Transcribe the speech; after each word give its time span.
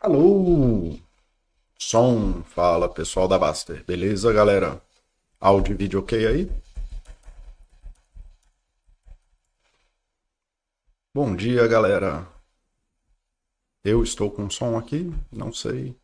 Alô! 0.00 0.96
Som, 1.78 2.42
fala 2.44 2.88
pessoal 2.88 3.26
da 3.28 3.38
Baster, 3.38 3.84
beleza 3.84 4.32
galera? 4.32 4.80
Áudio 5.40 5.74
e 5.74 5.76
vídeo 5.76 6.00
ok 6.00 6.26
aí? 6.26 6.48
Bom 11.14 11.34
dia 11.36 11.66
galera. 11.66 12.26
Eu 13.84 14.02
estou 14.04 14.30
com 14.30 14.48
som 14.48 14.78
aqui? 14.78 15.12
Não 15.32 15.52
sei. 15.52 15.96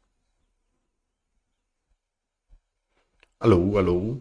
Alô, 3.39 3.79
alô. 3.79 4.21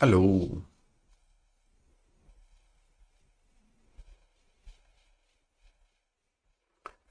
Alô. 0.00 0.62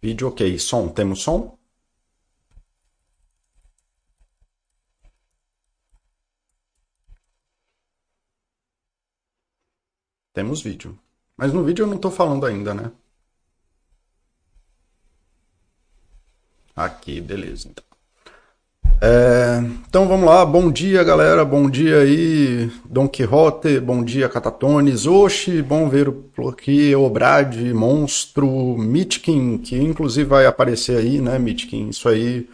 Vídeo 0.02 0.28
ok. 0.30 0.58
Som, 0.60 0.90
temos 0.90 1.22
som? 1.22 1.58
Temos 10.34 10.62
vídeo. 10.62 10.98
Mas 11.38 11.54
no 11.54 11.64
vídeo 11.64 11.84
eu 11.84 11.88
não 11.88 11.96
estou 11.96 12.12
falando 12.12 12.46
ainda, 12.46 12.74
né? 12.74 12.92
Aqui, 16.76 17.22
beleza. 17.22 17.68
Então. 17.70 17.89
É, 19.02 19.64
então 19.88 20.10
vamos 20.10 20.26
lá, 20.26 20.46
bom 20.46 20.70
dia 20.70 21.02
galera, 21.06 21.46
bom 21.46 21.70
dia 21.70 22.00
aí, 22.00 22.70
Dom 22.84 23.08
Quixote, 23.08 23.80
bom 23.80 24.04
dia 24.04 24.28
Catatones, 24.28 25.06
Oxi, 25.06 25.62
bom 25.62 25.88
ver 25.88 26.14
aqui 26.50 26.94
Obrad, 26.94 27.56
Monstro, 27.74 28.78
Mitkin, 28.78 29.58
que 29.58 29.78
inclusive 29.78 30.28
vai 30.28 30.46
aparecer 30.46 30.98
aí, 30.98 31.22
né, 31.22 31.40
Mitkin, 31.40 31.88
isso 31.88 32.10
aí, 32.10 32.50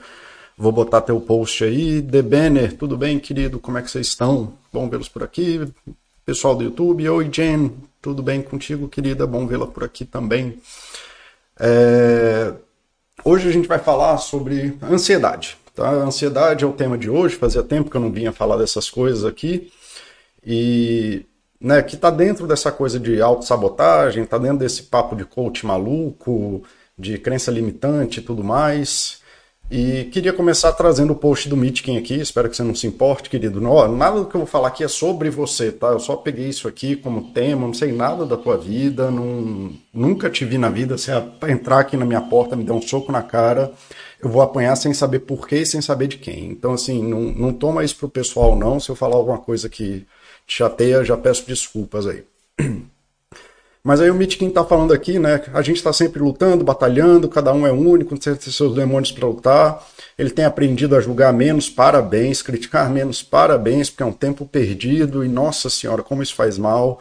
vou 0.55 0.71
botar 0.71 1.01
teu 1.01 1.19
post 1.19 1.63
aí, 1.63 1.99
The 1.99 2.21
Banner, 2.21 2.77
tudo 2.77 2.95
bem 2.95 3.17
querido, 3.17 3.59
como 3.59 3.79
é 3.79 3.81
que 3.81 3.89
vocês 3.89 4.05
estão? 4.05 4.53
Bom 4.71 4.87
vê-los 4.87 5.09
por 5.09 5.23
aqui, 5.23 5.67
pessoal 6.23 6.55
do 6.55 6.63
YouTube, 6.63 7.09
oi 7.09 7.27
Jen, 7.31 7.71
tudo 7.99 8.21
bem 8.21 8.43
contigo 8.43 8.87
querida, 8.87 9.25
bom 9.25 9.47
vê-la 9.47 9.65
por 9.65 9.83
aqui 9.83 10.05
também. 10.05 10.59
É, 11.59 12.53
hoje 13.23 13.49
a 13.49 13.51
gente 13.51 13.67
vai 13.67 13.79
falar 13.79 14.19
sobre 14.19 14.77
ansiedade. 14.83 15.57
Tá? 15.75 15.89
A 15.89 16.03
ansiedade 16.05 16.63
é 16.63 16.67
o 16.67 16.73
tema 16.73 16.97
de 16.97 17.09
hoje, 17.09 17.35
fazia 17.35 17.61
tempo 17.61 17.89
que 17.89 17.97
eu 17.97 18.01
não 18.01 18.11
vinha 18.11 18.31
falar 18.31 18.57
dessas 18.57 18.89
coisas 18.89 19.25
aqui. 19.25 19.71
E 20.43 21.25
né, 21.59 21.81
que 21.81 21.95
está 21.95 22.09
dentro 22.09 22.47
dessa 22.47 22.71
coisa 22.71 22.99
de 22.99 23.21
autossabotagem, 23.21 24.23
está 24.23 24.37
dentro 24.37 24.59
desse 24.59 24.83
papo 24.83 25.15
de 25.15 25.25
coach 25.25 25.65
maluco, 25.65 26.63
de 26.97 27.17
crença 27.17 27.51
limitante 27.51 28.19
e 28.19 28.23
tudo 28.23 28.43
mais. 28.43 29.21
E 29.69 30.03
queria 30.05 30.31
começar 30.31 30.71
trazendo 30.73 31.13
o 31.13 31.15
post 31.15 31.49
do 31.49 31.57
Mitkin 31.57 31.97
aqui, 31.97 32.13
espero 32.13 32.47
que 32.47 32.55
você 32.55 32.61
não 32.61 32.75
se 32.75 32.85
importe, 32.85 33.31
querido. 33.31 33.59
Não, 33.59 33.87
nada 33.95 34.19
do 34.19 34.27
que 34.27 34.35
eu 34.35 34.41
vou 34.41 34.47
falar 34.47 34.67
aqui 34.67 34.83
é 34.83 34.87
sobre 34.87 35.31
você, 35.31 35.71
tá? 35.71 35.87
Eu 35.87 35.99
só 35.99 36.15
peguei 36.15 36.47
isso 36.47 36.67
aqui 36.67 36.95
como 36.95 37.33
tema, 37.33 37.65
não 37.65 37.73
sei 37.73 37.91
nada 37.91 38.27
da 38.27 38.37
tua 38.37 38.57
vida, 38.57 39.09
não, 39.09 39.71
nunca 39.91 40.29
te 40.29 40.45
vi 40.45 40.59
na 40.59 40.69
vida. 40.69 40.99
Você 40.99 41.11
entrar 41.49 41.79
aqui 41.79 41.97
na 41.97 42.05
minha 42.05 42.21
porta, 42.21 42.55
me 42.55 42.63
dar 42.63 42.73
um 42.73 42.81
soco 42.81 43.11
na 43.11 43.23
cara, 43.23 43.73
eu 44.21 44.29
vou 44.29 44.43
apanhar 44.43 44.75
sem 44.75 44.93
saber 44.93 45.19
porquê 45.21 45.57
e 45.57 45.65
sem 45.65 45.81
saber 45.81 46.07
de 46.07 46.17
quem. 46.17 46.45
Então, 46.51 46.73
assim, 46.73 47.03
não, 47.03 47.21
não 47.21 47.51
toma 47.51 47.83
isso 47.83 47.97
pro 47.97 48.07
pessoal, 48.07 48.55
não. 48.55 48.79
Se 48.79 48.89
eu 48.89 48.95
falar 48.95 49.15
alguma 49.15 49.39
coisa 49.39 49.67
que 49.67 50.05
te 50.45 50.57
chateia, 50.57 51.03
já 51.03 51.17
peço 51.17 51.43
desculpas 51.47 52.05
aí. 52.05 52.23
Mas 53.85 54.01
aí 54.01 54.09
o 54.09 54.15
Mitkin 54.15 54.47
está 54.47 54.65
falando 54.65 54.91
aqui, 54.91 55.19
né? 55.19 55.43
A 55.53 55.61
gente 55.61 55.77
está 55.77 55.93
sempre 55.93 56.19
lutando, 56.19 56.63
batalhando, 56.63 57.29
cada 57.29 57.53
um 57.53 57.67
é 57.67 57.71
único, 57.71 58.17
tem 58.17 58.35
seus 58.39 58.73
demônios 58.73 59.11
para 59.11 59.27
lutar. 59.27 59.87
Ele 60.17 60.31
tem 60.31 60.43
aprendido 60.43 60.95
a 60.95 60.99
julgar 60.99 61.31
menos, 61.31 61.69
parabéns, 61.69 62.41
criticar 62.41 62.89
menos, 62.89 63.21
parabéns, 63.21 63.91
porque 63.91 64.01
é 64.01 64.05
um 64.07 64.11
tempo 64.11 64.43
perdido 64.43 65.23
e 65.23 65.27
nossa 65.27 65.69
senhora, 65.69 66.01
como 66.01 66.23
isso 66.23 66.33
faz 66.33 66.57
mal. 66.57 66.99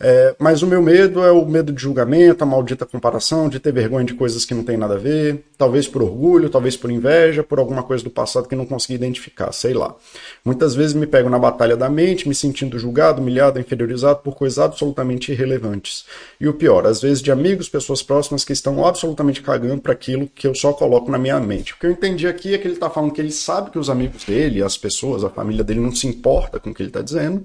É, 0.00 0.36
mas 0.38 0.62
o 0.62 0.66
meu 0.66 0.80
medo 0.80 1.24
é 1.24 1.32
o 1.32 1.44
medo 1.44 1.72
de 1.72 1.82
julgamento, 1.82 2.44
a 2.44 2.46
maldita 2.46 2.86
comparação, 2.86 3.48
de 3.48 3.58
ter 3.58 3.72
vergonha 3.72 4.04
de 4.04 4.14
coisas 4.14 4.44
que 4.44 4.54
não 4.54 4.62
tem 4.62 4.76
nada 4.76 4.94
a 4.94 4.98
ver, 4.98 5.44
talvez 5.56 5.88
por 5.88 6.02
orgulho, 6.02 6.48
talvez 6.48 6.76
por 6.76 6.88
inveja, 6.88 7.42
por 7.42 7.58
alguma 7.58 7.82
coisa 7.82 8.04
do 8.04 8.10
passado 8.10 8.46
que 8.46 8.54
não 8.54 8.64
consegui 8.64 8.94
identificar, 8.94 9.50
sei 9.50 9.74
lá. 9.74 9.96
Muitas 10.44 10.76
vezes 10.76 10.94
me 10.94 11.06
pego 11.06 11.28
na 11.28 11.38
batalha 11.38 11.76
da 11.76 11.90
mente, 11.90 12.28
me 12.28 12.34
sentindo 12.34 12.78
julgado, 12.78 13.20
humilhado, 13.20 13.58
inferiorizado 13.58 14.20
por 14.20 14.36
coisas 14.36 14.60
absolutamente 14.60 15.32
irrelevantes. 15.32 16.04
E 16.40 16.46
o 16.46 16.54
pior, 16.54 16.86
às 16.86 17.02
vezes 17.02 17.20
de 17.20 17.32
amigos, 17.32 17.68
pessoas 17.68 18.00
próximas 18.00 18.44
que 18.44 18.52
estão 18.52 18.86
absolutamente 18.86 19.42
cagando 19.42 19.82
para 19.82 19.92
aquilo 19.92 20.28
que 20.32 20.46
eu 20.46 20.54
só 20.54 20.72
coloco 20.72 21.10
na 21.10 21.18
minha 21.18 21.40
mente. 21.40 21.72
O 21.72 21.76
que 21.76 21.86
eu 21.86 21.90
entendi 21.90 22.28
aqui 22.28 22.54
é 22.54 22.58
que 22.58 22.68
ele 22.68 22.74
está 22.74 22.88
falando 22.88 23.12
que 23.12 23.20
ele 23.20 23.32
sabe 23.32 23.72
que 23.72 23.78
os 23.78 23.90
amigos 23.90 24.22
dele, 24.24 24.62
as 24.62 24.76
pessoas, 24.76 25.24
a 25.24 25.30
família 25.30 25.64
dele 25.64 25.80
não 25.80 25.92
se 25.92 26.06
importa 26.06 26.60
com 26.60 26.70
o 26.70 26.74
que 26.74 26.82
ele 26.82 26.90
está 26.90 27.02
dizendo 27.02 27.42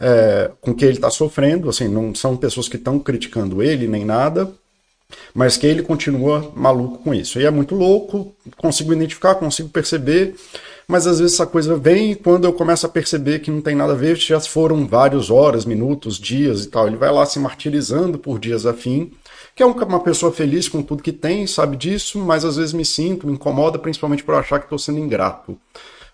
é, 0.00 0.50
com 0.60 0.74
que 0.74 0.84
ele 0.84 0.94
está 0.94 1.10
sofrendo, 1.10 1.68
assim, 1.68 1.88
não 1.88 2.14
são 2.14 2.36
pessoas 2.36 2.68
que 2.68 2.76
estão 2.76 2.98
criticando 2.98 3.62
ele 3.62 3.86
nem 3.88 4.04
nada, 4.04 4.52
mas 5.34 5.56
que 5.56 5.66
ele 5.66 5.82
continua 5.82 6.52
maluco 6.54 6.98
com 6.98 7.14
isso. 7.14 7.40
E 7.40 7.44
é 7.44 7.50
muito 7.50 7.74
louco, 7.74 8.34
consigo 8.56 8.92
identificar, 8.92 9.34
consigo 9.34 9.68
perceber, 9.68 10.34
mas 10.86 11.06
às 11.06 11.18
vezes 11.18 11.34
essa 11.34 11.46
coisa 11.46 11.76
vem 11.76 12.12
e 12.12 12.14
quando 12.14 12.44
eu 12.44 12.52
começo 12.52 12.86
a 12.86 12.88
perceber 12.88 13.40
que 13.40 13.50
não 13.50 13.60
tem 13.60 13.74
nada 13.74 13.92
a 13.92 13.96
ver, 13.96 14.16
já 14.16 14.40
foram 14.40 14.86
várias 14.86 15.30
horas, 15.30 15.64
minutos, 15.64 16.18
dias 16.18 16.64
e 16.64 16.68
tal, 16.68 16.86
ele 16.86 16.96
vai 16.96 17.10
lá 17.10 17.26
se 17.26 17.38
martirizando 17.38 18.18
por 18.18 18.38
dias 18.38 18.66
a 18.66 18.72
fim, 18.72 19.12
que 19.54 19.62
é 19.62 19.66
uma 19.66 20.00
pessoa 20.00 20.32
feliz 20.32 20.68
com 20.68 20.82
tudo 20.82 21.02
que 21.02 21.12
tem, 21.12 21.46
sabe 21.46 21.76
disso, 21.76 22.18
mas 22.18 22.44
às 22.44 22.56
vezes 22.56 22.72
me 22.72 22.84
sinto, 22.84 23.26
me 23.26 23.32
incomoda, 23.32 23.78
principalmente 23.78 24.22
por 24.22 24.34
achar 24.34 24.58
que 24.58 24.66
estou 24.66 24.78
sendo 24.78 24.98
ingrato, 24.98 25.58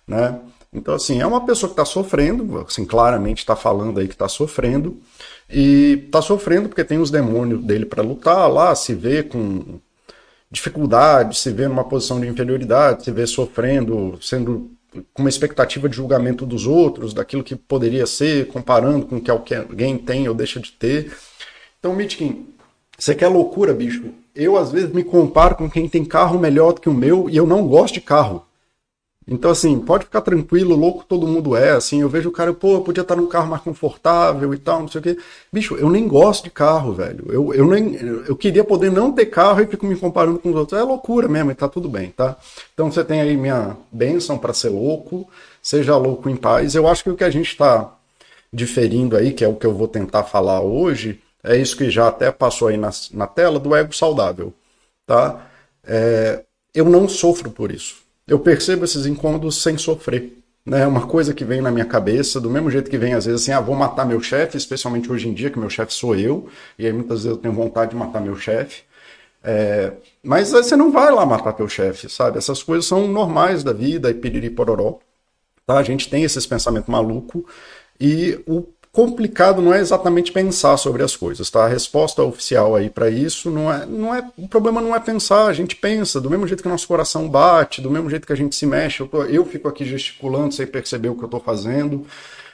né? 0.09 0.41
Então, 0.75 0.95
assim, 0.95 1.21
é 1.21 1.27
uma 1.27 1.47
pessoa 1.47 1.69
que 1.69 1.75
está 1.75 1.85
sofrendo, 1.85 2.59
assim, 2.59 2.85
claramente 2.85 3.39
está 3.39 3.55
falando 3.55 4.01
aí 4.01 4.09
que 4.09 4.15
está 4.15 4.29
sofrendo, 4.29 4.99
e 5.49 6.03
está 6.07 6.21
sofrendo 6.21 6.69
porque 6.69 6.83
tem 6.83 6.99
os 6.99 7.11
demônios 7.11 7.63
dele 7.63 7.87
para 7.87 8.03
lutar 8.03 8.51
lá, 8.51 8.75
se 8.75 8.93
vê 8.93 9.23
com 9.23 9.79
dificuldade, 10.51 11.39
se 11.39 11.51
vê 11.51 11.69
numa 11.69 11.85
posição 11.85 12.21
de 12.21 12.27
inferioridade, 12.27 13.05
se 13.05 13.11
vê 13.13 13.27
sofrendo, 13.27 14.19
sendo 14.21 14.71
com 15.13 15.23
uma 15.23 15.29
expectativa 15.29 15.89
de 15.89 15.97
julgamento 15.97 16.45
dos 16.45 16.67
outros, 16.67 17.15
daquilo 17.15 17.45
que 17.45 17.57
poderia 17.57 18.07
ser, 18.07 18.49
comparando 18.49 19.07
com 19.07 19.17
o 19.17 19.21
que 19.21 19.31
alguém 19.31 19.97
tem 19.99 20.29
ou 20.29 20.35
deixa 20.35 20.61
de 20.61 20.73
ter. 20.73 21.13
Então, 21.79 21.95
Mitkin, 21.95 22.47
você 22.97 23.15
quer 23.15 23.29
loucura, 23.29 23.75
bicho? 23.75 24.05
Eu, 24.35 24.57
às 24.57 24.71
vezes, 24.71 24.93
me 24.93 25.03
comparo 25.03 25.57
com 25.57 25.69
quem 25.69 25.89
tem 25.89 26.05
carro 26.05 26.39
melhor 26.39 26.73
do 26.73 26.81
que 26.81 26.89
o 26.89 26.95
meu 26.95 27.29
e 27.29 27.37
eu 27.37 27.47
não 27.47 27.67
gosto 27.67 27.95
de 27.95 28.01
carro. 28.01 28.45
Então, 29.27 29.51
assim, 29.51 29.79
pode 29.81 30.05
ficar 30.05 30.21
tranquilo, 30.21 30.77
louco 30.77 31.05
todo 31.09 31.27
mundo 31.27 31.57
é, 31.57 31.71
assim, 31.71 32.03
eu 32.03 32.09
vejo 32.11 32.29
o 32.29 32.33
cara, 32.33 32.53
pô, 32.53 32.75
eu 32.75 32.83
podia 32.83 33.01
estar 33.01 33.17
num 33.17 33.27
carro 33.27 33.49
mais 33.49 33.63
confortável 33.63 34.53
e 34.53 34.59
tal, 34.59 34.81
não 34.81 34.89
sei 34.89 35.01
o 35.01 35.03
quê. 35.03 35.19
Bicho, 35.51 35.77
eu 35.77 35.89
nem 35.89 36.07
gosto 36.07 36.45
de 36.45 36.51
carro, 36.51 36.93
velho. 36.93 37.25
Eu, 37.31 37.55
eu, 37.55 37.67
nem, 37.67 37.95
eu 37.95 38.37
queria 38.37 38.63
poder 38.63 38.91
não 38.93 39.13
ter 39.13 39.27
carro 39.27 39.63
e 39.63 39.67
fico 39.67 39.87
me 39.87 39.97
comparando 39.97 40.39
com 40.39 40.51
os 40.51 40.57
outros. 40.57 40.79
É 40.79 40.83
loucura 40.83 41.27
mesmo, 41.27 41.51
e 41.51 41.55
tá 41.55 41.69
tudo 41.69 41.89
bem, 41.89 42.11
tá? 42.11 42.37
Então 42.75 42.91
você 42.93 43.03
tem 43.03 43.23
aí 43.23 43.35
minha 43.37 43.77
bênção 43.91 44.37
para 44.37 44.53
ser 44.53 44.69
louco, 44.69 45.27
seja 45.63 45.97
louco 45.97 46.29
em 46.29 46.37
paz. 46.37 46.75
Eu 46.75 46.87
acho 46.87 47.03
que 47.03 47.11
o 47.11 47.17
que 47.17 47.25
a 47.25 47.31
gente 47.31 47.49
está 47.49 47.95
diferindo 48.53 49.17
aí, 49.17 49.33
que 49.33 49.45
é 49.45 49.49
o 49.49 49.57
que 49.57 49.67
eu 49.67 49.75
vou 49.75 49.89
tentar 49.89 50.25
falar 50.25 50.61
hoje, 50.61 51.21
é 51.43 51.57
isso 51.57 51.77
que 51.77 51.91
já 51.91 52.09
até 52.09 52.31
passou 52.31 52.69
aí 52.69 52.77
na, 52.77 52.91
na 53.13 53.27
tela, 53.27 53.59
do 53.59 53.75
ego 53.75 53.95
saudável, 53.95 54.53
tá? 55.07 55.47
É, 55.87 56.45
eu 56.75 56.85
não 56.85 57.09
sofro 57.09 57.51
por 57.51 57.73
isso 57.73 58.04
eu 58.27 58.39
percebo 58.39 58.85
esses 58.85 59.07
incômodos 59.07 59.63
sem 59.63 59.77
sofrer. 59.77 60.39
Né? 60.65 60.83
É 60.83 60.87
uma 60.87 61.07
coisa 61.07 61.35
que 61.35 61.45
vem 61.45 61.61
na 61.61 61.71
minha 61.71 61.85
cabeça, 61.85 62.41
do 62.41 62.51
mesmo 62.51 62.71
jeito 62.71 62.91
que 62.91 62.97
vem 62.97 63.15
às 63.15 63.27
vezes 63.27 63.43
assim, 63.43 63.53
ah, 63.53 63.61
vou 63.61 63.77
matar 63.77 64.07
meu 64.07 64.21
chefe, 64.21 64.57
especialmente 64.57 65.11
hoje 65.13 65.29
em 65.29 65.35
dia, 65.35 65.51
que 65.51 65.59
meu 65.59 65.69
chefe 65.69 65.93
sou 65.93 66.17
eu, 66.17 66.49
e 66.79 66.87
aí 66.87 66.93
muitas 66.93 67.25
vezes 67.25 67.37
eu 67.37 67.37
tenho 67.37 67.53
vontade 67.53 67.91
de 67.91 67.97
matar 67.97 68.21
meu 68.21 68.37
chefe. 68.37 68.83
É, 69.43 69.93
mas 70.23 70.53
você 70.53 70.75
não 70.75 70.91
vai 70.91 71.13
lá 71.13 71.27
matar 71.27 71.53
teu 71.53 71.69
chefe, 71.69 72.09
sabe? 72.09 72.39
Essas 72.39 72.63
coisas 72.63 72.87
são 72.87 73.07
normais 73.07 73.63
da 73.63 73.75
vida, 73.75 74.11
e 74.11 74.15
piriri 74.15 74.49
pororó. 74.49 74.99
Tá? 75.67 75.79
A 75.79 75.83
gente 75.83 76.09
tem 76.09 76.25
esses 76.25 76.47
pensamentos 76.47 76.89
malucos 76.89 77.43
e 78.01 78.41
o 78.47 78.63
complicado 78.95 79.61
não 79.61 79.75
é 79.75 79.81
exatamente 79.81 80.31
pensar 80.31 80.77
sobre 80.77 81.03
as 81.03 81.17
coisas, 81.17 81.51
tá? 81.51 81.65
A 81.65 81.69
resposta 81.69 82.23
oficial 82.23 82.77
aí 82.77 82.89
para 82.89 83.11
isso 83.11 83.51
não 83.51 83.71
é, 83.71 83.85
não 83.85 84.15
é, 84.15 84.25
o 84.39 84.47
problema 84.47 84.81
não 84.81 84.95
é 84.95 85.01
pensar, 85.01 85.47
a 85.47 85.53
gente 85.53 85.75
pensa, 85.75 86.21
do 86.21 86.31
mesmo 86.31 86.47
jeito 86.47 86.63
que 86.63 86.69
nosso 86.69 86.87
coração 86.87 87.29
bate, 87.29 87.83
do 87.83 87.91
mesmo 87.91 88.09
jeito 88.09 88.25
que 88.25 88.33
a 88.33 88.37
gente 88.37 88.55
se 88.55 88.65
mexe, 88.65 89.01
eu, 89.01 89.09
tô, 89.09 89.25
eu 89.25 89.45
fico 89.45 89.67
aqui 89.69 89.85
gesticulando 89.85 90.55
sem 90.55 90.65
perceber 90.65 91.09
o 91.09 91.17
que 91.17 91.23
eu 91.23 91.27
estou 91.27 91.41
fazendo. 91.41 92.07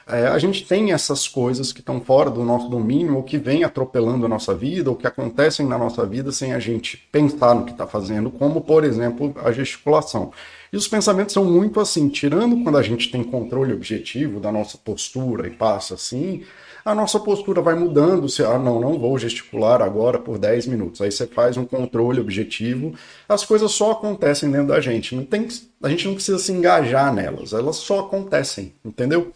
É, 0.07 0.29
a 0.29 0.39
gente 0.39 0.67
tem 0.67 0.93
essas 0.93 1.29
coisas 1.29 1.75
que 1.75 1.81
estão 1.81 2.01
fora 2.01 2.31
do 2.31 2.43
nosso 2.43 2.71
domínio, 2.71 3.17
ou 3.17 3.23
que 3.23 3.37
vêm 3.37 3.63
atropelando 3.63 4.25
a 4.25 4.29
nossa 4.29 4.55
vida, 4.55 4.89
ou 4.89 4.97
que 4.97 5.07
acontecem 5.07 5.67
na 5.67 5.77
nossa 5.77 6.07
vida 6.07 6.33
sem 6.33 6.55
a 6.55 6.59
gente 6.59 6.97
pensar 7.13 7.55
no 7.55 7.67
que 7.67 7.73
está 7.73 7.87
fazendo, 7.87 8.31
como, 8.31 8.63
por 8.63 8.83
exemplo, 8.83 9.35
a 9.45 9.53
gesticulação. 9.53 10.33
E 10.73 10.77
os 10.77 10.87
pensamentos 10.87 11.33
são 11.33 11.45
muito 11.45 11.81
assim, 11.81 12.09
tirando 12.09 12.63
quando 12.63 12.79
a 12.79 12.83
gente 12.83 13.11
tem 13.11 13.25
controle 13.25 13.73
objetivo 13.73 14.39
da 14.39 14.53
nossa 14.53 14.79
postura 14.79 15.47
e 15.47 15.51
passa 15.51 15.95
assim, 15.95 16.45
a 16.85 16.95
nossa 16.95 17.19
postura 17.19 17.61
vai 17.61 17.75
mudando. 17.75 18.29
Se, 18.29 18.43
ah, 18.43 18.59
não, 18.59 18.81
não 18.81 18.99
vou 18.99 19.19
gesticular 19.19 19.83
agora 19.83 20.19
por 20.19 20.39
10 20.39 20.67
minutos. 20.67 21.01
Aí 21.01 21.11
você 21.11 21.27
faz 21.27 21.57
um 21.57 21.65
controle 21.65 22.21
objetivo. 22.21 22.95
As 23.29 23.45
coisas 23.45 23.73
só 23.73 23.93
acontecem 23.93 24.51
dentro 24.51 24.69
da 24.69 24.81
gente. 24.81 25.15
Não 25.15 25.25
tem, 25.25 25.47
a 25.83 25.89
gente 25.89 26.07
não 26.07 26.15
precisa 26.15 26.39
se 26.39 26.53
engajar 26.53 27.13
nelas. 27.13 27.53
Elas 27.53 27.77
só 27.77 28.01
acontecem, 28.01 28.73
entendeu? 28.85 29.33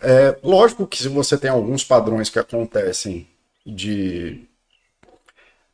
É, 0.00 0.36
lógico 0.42 0.86
que 0.86 0.98
se 0.98 1.08
você 1.08 1.36
tem 1.38 1.50
alguns 1.50 1.84
padrões 1.84 2.28
que 2.28 2.38
acontecem 2.38 3.26
de 3.64 4.46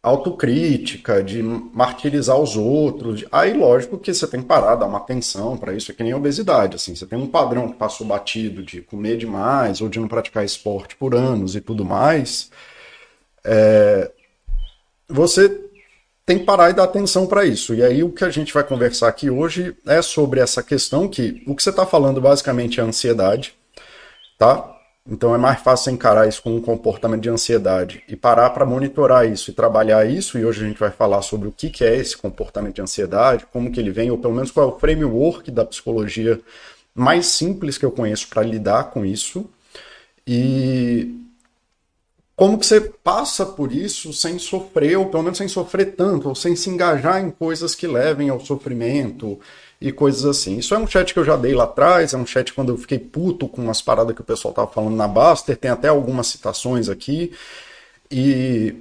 autocrítica, 0.02 1.22
de 1.22 1.42
martirizar 1.42 2.38
os 2.38 2.56
outros. 2.56 3.24
Aí, 3.30 3.52
lógico 3.52 3.98
que 3.98 4.12
você 4.12 4.26
tem 4.26 4.40
que 4.40 4.46
parar, 4.46 4.76
dar 4.76 4.86
uma 4.86 4.98
atenção 4.98 5.56
para 5.56 5.74
isso. 5.74 5.90
É 5.90 5.94
que 5.94 6.02
nem 6.02 6.14
obesidade, 6.14 6.76
assim. 6.76 6.94
Você 6.94 7.06
tem 7.06 7.18
um 7.18 7.26
padrão 7.26 7.68
que 7.68 7.76
passou 7.76 8.06
batido 8.06 8.62
de 8.62 8.80
comer 8.80 9.18
demais 9.18 9.80
ou 9.80 9.88
de 9.88 10.00
não 10.00 10.08
praticar 10.08 10.44
esporte 10.44 10.96
por 10.96 11.14
anos 11.14 11.54
e 11.54 11.60
tudo 11.60 11.84
mais. 11.84 12.50
É... 13.44 14.10
Você 15.08 15.70
tem 16.24 16.38
que 16.38 16.44
parar 16.44 16.70
e 16.70 16.74
dar 16.74 16.84
atenção 16.84 17.26
para 17.26 17.44
isso. 17.44 17.74
E 17.74 17.82
aí 17.82 18.02
o 18.02 18.12
que 18.12 18.24
a 18.24 18.30
gente 18.30 18.54
vai 18.54 18.64
conversar 18.64 19.08
aqui 19.08 19.28
hoje 19.28 19.76
é 19.86 20.00
sobre 20.00 20.40
essa 20.40 20.62
questão 20.62 21.08
que 21.08 21.42
o 21.46 21.54
que 21.54 21.62
você 21.62 21.70
está 21.70 21.84
falando 21.84 22.20
basicamente 22.20 22.80
é 22.80 22.82
ansiedade, 22.82 23.54
tá? 24.38 24.79
Então 25.10 25.34
é 25.34 25.38
mais 25.38 25.60
fácil 25.60 25.92
encarar 25.92 26.28
isso 26.28 26.40
com 26.40 26.54
um 26.54 26.60
comportamento 26.60 27.22
de 27.22 27.28
ansiedade 27.28 28.04
e 28.06 28.14
parar 28.14 28.50
para 28.50 28.64
monitorar 28.64 29.28
isso 29.28 29.50
e 29.50 29.52
trabalhar 29.52 30.08
isso. 30.08 30.38
E 30.38 30.44
hoje 30.44 30.64
a 30.64 30.68
gente 30.68 30.78
vai 30.78 30.92
falar 30.92 31.20
sobre 31.22 31.48
o 31.48 31.52
que, 31.52 31.82
é 31.82 31.96
esse 31.96 32.16
comportamento 32.16 32.76
de 32.76 32.82
ansiedade, 32.82 33.44
como 33.52 33.72
que 33.72 33.80
ele 33.80 33.90
vem, 33.90 34.12
ou 34.12 34.18
pelo 34.18 34.34
menos 34.34 34.52
qual 34.52 34.70
é 34.70 34.72
o 34.72 34.78
framework 34.78 35.50
da 35.50 35.64
psicologia 35.64 36.40
mais 36.94 37.26
simples 37.26 37.76
que 37.76 37.84
eu 37.84 37.90
conheço 37.90 38.28
para 38.28 38.42
lidar 38.42 38.84
com 38.84 39.04
isso. 39.04 39.50
E 40.24 41.12
como 42.36 42.56
que 42.56 42.64
você 42.64 42.80
passa 42.80 43.44
por 43.44 43.72
isso 43.72 44.12
sem 44.12 44.38
sofrer, 44.38 44.96
ou 44.96 45.06
pelo 45.06 45.24
menos 45.24 45.38
sem 45.38 45.48
sofrer 45.48 45.96
tanto, 45.96 46.28
ou 46.28 46.36
sem 46.36 46.54
se 46.54 46.70
engajar 46.70 47.20
em 47.20 47.30
coisas 47.30 47.74
que 47.74 47.86
levem 47.86 48.28
ao 48.28 48.38
sofrimento, 48.38 49.40
e 49.80 49.90
coisas 49.90 50.24
assim. 50.26 50.58
Isso 50.58 50.74
é 50.74 50.78
um 50.78 50.86
chat 50.86 51.12
que 51.12 51.18
eu 51.18 51.24
já 51.24 51.36
dei 51.36 51.54
lá 51.54 51.64
atrás, 51.64 52.12
é 52.12 52.16
um 52.16 52.26
chat 52.26 52.52
quando 52.52 52.70
eu 52.70 52.76
fiquei 52.76 52.98
puto 52.98 53.48
com 53.48 53.62
umas 53.62 53.80
paradas 53.80 54.14
que 54.14 54.20
o 54.20 54.24
pessoal 54.24 54.52
tava 54.52 54.70
falando 54.70 54.94
na 54.94 55.08
Baster, 55.08 55.56
tem 55.56 55.70
até 55.70 55.88
algumas 55.88 56.26
citações 56.26 56.88
aqui. 56.88 57.32
E 58.10 58.74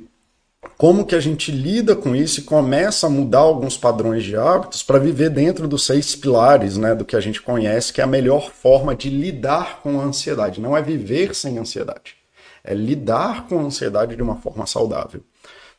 como 0.77 1.05
que 1.05 1.15
a 1.15 1.19
gente 1.19 1.51
lida 1.51 1.95
com 1.95 2.15
isso 2.15 2.41
e 2.41 2.43
começa 2.43 3.07
a 3.07 3.09
mudar 3.09 3.39
alguns 3.39 3.77
padrões 3.77 4.23
de 4.23 4.35
hábitos 4.35 4.83
para 4.83 4.99
viver 4.99 5.29
dentro 5.29 5.67
dos 5.67 5.85
seis 5.85 6.15
pilares, 6.15 6.75
né, 6.75 6.93
do 6.93 7.05
que 7.05 7.15
a 7.15 7.21
gente 7.21 7.41
conhece, 7.41 7.93
que 7.93 8.01
é 8.01 8.03
a 8.03 8.07
melhor 8.07 8.51
forma 8.51 8.93
de 8.95 9.09
lidar 9.09 9.79
com 9.81 10.01
a 10.01 10.03
ansiedade. 10.03 10.59
Não 10.59 10.75
é 10.75 10.81
viver 10.81 11.33
sem 11.33 11.57
ansiedade, 11.57 12.15
é 12.63 12.73
lidar 12.73 13.47
com 13.47 13.59
a 13.59 13.63
ansiedade 13.63 14.15
de 14.15 14.21
uma 14.21 14.35
forma 14.35 14.65
saudável, 14.65 15.21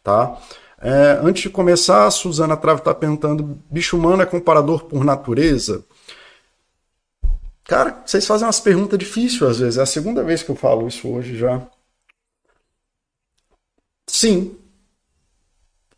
tá? 0.02 0.38
É, 0.80 1.20
antes 1.22 1.42
de 1.42 1.50
começar, 1.50 2.06
a 2.06 2.10
Suzana 2.10 2.56
Trave 2.56 2.80
está 2.80 2.94
perguntando: 2.94 3.60
bicho 3.70 3.96
humano 3.98 4.22
é 4.22 4.26
comparador 4.26 4.84
por 4.84 5.04
natureza? 5.04 5.84
Cara, 7.64 8.02
vocês 8.04 8.26
fazem 8.26 8.46
umas 8.46 8.60
perguntas 8.60 8.98
difíceis 8.98 9.42
às 9.42 9.58
vezes. 9.60 9.78
É 9.78 9.82
a 9.82 9.86
segunda 9.86 10.24
vez 10.24 10.42
que 10.42 10.50
eu 10.50 10.56
falo 10.56 10.88
isso 10.88 11.08
hoje 11.08 11.36
já. 11.36 11.62
Sim. 14.06 14.56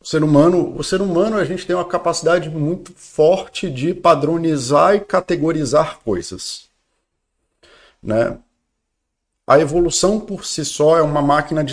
O 0.00 0.04
ser 0.04 0.22
humano, 0.24 0.76
o 0.76 0.82
ser 0.82 1.00
humano, 1.00 1.36
a 1.38 1.44
gente 1.44 1.66
tem 1.66 1.76
uma 1.76 1.84
capacidade 1.84 2.50
muito 2.50 2.92
forte 2.94 3.70
de 3.70 3.94
padronizar 3.94 4.96
e 4.96 5.00
categorizar 5.00 6.00
coisas. 6.00 6.68
Né? 8.02 8.36
A 9.46 9.58
evolução 9.58 10.20
por 10.20 10.44
si 10.44 10.64
só 10.64 10.96
é 10.96 11.02
uma 11.02 11.20
máquina 11.20 11.64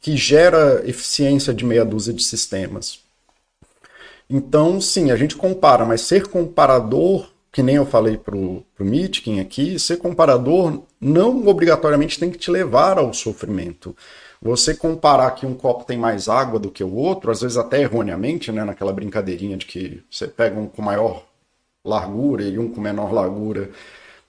que 0.00 0.16
gera 0.16 0.82
eficiência 0.88 1.52
de 1.52 1.64
meia 1.64 1.84
dúzia 1.84 2.12
de 2.12 2.24
sistemas. 2.24 3.00
Então, 4.28 4.80
sim, 4.80 5.10
a 5.10 5.16
gente 5.16 5.36
compara, 5.36 5.84
mas 5.84 6.00
ser 6.00 6.28
comparador, 6.28 7.28
que 7.52 7.62
nem 7.62 7.76
eu 7.76 7.86
falei 7.86 8.16
para 8.16 8.34
o 8.34 8.64
Mitkin 8.80 9.38
aqui, 9.38 9.78
ser 9.78 9.98
comparador 9.98 10.82
não 11.00 11.46
obrigatoriamente 11.46 12.18
tem 12.18 12.30
que 12.30 12.38
te 12.38 12.50
levar 12.50 12.98
ao 12.98 13.12
sofrimento. 13.12 13.94
Você 14.40 14.74
comparar 14.74 15.30
que 15.32 15.46
um 15.46 15.54
copo 15.54 15.84
tem 15.84 15.98
mais 15.98 16.28
água 16.28 16.58
do 16.58 16.70
que 16.70 16.82
o 16.82 16.94
outro, 16.94 17.30
às 17.30 17.42
vezes 17.42 17.56
até 17.56 17.80
erroneamente, 17.82 18.50
né, 18.50 18.64
naquela 18.64 18.92
brincadeirinha 18.92 19.56
de 19.56 19.66
que 19.66 20.02
você 20.10 20.26
pega 20.26 20.58
um 20.58 20.66
com 20.66 20.82
maior 20.82 21.24
largura 21.84 22.42
e 22.42 22.58
um 22.58 22.68
com 22.68 22.80
menor 22.80 23.12
largura 23.12 23.70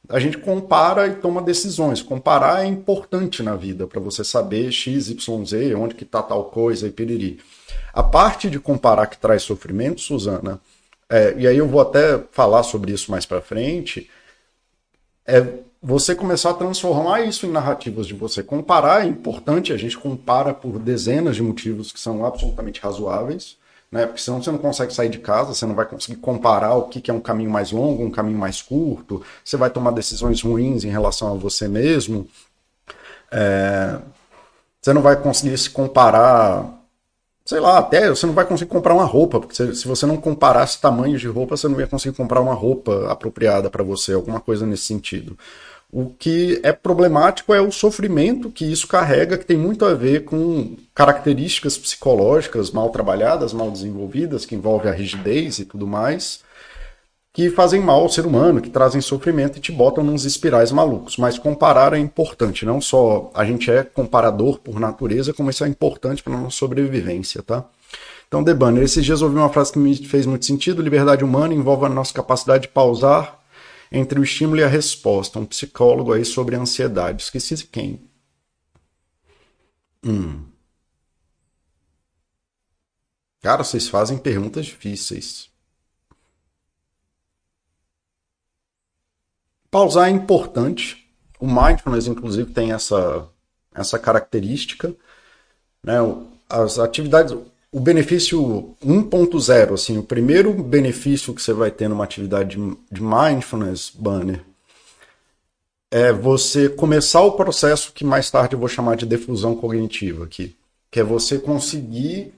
a 0.10 0.20
gente 0.20 0.38
compara 0.38 1.08
e 1.08 1.16
toma 1.16 1.42
decisões. 1.42 2.02
Comparar 2.02 2.64
é 2.64 2.68
importante 2.68 3.42
na 3.42 3.56
vida 3.56 3.88
para 3.88 4.00
você 4.00 4.24
saber 4.24 4.72
x, 4.72 5.10
y, 5.10 5.46
z, 5.46 5.76
onde 5.76 5.96
que 5.96 6.04
está 6.04 6.22
tal 6.22 6.46
coisa 6.46 6.88
e 6.88 6.92
piriri. 6.92 7.40
A 7.94 8.04
parte 8.04 8.50
de 8.50 8.60
comparar 8.60 9.08
que 9.08 9.18
traz 9.18 9.44
sofrimento, 9.44 10.02
Suzana, 10.02 10.60
é, 11.10 11.36
e 11.38 11.48
aí 11.48 11.58
eu 11.58 11.68
vou 11.68 11.82
até 11.82 12.20
falar 12.32 12.64
sobre 12.64 12.92
isso 12.92 13.12
mais 13.12 13.26
para 13.26 13.42
frente, 13.42 14.10
é 15.26 15.46
você 15.82 16.16
começar 16.16 16.52
a 16.52 16.56
transformar 16.56 17.22
isso 17.22 17.46
em 17.46 17.52
narrativas 17.52 18.08
de 18.08 18.14
você 18.14 18.42
comparar. 18.42 19.06
É 19.06 19.08
importante, 19.08 19.72
a 19.72 19.78
gente 19.78 19.98
compara 19.98 20.54
por 20.54 20.80
dezenas 20.80 21.36
de 21.36 21.44
motivos 21.44 21.92
que 21.92 22.00
são 22.00 22.26
absolutamente 22.26 22.82
razoáveis 22.82 23.58
né? 23.96 24.06
Porque 24.06 24.22
senão 24.22 24.44
você 24.44 24.52
não 24.52 24.58
consegue 24.58 24.94
sair 24.94 25.08
de 25.08 25.20
casa, 25.20 25.54
você 25.54 25.66
não 25.66 25.74
vai 25.74 25.86
conseguir 25.86 26.18
comparar 26.18 26.76
o 26.76 26.90
que 26.90 27.10
é 27.10 27.14
um 27.14 27.22
caminho 27.22 27.50
mais 27.50 27.72
longo, 27.72 28.04
um 28.04 28.12
caminho 28.12 28.38
mais 28.38 28.62
curto, 28.62 29.24
você 29.42 29.56
vai 29.56 29.70
tomar 29.70 29.92
decisões 29.92 30.42
ruins 30.42 30.84
em 30.84 30.90
relação 30.90 31.32
a 31.32 31.38
você 31.38 31.66
mesmo. 31.66 32.28
É... 33.32 33.98
Você 34.82 34.92
não 34.92 35.02
vai 35.02 35.16
conseguir 35.16 35.58
se 35.58 35.70
comparar, 35.70 36.78
sei 37.46 37.62
lá, 37.62 37.78
até 37.80 38.10
você 38.10 38.26
não 38.26 38.34
vai 38.34 38.46
conseguir 38.46 38.70
comprar 38.70 38.94
uma 38.94 39.06
roupa, 39.06 39.40
porque 39.40 39.56
se 39.56 39.88
você 39.88 40.06
não 40.06 40.18
comparasse 40.18 40.82
tamanhos 40.82 41.22
de 41.22 41.28
roupa, 41.30 41.56
você 41.56 41.70
não 41.70 41.80
ia 41.80 41.88
conseguir 41.88 42.18
comprar 42.18 42.42
uma 42.42 42.54
roupa 42.54 43.10
apropriada 43.10 43.70
para 43.70 43.84
você, 43.84 44.12
alguma 44.12 44.42
coisa 44.42 44.66
nesse 44.66 44.84
sentido. 44.84 45.38
O 45.98 46.10
que 46.10 46.60
é 46.62 46.74
problemático 46.74 47.54
é 47.54 47.62
o 47.62 47.72
sofrimento 47.72 48.50
que 48.50 48.70
isso 48.70 48.86
carrega, 48.86 49.38
que 49.38 49.46
tem 49.46 49.56
muito 49.56 49.86
a 49.86 49.94
ver 49.94 50.26
com 50.26 50.76
características 50.94 51.78
psicológicas 51.78 52.70
mal 52.70 52.90
trabalhadas, 52.90 53.54
mal 53.54 53.72
desenvolvidas, 53.72 54.46
que 54.46 54.56
envolve 54.56 54.90
a 54.90 54.92
rigidez 54.92 55.58
e 55.60 55.64
tudo 55.64 55.88
mais, 55.88 56.42
que 57.32 57.50
fazem 57.50 57.80
mal 57.80 58.02
ao 58.02 58.10
ser 58.10 58.26
humano, 58.26 58.60
que 58.60 58.70
trazem 58.70 59.00
sofrimento 59.00 59.58
e 59.58 59.62
te 59.62 59.72
botam 59.72 60.04
nos 60.04 60.26
espirais 60.26 60.70
malucos. 60.70 61.16
Mas 61.16 61.40
comparar 61.40 61.94
é 61.94 61.98
importante, 61.98 62.66
não 62.66 62.82
só 62.82 63.32
a 63.34 63.46
gente 63.46 63.72
é 63.72 63.82
comparador 63.82 64.60
por 64.60 64.78
natureza, 64.82 65.32
como 65.32 65.50
isso 65.50 65.64
é 65.64 65.70
importante 65.70 66.22
para 66.22 66.34
nossa 66.34 66.58
sobrevivência, 66.58 67.42
tá? 67.42 67.64
Então, 68.28 68.44
Debanner, 68.44 68.84
esses 68.84 69.06
dias 69.06 69.22
ouvi 69.22 69.38
uma 69.38 69.48
frase 69.48 69.72
que 69.72 69.80
me 69.80 69.96
fez 69.96 70.26
muito 70.26 70.46
sentido: 70.46 70.82
liberdade 70.82 71.24
humana 71.24 71.54
envolve 71.54 71.86
a 71.86 71.90
nossa 71.90 72.14
capacidade 72.14 72.64
de 72.64 72.68
pausar 72.68 73.45
entre 73.96 74.20
o 74.20 74.24
estímulo 74.24 74.60
e 74.60 74.64
a 74.64 74.68
resposta. 74.68 75.40
Um 75.40 75.46
psicólogo 75.46 76.12
aí 76.12 76.26
sobre 76.26 76.56
ansiedade. 76.56 77.24
Esqueci 77.24 77.66
quem. 77.66 78.02
Hum. 80.04 80.46
Cara, 83.42 83.64
vocês 83.64 83.88
fazem 83.88 84.18
perguntas 84.18 84.66
difíceis. 84.66 85.50
Pausar 89.72 90.10
é 90.10 90.12
importante. 90.12 91.08
O 91.40 91.48
mindfulness, 91.48 92.08
inclusive, 92.08 92.52
tem 92.52 92.74
essa, 92.74 93.30
essa 93.74 93.98
característica. 93.98 94.94
Né? 95.84 95.96
As 96.50 96.80
atividades, 96.80 97.34
o 97.76 97.80
benefício 97.82 98.74
1.0, 98.82 99.74
assim, 99.74 99.98
o 99.98 100.04
primeiro 100.04 100.54
benefício 100.64 101.36
que 101.36 101.42
você 101.42 101.52
vai 101.52 101.70
ter 101.70 101.90
numa 101.90 102.06
atividade 102.06 102.56
de 102.90 103.04
mindfulness, 103.04 103.90
banner, 103.90 104.46
é 105.92 106.14
você 106.14 106.70
começar 106.70 107.20
o 107.24 107.34
processo 107.34 107.92
que 107.92 108.06
mais 108.06 108.32
tarde 108.32 108.56
eu 108.56 108.60
vou 108.62 108.70
chamar 108.70 108.96
de 108.96 109.06
defusão 109.06 109.58
cognitiva 109.58 110.24
aqui, 110.24 110.56
que 110.90 111.02
é 111.02 111.04
você 111.04 111.38
conseguir 111.38 112.34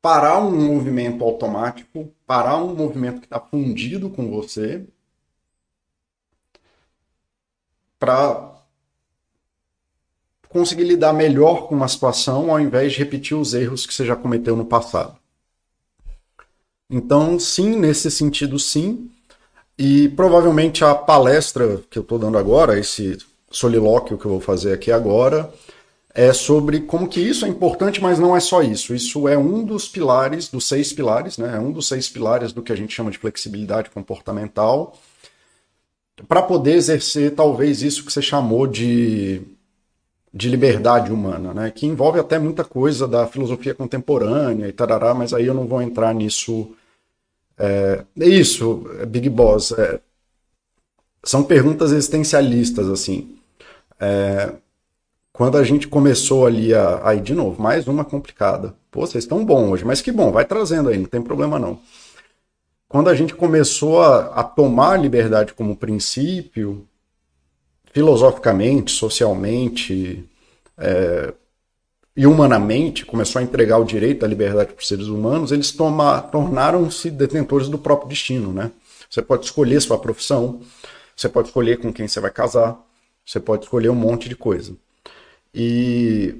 parar 0.00 0.38
um 0.38 0.74
movimento 0.74 1.24
automático, 1.24 2.08
parar 2.24 2.56
um 2.58 2.72
movimento 2.72 3.18
que 3.18 3.26
está 3.26 3.40
fundido 3.40 4.08
com 4.08 4.30
você, 4.30 4.86
para 7.98 8.53
conseguir 10.54 10.84
lidar 10.84 11.12
melhor 11.12 11.66
com 11.66 11.74
uma 11.74 11.88
situação 11.88 12.48
ao 12.48 12.60
invés 12.60 12.92
de 12.92 13.00
repetir 13.00 13.36
os 13.36 13.54
erros 13.54 13.84
que 13.84 13.92
você 13.92 14.06
já 14.06 14.14
cometeu 14.14 14.54
no 14.54 14.64
passado. 14.64 15.16
Então, 16.88 17.40
sim, 17.40 17.74
nesse 17.74 18.08
sentido, 18.08 18.56
sim. 18.56 19.10
E 19.76 20.08
provavelmente 20.10 20.84
a 20.84 20.94
palestra 20.94 21.82
que 21.90 21.98
eu 21.98 22.02
estou 22.02 22.20
dando 22.20 22.38
agora, 22.38 22.78
esse 22.78 23.18
solilóquio 23.50 24.16
que 24.16 24.26
eu 24.26 24.30
vou 24.30 24.40
fazer 24.40 24.72
aqui 24.72 24.92
agora, 24.92 25.52
é 26.14 26.32
sobre 26.32 26.82
como 26.82 27.08
que 27.08 27.20
isso 27.20 27.44
é 27.44 27.48
importante, 27.48 28.00
mas 28.00 28.20
não 28.20 28.36
é 28.36 28.38
só 28.38 28.62
isso. 28.62 28.94
Isso 28.94 29.26
é 29.26 29.36
um 29.36 29.64
dos 29.64 29.88
pilares, 29.88 30.48
dos 30.48 30.68
seis 30.68 30.92
pilares, 30.92 31.36
né? 31.36 31.56
É 31.56 31.58
um 31.58 31.72
dos 31.72 31.88
seis 31.88 32.08
pilares 32.08 32.52
do 32.52 32.62
que 32.62 32.72
a 32.72 32.76
gente 32.76 32.94
chama 32.94 33.10
de 33.10 33.18
flexibilidade 33.18 33.90
comportamental 33.90 34.96
para 36.28 36.42
poder 36.42 36.74
exercer 36.74 37.34
talvez 37.34 37.82
isso 37.82 38.04
que 38.04 38.12
você 38.12 38.22
chamou 38.22 38.68
de, 38.68 39.42
de 40.34 40.48
liberdade 40.48 41.12
humana, 41.12 41.54
né? 41.54 41.70
que 41.70 41.86
envolve 41.86 42.18
até 42.18 42.40
muita 42.40 42.64
coisa 42.64 43.06
da 43.06 43.24
filosofia 43.24 43.72
contemporânea 43.72 44.66
e 44.66 44.72
tarará, 44.72 45.14
mas 45.14 45.32
aí 45.32 45.46
eu 45.46 45.54
não 45.54 45.68
vou 45.68 45.80
entrar 45.80 46.12
nisso. 46.12 46.74
É, 47.56 48.02
é 48.18 48.28
isso, 48.28 48.84
Big 49.06 49.30
Boss. 49.30 49.70
É, 49.70 50.00
são 51.22 51.44
perguntas 51.44 51.92
existencialistas, 51.92 52.90
assim. 52.90 53.38
É, 54.00 54.52
quando 55.32 55.56
a 55.56 55.62
gente 55.62 55.86
começou 55.86 56.46
ali 56.46 56.74
a. 56.74 57.08
Aí, 57.08 57.20
de 57.20 57.32
novo, 57.32 57.62
mais 57.62 57.86
uma 57.86 58.04
complicada. 58.04 58.74
Pô, 58.90 59.06
vocês 59.06 59.22
estão 59.22 59.44
bom 59.44 59.70
hoje, 59.70 59.84
mas 59.84 60.02
que 60.02 60.10
bom, 60.10 60.32
vai 60.32 60.44
trazendo 60.44 60.88
aí, 60.88 60.98
não 60.98 61.06
tem 61.06 61.22
problema 61.22 61.60
não. 61.60 61.78
Quando 62.88 63.08
a 63.08 63.14
gente 63.14 63.34
começou 63.34 64.02
a, 64.02 64.40
a 64.40 64.42
tomar 64.42 64.94
a 64.94 64.96
liberdade 64.96 65.54
como 65.54 65.76
princípio, 65.76 66.86
filosoficamente, 67.94 68.90
socialmente 68.90 70.28
é, 70.76 71.32
e 72.16 72.26
humanamente, 72.26 73.06
começou 73.06 73.38
a 73.38 73.42
entregar 73.42 73.78
o 73.78 73.84
direito 73.84 74.20
da 74.20 74.26
liberdade 74.26 74.72
para 74.72 74.80
os 74.82 74.88
seres 74.88 75.06
humanos, 75.06 75.52
eles 75.52 75.70
tornaram-se 75.72 77.08
detentores 77.08 77.68
do 77.68 77.78
próprio 77.78 78.08
destino, 78.08 78.52
né? 78.52 78.72
Você 79.08 79.22
pode 79.22 79.44
escolher 79.44 79.80
sua 79.80 79.96
profissão, 79.96 80.60
você 81.16 81.28
pode 81.28 81.48
escolher 81.48 81.78
com 81.78 81.92
quem 81.92 82.08
você 82.08 82.18
vai 82.18 82.32
casar, 82.32 82.76
você 83.24 83.38
pode 83.38 83.64
escolher 83.64 83.90
um 83.90 83.94
monte 83.94 84.28
de 84.28 84.34
coisa. 84.34 84.74
E 85.54 86.34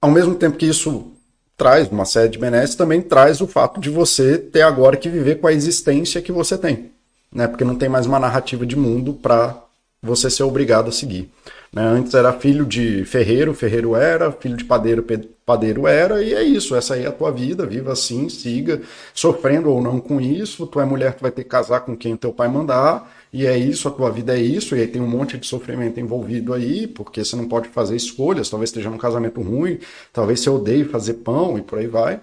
ao 0.00 0.12
mesmo 0.12 0.36
tempo 0.36 0.56
que 0.56 0.66
isso 0.66 1.12
traz 1.56 1.90
uma 1.90 2.04
série 2.04 2.28
de 2.28 2.38
benesses, 2.38 2.76
também 2.76 3.02
traz 3.02 3.40
o 3.40 3.48
fato 3.48 3.80
de 3.80 3.90
você 3.90 4.38
ter 4.38 4.62
agora 4.62 4.96
que 4.96 5.08
viver 5.08 5.40
com 5.40 5.48
a 5.48 5.52
existência 5.52 6.22
que 6.22 6.30
você 6.30 6.56
tem, 6.56 6.92
né? 7.32 7.46
Porque 7.46 7.64
não 7.64 7.74
tem 7.74 7.88
mais 7.88 8.06
uma 8.06 8.18
narrativa 8.18 8.64
de 8.66 8.76
mundo 8.76 9.12
para 9.12 9.62
você 10.02 10.30
ser 10.30 10.42
obrigado 10.44 10.88
a 10.88 10.92
seguir. 10.92 11.30
Né? 11.72 11.82
Antes 11.82 12.14
era 12.14 12.32
filho 12.32 12.64
de 12.64 13.04
ferreiro, 13.04 13.52
ferreiro 13.52 13.96
era, 13.96 14.32
filho 14.32 14.56
de 14.56 14.64
padeiro, 14.64 15.04
padeiro 15.44 15.86
era, 15.86 16.22
e 16.22 16.32
é 16.32 16.42
isso, 16.42 16.74
essa 16.74 16.94
aí 16.94 17.04
é 17.04 17.06
a 17.06 17.12
tua 17.12 17.30
vida, 17.30 17.66
viva 17.66 17.92
assim, 17.92 18.28
siga, 18.28 18.80
sofrendo 19.12 19.70
ou 19.70 19.82
não 19.82 20.00
com 20.00 20.20
isso, 20.20 20.66
tu 20.66 20.80
é 20.80 20.84
mulher, 20.84 21.14
tu 21.14 21.22
vai 21.22 21.30
ter 21.30 21.44
que 21.44 21.50
casar 21.50 21.80
com 21.80 21.96
quem 21.96 22.16
teu 22.16 22.32
pai 22.32 22.48
mandar, 22.48 23.12
e 23.32 23.46
é 23.46 23.58
isso, 23.58 23.88
a 23.88 23.90
tua 23.90 24.10
vida 24.10 24.36
é 24.36 24.40
isso, 24.40 24.74
e 24.74 24.80
aí 24.80 24.86
tem 24.86 25.02
um 25.02 25.06
monte 25.06 25.36
de 25.36 25.46
sofrimento 25.46 26.00
envolvido 26.00 26.54
aí, 26.54 26.86
porque 26.86 27.24
você 27.24 27.36
não 27.36 27.46
pode 27.46 27.68
fazer 27.68 27.94
escolhas, 27.94 28.48
talvez 28.48 28.70
esteja 28.70 28.88
num 28.88 28.98
casamento 28.98 29.40
ruim, 29.42 29.78
talvez 30.12 30.40
você 30.40 30.48
odeie 30.48 30.84
fazer 30.84 31.14
pão 31.14 31.58
e 31.58 31.62
por 31.62 31.78
aí 31.78 31.86
vai. 31.86 32.20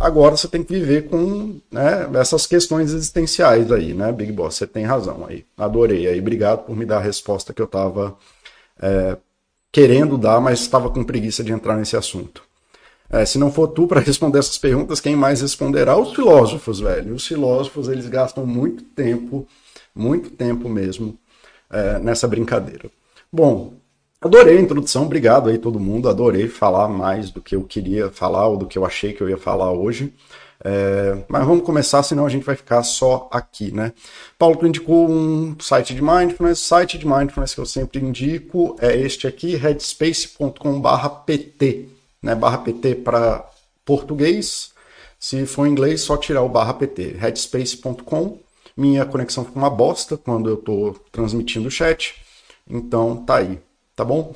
Agora 0.00 0.36
você 0.36 0.48
tem 0.48 0.64
que 0.64 0.72
viver 0.72 1.08
com 1.08 1.60
né, 1.70 2.08
essas 2.14 2.46
questões 2.46 2.92
existenciais 2.92 3.70
aí, 3.70 3.92
né, 3.92 4.10
Big 4.10 4.32
Boss? 4.32 4.54
Você 4.54 4.66
tem 4.66 4.84
razão 4.84 5.26
aí. 5.28 5.44
Adorei 5.58 6.06
aí. 6.08 6.18
Obrigado 6.18 6.64
por 6.64 6.74
me 6.74 6.86
dar 6.86 6.98
a 6.98 7.02
resposta 7.02 7.52
que 7.52 7.60
eu 7.60 7.66
estava 7.66 8.16
é, 8.80 9.16
querendo 9.70 10.16
dar, 10.16 10.40
mas 10.40 10.60
estava 10.60 10.88
com 10.88 11.04
preguiça 11.04 11.44
de 11.44 11.52
entrar 11.52 11.76
nesse 11.76 11.96
assunto. 11.96 12.42
É, 13.10 13.26
se 13.26 13.38
não 13.38 13.52
for 13.52 13.68
tu 13.68 13.86
para 13.86 14.00
responder 14.00 14.38
essas 14.38 14.56
perguntas, 14.56 15.00
quem 15.00 15.14
mais 15.14 15.42
responderá? 15.42 15.96
Os 15.96 16.14
filósofos, 16.14 16.80
velho. 16.80 17.14
Os 17.14 17.26
filósofos, 17.26 17.88
eles 17.88 18.08
gastam 18.08 18.46
muito 18.46 18.82
tempo 18.82 19.46
muito 19.94 20.30
tempo 20.30 20.68
mesmo 20.68 21.18
é, 21.68 21.98
nessa 21.98 22.26
brincadeira. 22.26 22.90
Bom, 23.32 23.74
adorei 24.20 24.58
a 24.58 24.60
introdução, 24.60 25.04
obrigado 25.04 25.48
aí 25.48 25.58
todo 25.58 25.80
mundo, 25.80 26.08
adorei 26.08 26.48
falar 26.48 26.88
mais 26.88 27.30
do 27.30 27.40
que 27.40 27.56
eu 27.56 27.64
queria 27.64 28.10
falar 28.10 28.46
ou 28.48 28.56
do 28.56 28.66
que 28.66 28.78
eu 28.78 28.84
achei 28.84 29.12
que 29.12 29.22
eu 29.22 29.28
ia 29.28 29.38
falar 29.38 29.72
hoje. 29.72 30.12
É, 30.62 31.24
mas 31.26 31.46
vamos 31.46 31.64
começar, 31.64 32.02
senão 32.02 32.26
a 32.26 32.28
gente 32.28 32.44
vai 32.44 32.54
ficar 32.54 32.82
só 32.82 33.30
aqui, 33.32 33.72
né? 33.72 33.94
Paulo 34.38 34.56
tu 34.56 34.66
indicou 34.66 35.10
um 35.10 35.56
site 35.58 35.94
de 35.94 36.02
mindfulness, 36.02 36.58
site 36.58 36.98
de 36.98 37.06
mindfulness 37.06 37.54
que 37.54 37.60
eu 37.60 37.66
sempre 37.66 37.98
indico 38.00 38.76
é 38.78 38.94
este 38.94 39.26
aqui, 39.26 39.56
headspace.com/pt, 39.56 41.88
né? 42.22 42.34
Barra 42.34 42.58
PT 42.58 42.96
para 42.96 43.48
português. 43.84 44.72
Se 45.18 45.46
for 45.46 45.66
em 45.66 45.70
inglês, 45.70 46.02
só 46.02 46.16
tirar 46.16 46.42
o 46.42 46.48
barra 46.48 46.74
PT, 46.74 47.16
headspace.com 47.18 48.38
minha 48.76 49.04
conexão 49.04 49.44
fica 49.44 49.58
uma 49.58 49.68
bosta 49.68 50.16
quando 50.16 50.48
eu 50.48 50.54
estou 50.54 50.94
transmitindo 51.12 51.68
o 51.68 51.70
chat. 51.70 52.14
Então 52.68 53.16
tá 53.16 53.36
aí, 53.36 53.58
tá 54.00 54.04
bom? 54.04 54.34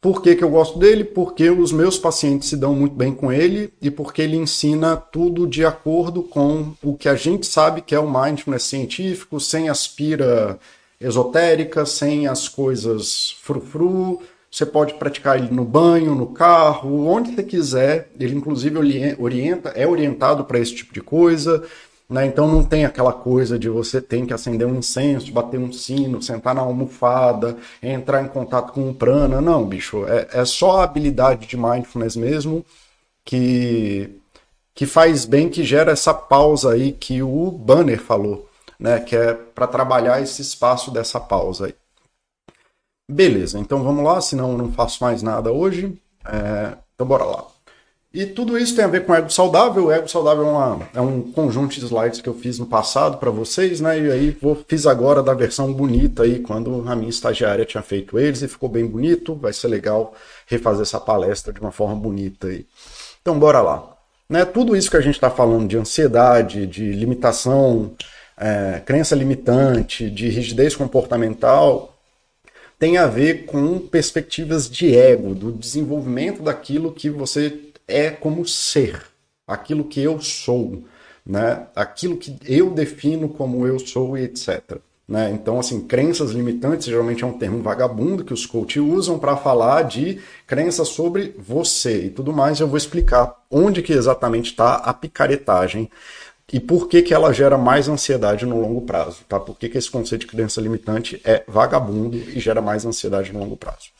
Por 0.00 0.20
que, 0.22 0.34
que 0.34 0.42
eu 0.42 0.50
gosto 0.50 0.78
dele? 0.78 1.04
Porque 1.04 1.48
os 1.50 1.70
meus 1.70 1.98
pacientes 1.98 2.48
se 2.48 2.56
dão 2.56 2.74
muito 2.74 2.94
bem 2.94 3.14
com 3.14 3.32
ele 3.32 3.72
e 3.80 3.90
porque 3.90 4.22
ele 4.22 4.36
ensina 4.36 4.96
tudo 4.96 5.46
de 5.46 5.64
acordo 5.64 6.22
com 6.22 6.72
o 6.82 6.96
que 6.96 7.08
a 7.08 7.14
gente 7.14 7.46
sabe 7.46 7.80
que 7.80 7.94
é 7.94 7.98
o 7.98 8.10
mindfulness 8.10 8.64
científico, 8.64 9.40
sem 9.40 9.68
aspira 9.68 10.58
esotérica, 11.00 11.86
sem 11.86 12.26
as 12.26 12.48
coisas 12.48 13.36
frufru. 13.40 14.20
Você 14.50 14.66
pode 14.66 14.94
praticar 14.94 15.36
ele 15.38 15.52
no 15.54 15.64
banho, 15.64 16.14
no 16.14 16.28
carro, 16.28 17.06
onde 17.06 17.34
você 17.34 17.42
quiser. 17.42 18.10
Ele, 18.18 18.34
inclusive, 18.34 18.78
orienta, 19.18 19.68
é 19.70 19.86
orientado 19.86 20.44
para 20.44 20.58
esse 20.58 20.74
tipo 20.74 20.92
de 20.92 21.00
coisa. 21.00 21.62
Né? 22.08 22.26
Então 22.26 22.48
não 22.48 22.64
tem 22.64 22.84
aquela 22.86 23.12
coisa 23.12 23.58
de 23.58 23.68
você 23.68 24.00
ter 24.00 24.24
que 24.24 24.32
acender 24.32 24.66
um 24.66 24.76
incenso, 24.76 25.30
bater 25.32 25.60
um 25.60 25.70
sino, 25.70 26.22
sentar 26.22 26.54
na 26.54 26.62
almofada, 26.62 27.56
entrar 27.82 28.22
em 28.22 28.28
contato 28.28 28.72
com 28.72 28.88
um 28.88 28.94
prana. 28.94 29.40
Não, 29.40 29.66
bicho, 29.66 30.06
é, 30.06 30.28
é 30.32 30.44
só 30.44 30.80
a 30.80 30.84
habilidade 30.84 31.46
de 31.46 31.56
mindfulness 31.56 32.16
mesmo 32.16 32.64
que, 33.24 34.10
que 34.74 34.86
faz 34.86 35.26
bem, 35.26 35.50
que 35.50 35.62
gera 35.64 35.92
essa 35.92 36.14
pausa 36.14 36.72
aí 36.72 36.92
que 36.92 37.22
o 37.22 37.50
Banner 37.50 38.00
falou, 38.00 38.48
né? 38.80 39.00
Que 39.00 39.16
é 39.16 39.34
para 39.34 39.66
trabalhar 39.66 40.22
esse 40.22 40.40
espaço 40.40 40.90
dessa 40.90 41.20
pausa 41.20 41.66
aí. 41.66 41.74
Beleza, 43.10 43.58
então 43.58 43.82
vamos 43.82 44.04
lá, 44.04 44.20
senão 44.20 44.52
eu 44.52 44.58
não 44.58 44.72
faço 44.72 45.02
mais 45.04 45.22
nada 45.22 45.52
hoje. 45.52 45.98
É, 46.26 46.76
então 46.94 47.06
bora 47.06 47.24
lá. 47.24 47.57
E 48.18 48.26
tudo 48.26 48.58
isso 48.58 48.74
tem 48.74 48.84
a 48.84 48.88
ver 48.88 49.06
com 49.06 49.14
ego 49.14 49.30
saudável. 49.30 49.84
O 49.84 49.92
ego 49.92 50.08
saudável 50.08 50.44
é, 50.44 50.50
uma, 50.50 50.88
é 50.92 51.00
um 51.00 51.22
conjunto 51.22 51.78
de 51.78 51.84
slides 51.84 52.20
que 52.20 52.28
eu 52.28 52.34
fiz 52.34 52.58
no 52.58 52.66
passado 52.66 53.16
para 53.18 53.30
vocês, 53.30 53.80
né? 53.80 53.96
E 53.96 54.10
aí 54.10 54.30
vou, 54.42 54.56
fiz 54.66 54.88
agora 54.88 55.22
da 55.22 55.32
versão 55.32 55.72
bonita 55.72 56.24
aí, 56.24 56.40
quando 56.40 56.82
a 56.88 56.96
minha 56.96 57.10
estagiária 57.10 57.64
tinha 57.64 57.80
feito 57.80 58.18
eles 58.18 58.42
e 58.42 58.48
ficou 58.48 58.68
bem 58.68 58.84
bonito. 58.84 59.36
Vai 59.36 59.52
ser 59.52 59.68
legal 59.68 60.14
refazer 60.48 60.82
essa 60.82 60.98
palestra 60.98 61.52
de 61.52 61.60
uma 61.60 61.70
forma 61.70 61.94
bonita 61.94 62.48
aí. 62.48 62.66
Então, 63.22 63.38
bora 63.38 63.60
lá. 63.60 63.96
Né, 64.28 64.44
tudo 64.44 64.74
isso 64.74 64.90
que 64.90 64.96
a 64.96 65.00
gente 65.00 65.14
está 65.14 65.30
falando 65.30 65.68
de 65.68 65.78
ansiedade, 65.78 66.66
de 66.66 66.90
limitação, 66.90 67.92
é, 68.36 68.82
crença 68.84 69.14
limitante, 69.14 70.10
de 70.10 70.28
rigidez 70.28 70.74
comportamental, 70.74 71.94
tem 72.78 72.96
a 72.96 73.06
ver 73.06 73.46
com 73.46 73.78
perspectivas 73.78 74.70
de 74.70 74.96
ego, 74.96 75.34
do 75.34 75.50
desenvolvimento 75.50 76.42
daquilo 76.42 76.92
que 76.92 77.10
você 77.10 77.67
é 77.88 78.10
como 78.10 78.46
ser, 78.46 79.02
aquilo 79.46 79.84
que 79.84 80.00
eu 80.00 80.20
sou, 80.20 80.84
né? 81.24 81.66
aquilo 81.74 82.18
que 82.18 82.36
eu 82.46 82.70
defino 82.70 83.28
como 83.28 83.66
eu 83.66 83.78
sou 83.78 84.16
e 84.16 84.24
etc. 84.24 84.78
Né? 85.08 85.30
Então, 85.32 85.58
assim, 85.58 85.80
crenças 85.80 86.32
limitantes 86.32 86.86
geralmente 86.86 87.24
é 87.24 87.26
um 87.26 87.38
termo 87.38 87.62
vagabundo 87.62 88.22
que 88.22 88.34
os 88.34 88.44
coaches 88.44 88.82
usam 88.82 89.18
para 89.18 89.38
falar 89.38 89.82
de 89.84 90.20
crenças 90.46 90.88
sobre 90.88 91.34
você 91.38 92.04
e 92.04 92.10
tudo 92.10 92.30
mais. 92.30 92.60
Eu 92.60 92.68
vou 92.68 92.76
explicar 92.76 93.34
onde 93.50 93.82
que 93.82 93.94
exatamente 93.94 94.50
está 94.50 94.74
a 94.74 94.92
picaretagem 94.92 95.90
e 96.52 96.60
por 96.60 96.88
que, 96.88 97.02
que 97.02 97.14
ela 97.14 97.32
gera 97.32 97.56
mais 97.56 97.88
ansiedade 97.88 98.44
no 98.44 98.60
longo 98.60 98.82
prazo, 98.82 99.18
tá? 99.28 99.40
Por 99.40 99.56
que, 99.58 99.68
que 99.68 99.78
esse 99.78 99.90
conceito 99.90 100.22
de 100.22 100.26
crença 100.28 100.60
limitante 100.60 101.20
é 101.24 101.42
vagabundo 101.46 102.16
e 102.16 102.38
gera 102.38 102.60
mais 102.60 102.84
ansiedade 102.84 103.32
no 103.32 103.38
longo 103.38 103.56
prazo. 103.56 103.90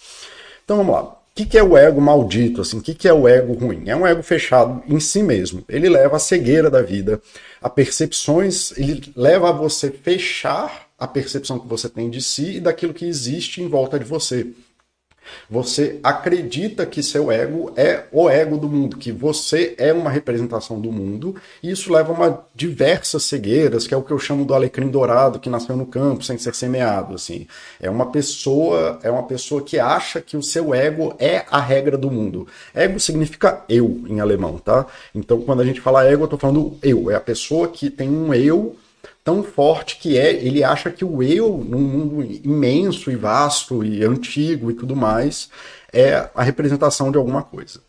Então 0.65 0.79
vamos 0.79 0.95
lá 0.95 1.18
que, 1.39 1.47
que 1.47 1.59
é 1.59 1.63
o 1.63 1.77
ego 1.77 2.01
maldito? 2.01 2.61
Assim, 2.61 2.79
o 2.79 2.83
que, 2.83 2.93
que 2.93 3.07
é 3.07 3.13
o 3.13 3.29
ego 3.29 3.53
ruim? 3.53 3.85
É 3.87 3.95
um 3.95 4.05
ego 4.05 4.25
fechado 4.25 4.83
em 4.89 4.99
si 4.99 5.23
mesmo. 5.23 5.65
Ele 5.69 5.89
leva 5.89 6.17
à 6.17 6.19
cegueira 6.19 6.69
da 6.69 6.83
vida, 6.83 7.21
a 7.63 7.71
percepções, 7.71 8.77
ele 8.77 9.13
leva 9.15 9.51
a 9.51 9.53
você 9.53 9.89
fechar 9.89 10.89
a 10.99 11.07
percepção 11.07 11.61
que 11.61 11.69
você 11.69 11.89
tem 11.89 12.11
de 12.11 12.21
si 12.21 12.57
e 12.57 12.61
daquilo 12.61 12.93
que 12.93 13.05
existe 13.05 13.63
em 13.63 13.69
volta 13.69 14.01
de 14.01 14.05
você. 14.05 14.49
Você 15.51 15.99
acredita 16.03 16.85
que 16.85 17.03
seu 17.03 17.31
ego 17.33 17.73
é 17.77 18.05
o 18.13 18.29
ego 18.29 18.57
do 18.57 18.69
mundo, 18.69 18.97
que 18.97 19.11
você 19.11 19.75
é 19.79 19.93
uma 19.93 20.11
representação 20.11 20.81
do 20.81 20.93
mundo, 20.93 21.37
e 21.63 21.71
isso 21.71 21.93
leva 21.93 22.13
a 22.13 22.17
uma 22.17 22.47
diversas 22.55 23.25
cegueiras, 23.25 23.87
que 23.87 23.95
é 23.95 23.97
o 23.97 24.03
que 24.03 24.13
eu 24.13 24.19
chamo 24.19 24.45
do 24.45 24.55
alecrim 24.55 24.89
dourado 24.89 25.39
que 25.39 25.49
nasceu 25.49 25.77
no 25.77 25.87
campo 25.87 26.25
sem 26.25 26.37
ser 26.39 26.55
semeado, 26.55 27.15
assim. 27.15 27.47
É 27.81 27.89
uma 27.89 28.07
pessoa, 28.07 28.99
é 29.03 29.11
uma 29.11 29.23
pessoa 29.23 29.63
que 29.63 29.79
acha 29.79 30.21
que 30.21 30.37
o 30.37 30.43
seu 30.43 30.75
ego 30.75 31.15
é 31.19 31.45
a 31.51 31.61
regra 31.61 31.97
do 31.97 32.11
mundo. 32.11 32.47
Ego 32.75 33.01
significa 33.01 33.65
eu 33.69 34.03
em 34.07 34.21
alemão, 34.21 34.59
tá? 34.59 34.87
Então, 35.15 35.41
quando 35.41 35.61
a 35.61 35.65
gente 35.65 35.81
fala 35.81 36.05
ego, 36.05 36.25
eu 36.25 36.29
tô 36.29 36.39
falando 36.39 36.77
eu, 36.83 37.11
é 37.11 37.15
a 37.15 37.21
pessoa 37.21 37.69
que 37.69 37.91
tem 37.91 38.09
um 38.09 38.35
eu 38.35 38.77
tão 39.29 39.43
forte 39.43 39.99
que 39.99 40.17
é, 40.17 40.33
ele 40.33 40.65
acha 40.65 40.91
que 40.91 41.05
o 41.05 41.23
eu, 41.23 41.59
num 41.59 41.81
mundo 41.81 42.23
imenso 42.43 43.11
e 43.11 43.15
vasto 43.15 43.85
e 43.85 44.03
antigo 44.03 44.71
e 44.71 44.75
tudo 44.75 44.97
mais, 44.97 45.51
é 45.93 46.31
a 46.35 46.43
representação 46.43 47.13
de 47.13 47.19
alguma 47.19 47.43
coisa, 47.43 47.83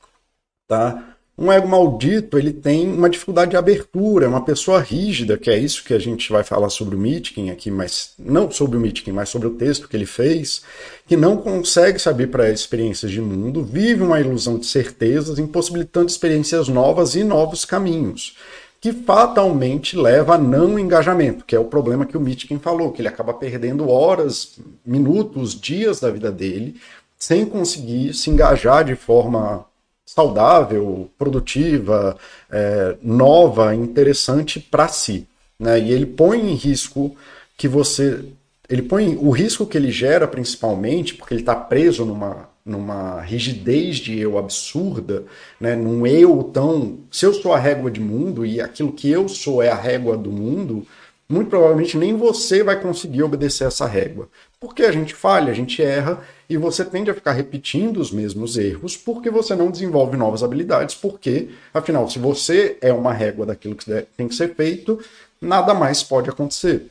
tá? 0.68 1.16
Um 1.38 1.50
ego 1.50 1.66
maldito, 1.66 2.38
ele 2.38 2.52
tem 2.52 2.92
uma 2.92 3.10
dificuldade 3.10 3.52
de 3.52 3.56
abertura, 3.56 4.26
é 4.26 4.28
uma 4.28 4.44
pessoa 4.44 4.82
rígida, 4.82 5.38
que 5.38 5.50
é 5.50 5.58
isso 5.58 5.86
que 5.86 5.94
a 5.94 5.98
gente 5.98 6.30
vai 6.30 6.44
falar 6.44 6.70
sobre 6.70 6.98
o 6.98 7.00
Mitkin 7.00 7.52
aqui, 7.52 7.72
mas 7.72 8.12
não 8.20 8.52
sobre 8.52 8.76
o 8.76 8.80
Mitkin, 8.82 9.14
mas 9.14 9.30
sobre 9.30 9.48
o 9.48 9.52
texto 9.52 9.88
que 9.88 9.96
ele 9.96 10.06
fez, 10.06 10.62
que 11.08 11.16
não 11.16 11.38
consegue 11.38 11.98
se 12.00 12.10
abrir 12.10 12.28
para 12.28 12.52
experiências 12.52 13.10
de 13.10 13.22
mundo, 13.22 13.64
vive 13.64 14.04
uma 14.04 14.20
ilusão 14.20 14.60
de 14.60 14.66
certezas, 14.66 15.40
impossibilitando 15.40 16.08
experiências 16.08 16.68
novas 16.68 17.16
e 17.16 17.24
novos 17.24 17.64
caminhos, 17.64 18.36
que 18.82 18.94
fatalmente 18.94 19.98
leva 19.98 20.36
a 20.36 20.38
não 20.38 20.80
engajamento, 20.80 21.44
que 21.44 21.56
é 21.56 21.60
o 21.60 21.66
problema 21.66 22.06
que 22.06 22.16
o 22.16 22.22
Mitkin 22.22 22.60
falou, 22.60 22.92
que 22.92 23.02
ele 23.02 23.10
acaba 23.10 23.34
perdendo 23.34 23.90
horas, 23.90 24.58
minutos, 24.86 25.60
dias 25.60 26.00
da 26.00 26.10
vida 26.10 26.32
dele, 26.32 26.80
sem 27.18 27.46
conseguir 27.46 28.14
se 28.14 28.30
engajar 28.30 28.86
de 28.86 28.96
forma 28.96 29.66
saudável, 30.06 31.10
produtiva, 31.18 32.18
é, 32.50 32.96
nova, 33.04 33.76
interessante 33.76 34.60
para 34.60 34.88
si. 34.88 35.28
Né? 35.60 35.80
E 35.80 35.92
ele 35.92 36.06
põe 36.06 36.40
em 36.40 36.56
risco 36.56 37.16
que 37.58 37.68
você. 37.68 38.24
Ele 38.70 38.82
põe 38.82 39.18
o 39.18 39.32
risco 39.32 39.66
que 39.66 39.78
ele 39.78 39.92
gera, 39.92 40.28
principalmente, 40.28 41.16
porque 41.16 41.34
ele 41.34 41.42
está 41.42 41.56
preso 41.56 42.06
numa, 42.06 42.48
numa 42.70 43.22
rigidez 43.22 43.98
de 43.98 44.20
eu 44.20 44.38
absurda, 44.38 45.24
né? 45.60 45.76
num 45.76 46.06
eu 46.06 46.44
tão. 46.44 47.00
Se 47.12 47.26
eu 47.26 47.34
sou 47.34 47.54
a 47.54 47.60
régua 47.60 47.90
de 47.90 48.00
mundo 48.00 48.46
e 48.46 48.62
aquilo 48.62 48.92
que 48.92 49.10
eu 49.10 49.28
sou 49.28 49.62
é 49.62 49.70
a 49.70 49.76
régua 49.76 50.16
do 50.16 50.32
mundo, 50.32 50.86
muito 51.28 51.50
provavelmente 51.50 51.96
nem 51.98 52.16
você 52.16 52.64
vai 52.64 52.82
conseguir 52.82 53.22
obedecer 53.22 53.68
essa 53.68 53.86
régua. 53.86 54.28
Porque 54.60 54.84
a 54.84 54.92
gente 54.92 55.14
falha, 55.14 55.52
a 55.52 55.56
gente 55.56 55.82
erra 55.82 56.22
e 56.50 56.58
você 56.58 56.84
tende 56.84 57.12
a 57.12 57.14
ficar 57.14 57.34
repetindo 57.34 57.98
os 57.98 58.12
mesmos 58.12 58.58
erros 58.58 58.98
porque 58.98 59.30
você 59.30 59.56
não 59.56 59.70
desenvolve 59.70 60.18
novas 60.18 60.42
habilidades. 60.42 60.96
Porque, 60.96 61.50
afinal, 61.74 62.10
se 62.10 62.18
você 62.18 62.78
é 62.82 62.92
uma 62.92 63.14
régua 63.14 63.46
daquilo 63.46 63.76
que 63.76 63.86
tem 64.18 64.28
que 64.28 64.36
ser 64.36 64.56
feito, 64.56 65.00
nada 65.40 65.74
mais 65.74 66.02
pode 66.02 66.30
acontecer. 66.30 66.88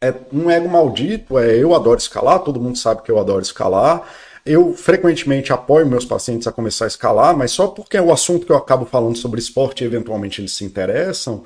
É 0.00 0.12
um 0.32 0.50
ego 0.50 0.68
maldito, 0.68 1.38
é 1.38 1.54
eu 1.56 1.74
adoro 1.74 1.98
escalar, 1.98 2.40
todo 2.40 2.60
mundo 2.60 2.76
sabe 2.76 3.02
que 3.02 3.10
eu 3.10 3.18
adoro 3.18 3.42
escalar. 3.42 4.02
Eu 4.44 4.74
frequentemente 4.74 5.52
apoio 5.52 5.86
meus 5.86 6.04
pacientes 6.04 6.46
a 6.46 6.52
começar 6.52 6.84
a 6.84 6.88
escalar, 6.88 7.36
mas 7.36 7.50
só 7.50 7.68
porque 7.68 7.96
é 7.96 8.02
o 8.02 8.12
assunto 8.12 8.46
que 8.46 8.52
eu 8.52 8.56
acabo 8.56 8.84
falando 8.84 9.16
sobre 9.16 9.40
esporte 9.40 9.84
e 9.84 9.86
eventualmente 9.86 10.40
eles 10.40 10.52
se 10.52 10.64
interessam 10.64 11.44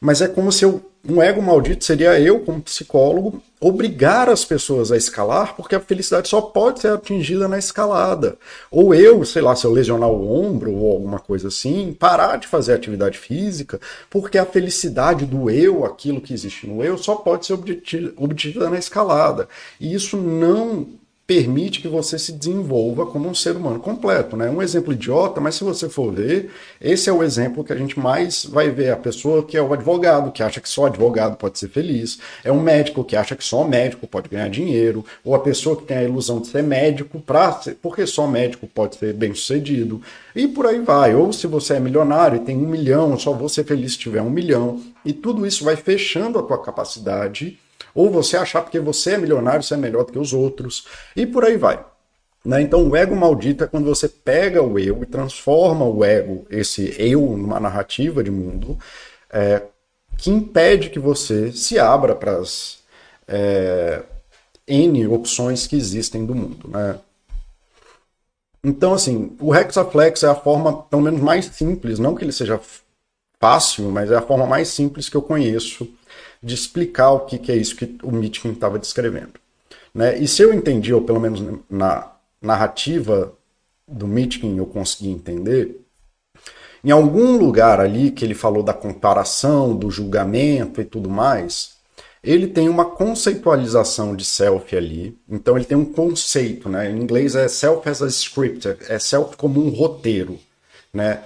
mas 0.00 0.20
é 0.20 0.28
como 0.28 0.52
se 0.52 0.64
eu, 0.64 0.82
um 1.08 1.22
ego 1.22 1.40
maldito 1.40 1.84
seria 1.84 2.18
eu, 2.20 2.40
como 2.40 2.60
psicólogo, 2.60 3.42
obrigar 3.60 4.28
as 4.28 4.44
pessoas 4.44 4.92
a 4.92 4.96
escalar, 4.96 5.56
porque 5.56 5.74
a 5.74 5.80
felicidade 5.80 6.28
só 6.28 6.40
pode 6.40 6.80
ser 6.80 6.88
atingida 6.88 7.48
na 7.48 7.58
escalada. 7.58 8.36
Ou 8.70 8.94
eu, 8.94 9.24
sei 9.24 9.40
lá, 9.40 9.56
se 9.56 9.64
eu 9.64 9.72
lesionar 9.72 10.08
o 10.08 10.30
ombro 10.30 10.72
ou 10.74 10.92
alguma 10.92 11.18
coisa 11.18 11.48
assim, 11.48 11.96
parar 11.98 12.36
de 12.36 12.46
fazer 12.46 12.74
atividade 12.74 13.18
física, 13.18 13.80
porque 14.10 14.36
a 14.36 14.44
felicidade 14.44 15.24
do 15.24 15.48
eu, 15.50 15.84
aquilo 15.84 16.20
que 16.20 16.34
existe 16.34 16.66
no 16.66 16.84
eu, 16.84 16.98
só 16.98 17.16
pode 17.16 17.46
ser 17.46 17.54
obtida 17.54 18.68
na 18.68 18.78
escalada. 18.78 19.48
E 19.80 19.94
isso 19.94 20.16
não 20.16 20.86
permite 21.26 21.80
que 21.80 21.88
você 21.88 22.18
se 22.18 22.32
desenvolva 22.32 23.04
como 23.04 23.28
um 23.28 23.34
ser 23.34 23.56
humano 23.56 23.80
completo, 23.80 24.36
né? 24.36 24.48
Um 24.48 24.62
exemplo 24.62 24.92
idiota, 24.92 25.40
mas 25.40 25.56
se 25.56 25.64
você 25.64 25.88
for 25.88 26.12
ver, 26.12 26.50
esse 26.80 27.10
é 27.10 27.12
o 27.12 27.22
exemplo 27.22 27.64
que 27.64 27.72
a 27.72 27.76
gente 27.76 27.98
mais 27.98 28.44
vai 28.44 28.70
ver. 28.70 28.90
A 28.90 28.96
pessoa 28.96 29.42
que 29.42 29.56
é 29.56 29.62
o 29.62 29.72
advogado, 29.72 30.30
que 30.30 30.42
acha 30.42 30.60
que 30.60 30.68
só 30.68 30.86
advogado 30.86 31.36
pode 31.36 31.58
ser 31.58 31.68
feliz, 31.68 32.20
é 32.44 32.52
um 32.52 32.60
médico 32.60 33.02
que 33.02 33.16
acha 33.16 33.34
que 33.34 33.42
só 33.42 33.64
médico 33.64 34.06
pode 34.06 34.28
ganhar 34.28 34.48
dinheiro, 34.48 35.04
ou 35.24 35.34
a 35.34 35.40
pessoa 35.40 35.76
que 35.76 35.84
tem 35.84 35.96
a 35.96 36.04
ilusão 36.04 36.40
de 36.40 36.46
ser 36.46 36.62
médico 36.62 37.18
para 37.20 37.60
porque 37.82 38.06
só 38.06 38.26
médico 38.26 38.66
pode 38.66 38.96
ser 38.96 39.12
bem-sucedido, 39.12 40.00
e 40.34 40.46
por 40.46 40.66
aí 40.66 40.80
vai. 40.80 41.14
Ou 41.14 41.32
se 41.32 41.46
você 41.48 41.74
é 41.74 41.80
milionário 41.80 42.36
e 42.36 42.44
tem 42.44 42.56
um 42.56 42.68
milhão, 42.68 43.18
só 43.18 43.32
vou 43.32 43.48
ser 43.48 43.64
feliz 43.64 43.92
se 43.92 43.98
tiver 43.98 44.22
um 44.22 44.30
milhão, 44.30 44.80
e 45.04 45.12
tudo 45.12 45.44
isso 45.44 45.64
vai 45.64 45.74
fechando 45.74 46.38
a 46.38 46.42
tua 46.42 46.62
capacidade 46.62 47.58
ou 47.96 48.10
você 48.10 48.36
achar 48.36 48.62
porque 48.62 48.78
você 48.78 49.12
é 49.12 49.18
milionário, 49.18 49.62
você 49.62 49.74
é 49.74 49.76
melhor 49.76 50.04
do 50.04 50.12
que 50.12 50.18
os 50.18 50.32
outros, 50.32 50.86
e 51.16 51.26
por 51.26 51.44
aí 51.44 51.56
vai. 51.56 51.84
Né? 52.44 52.62
Então, 52.62 52.88
o 52.88 52.94
ego 52.94 53.16
maldito 53.16 53.64
é 53.64 53.66
quando 53.66 53.86
você 53.86 54.08
pega 54.08 54.62
o 54.62 54.78
eu 54.78 55.02
e 55.02 55.06
transforma 55.06 55.84
o 55.84 56.04
ego, 56.04 56.46
esse 56.48 56.94
eu, 56.96 57.20
numa 57.20 57.58
narrativa 57.58 58.22
de 58.22 58.30
mundo 58.30 58.78
é, 59.30 59.62
que 60.16 60.30
impede 60.30 60.90
que 60.90 60.98
você 60.98 61.50
se 61.50 61.78
abra 61.78 62.14
para 62.14 62.36
as 62.36 62.78
é, 63.26 64.02
N 64.68 65.06
opções 65.08 65.66
que 65.66 65.76
existem 65.76 66.24
do 66.24 66.34
mundo. 66.34 66.68
Né? 66.68 66.98
Então, 68.62 68.94
assim, 68.94 69.36
o 69.40 69.54
Hexaflex 69.54 70.22
é 70.22 70.28
a 70.28 70.34
forma, 70.34 70.82
pelo 70.84 71.02
menos, 71.02 71.20
mais 71.20 71.46
simples, 71.46 71.98
não 71.98 72.14
que 72.14 72.24
ele 72.24 72.32
seja 72.32 72.60
fácil, 73.40 73.90
mas 73.90 74.10
é 74.10 74.16
a 74.16 74.22
forma 74.22 74.46
mais 74.46 74.68
simples 74.68 75.08
que 75.08 75.16
eu 75.16 75.22
conheço 75.22 75.88
de 76.42 76.54
explicar 76.54 77.10
o 77.12 77.20
que, 77.20 77.38
que 77.38 77.52
é 77.52 77.56
isso 77.56 77.76
que 77.76 77.96
o 78.02 78.10
Mitkin 78.10 78.52
estava 78.52 78.78
descrevendo. 78.78 79.34
Né? 79.94 80.18
E 80.18 80.28
se 80.28 80.42
eu 80.42 80.52
entendi, 80.52 80.92
ou 80.92 81.02
pelo 81.02 81.20
menos 81.20 81.42
na 81.70 82.12
narrativa 82.40 83.32
do 83.88 84.06
Mitkin 84.06 84.56
eu 84.58 84.66
consegui 84.66 85.08
entender, 85.08 85.80
em 86.84 86.90
algum 86.90 87.36
lugar 87.36 87.80
ali 87.80 88.10
que 88.10 88.24
ele 88.24 88.34
falou 88.34 88.62
da 88.62 88.72
comparação, 88.72 89.74
do 89.74 89.90
julgamento 89.90 90.80
e 90.80 90.84
tudo 90.84 91.10
mais, 91.10 91.76
ele 92.22 92.48
tem 92.48 92.68
uma 92.68 92.84
conceitualização 92.84 94.14
de 94.14 94.24
self 94.24 94.76
ali. 94.76 95.16
Então 95.28 95.56
ele 95.56 95.64
tem 95.64 95.76
um 95.76 95.84
conceito, 95.84 96.68
né? 96.68 96.90
Em 96.90 96.96
inglês 96.96 97.34
é 97.34 97.48
self 97.48 97.88
as 97.88 98.02
a 98.02 98.08
script, 98.08 98.68
é 98.88 98.98
self 98.98 99.36
como 99.36 99.64
um 99.64 99.70
roteiro, 99.70 100.38
né? 100.92 101.22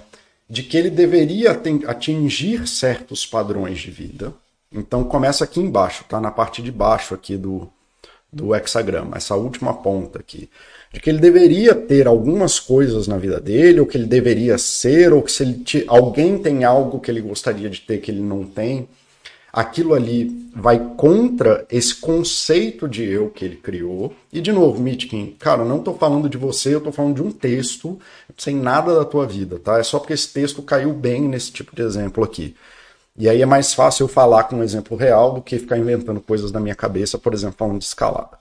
De 0.49 0.63
que 0.63 0.77
ele 0.77 0.89
deveria 0.89 1.59
atingir 1.87 2.67
certos 2.67 3.25
padrões 3.25 3.79
de 3.79 3.89
vida, 3.89 4.33
então 4.71 5.03
começa 5.03 5.43
aqui 5.43 5.59
embaixo, 5.59 6.05
tá? 6.07 6.21
Na 6.21 6.31
parte 6.31 6.61
de 6.61 6.71
baixo 6.71 7.13
aqui 7.13 7.35
do, 7.35 7.67
do 8.31 8.55
hexagrama, 8.55 9.17
essa 9.17 9.35
última 9.35 9.73
ponta 9.73 10.19
aqui. 10.19 10.49
De 10.93 10.99
que 10.99 11.09
ele 11.09 11.19
deveria 11.19 11.75
ter 11.75 12.07
algumas 12.07 12.59
coisas 12.59 13.07
na 13.07 13.17
vida 13.17 13.39
dele, 13.39 13.79
ou 13.79 13.85
que 13.85 13.97
ele 13.97 14.05
deveria 14.05 14.57
ser, 14.57 15.13
ou 15.13 15.21
que 15.21 15.31
se 15.31 15.43
ele 15.43 15.85
alguém 15.87 16.37
tem 16.37 16.63
algo 16.63 16.99
que 16.99 17.11
ele 17.11 17.21
gostaria 17.21 17.69
de 17.69 17.81
ter 17.81 17.99
que 17.99 18.11
ele 18.11 18.21
não 18.21 18.45
tem, 18.45 18.87
aquilo 19.51 19.93
ali 19.93 20.49
vai 20.55 20.79
contra 20.95 21.65
esse 21.69 21.95
conceito 21.95 22.87
de 22.87 23.03
eu 23.03 23.29
que 23.29 23.43
ele 23.43 23.57
criou. 23.57 24.13
E 24.31 24.39
de 24.39 24.51
novo, 24.51 24.81
Mitkin, 24.81 25.35
cara, 25.37 25.63
eu 25.63 25.67
não 25.67 25.77
estou 25.77 25.97
falando 25.97 26.29
de 26.29 26.37
você, 26.37 26.73
eu 26.73 26.77
estou 26.77 26.93
falando 26.93 27.15
de 27.15 27.23
um 27.23 27.31
texto 27.31 27.99
sem 28.37 28.55
nada 28.55 28.95
da 28.95 29.05
tua 29.05 29.27
vida, 29.27 29.59
tá? 29.59 29.79
É 29.79 29.83
só 29.83 29.99
porque 29.99 30.13
esse 30.13 30.29
texto 30.29 30.61
caiu 30.61 30.93
bem 30.93 31.21
nesse 31.27 31.51
tipo 31.51 31.75
de 31.75 31.81
exemplo 31.81 32.23
aqui. 32.23 32.55
E 33.21 33.29
aí 33.29 33.39
é 33.39 33.45
mais 33.45 33.71
fácil 33.71 34.05
eu 34.05 34.07
falar 34.07 34.45
com 34.45 34.55
um 34.55 34.63
exemplo 34.63 34.97
real 34.97 35.35
do 35.35 35.43
que 35.43 35.59
ficar 35.59 35.77
inventando 35.77 36.19
coisas 36.19 36.51
na 36.51 36.59
minha 36.59 36.73
cabeça, 36.73 37.19
por 37.19 37.35
exemplo, 37.35 37.55
falando 37.55 37.77
de 37.77 37.85
escalada. 37.85 38.39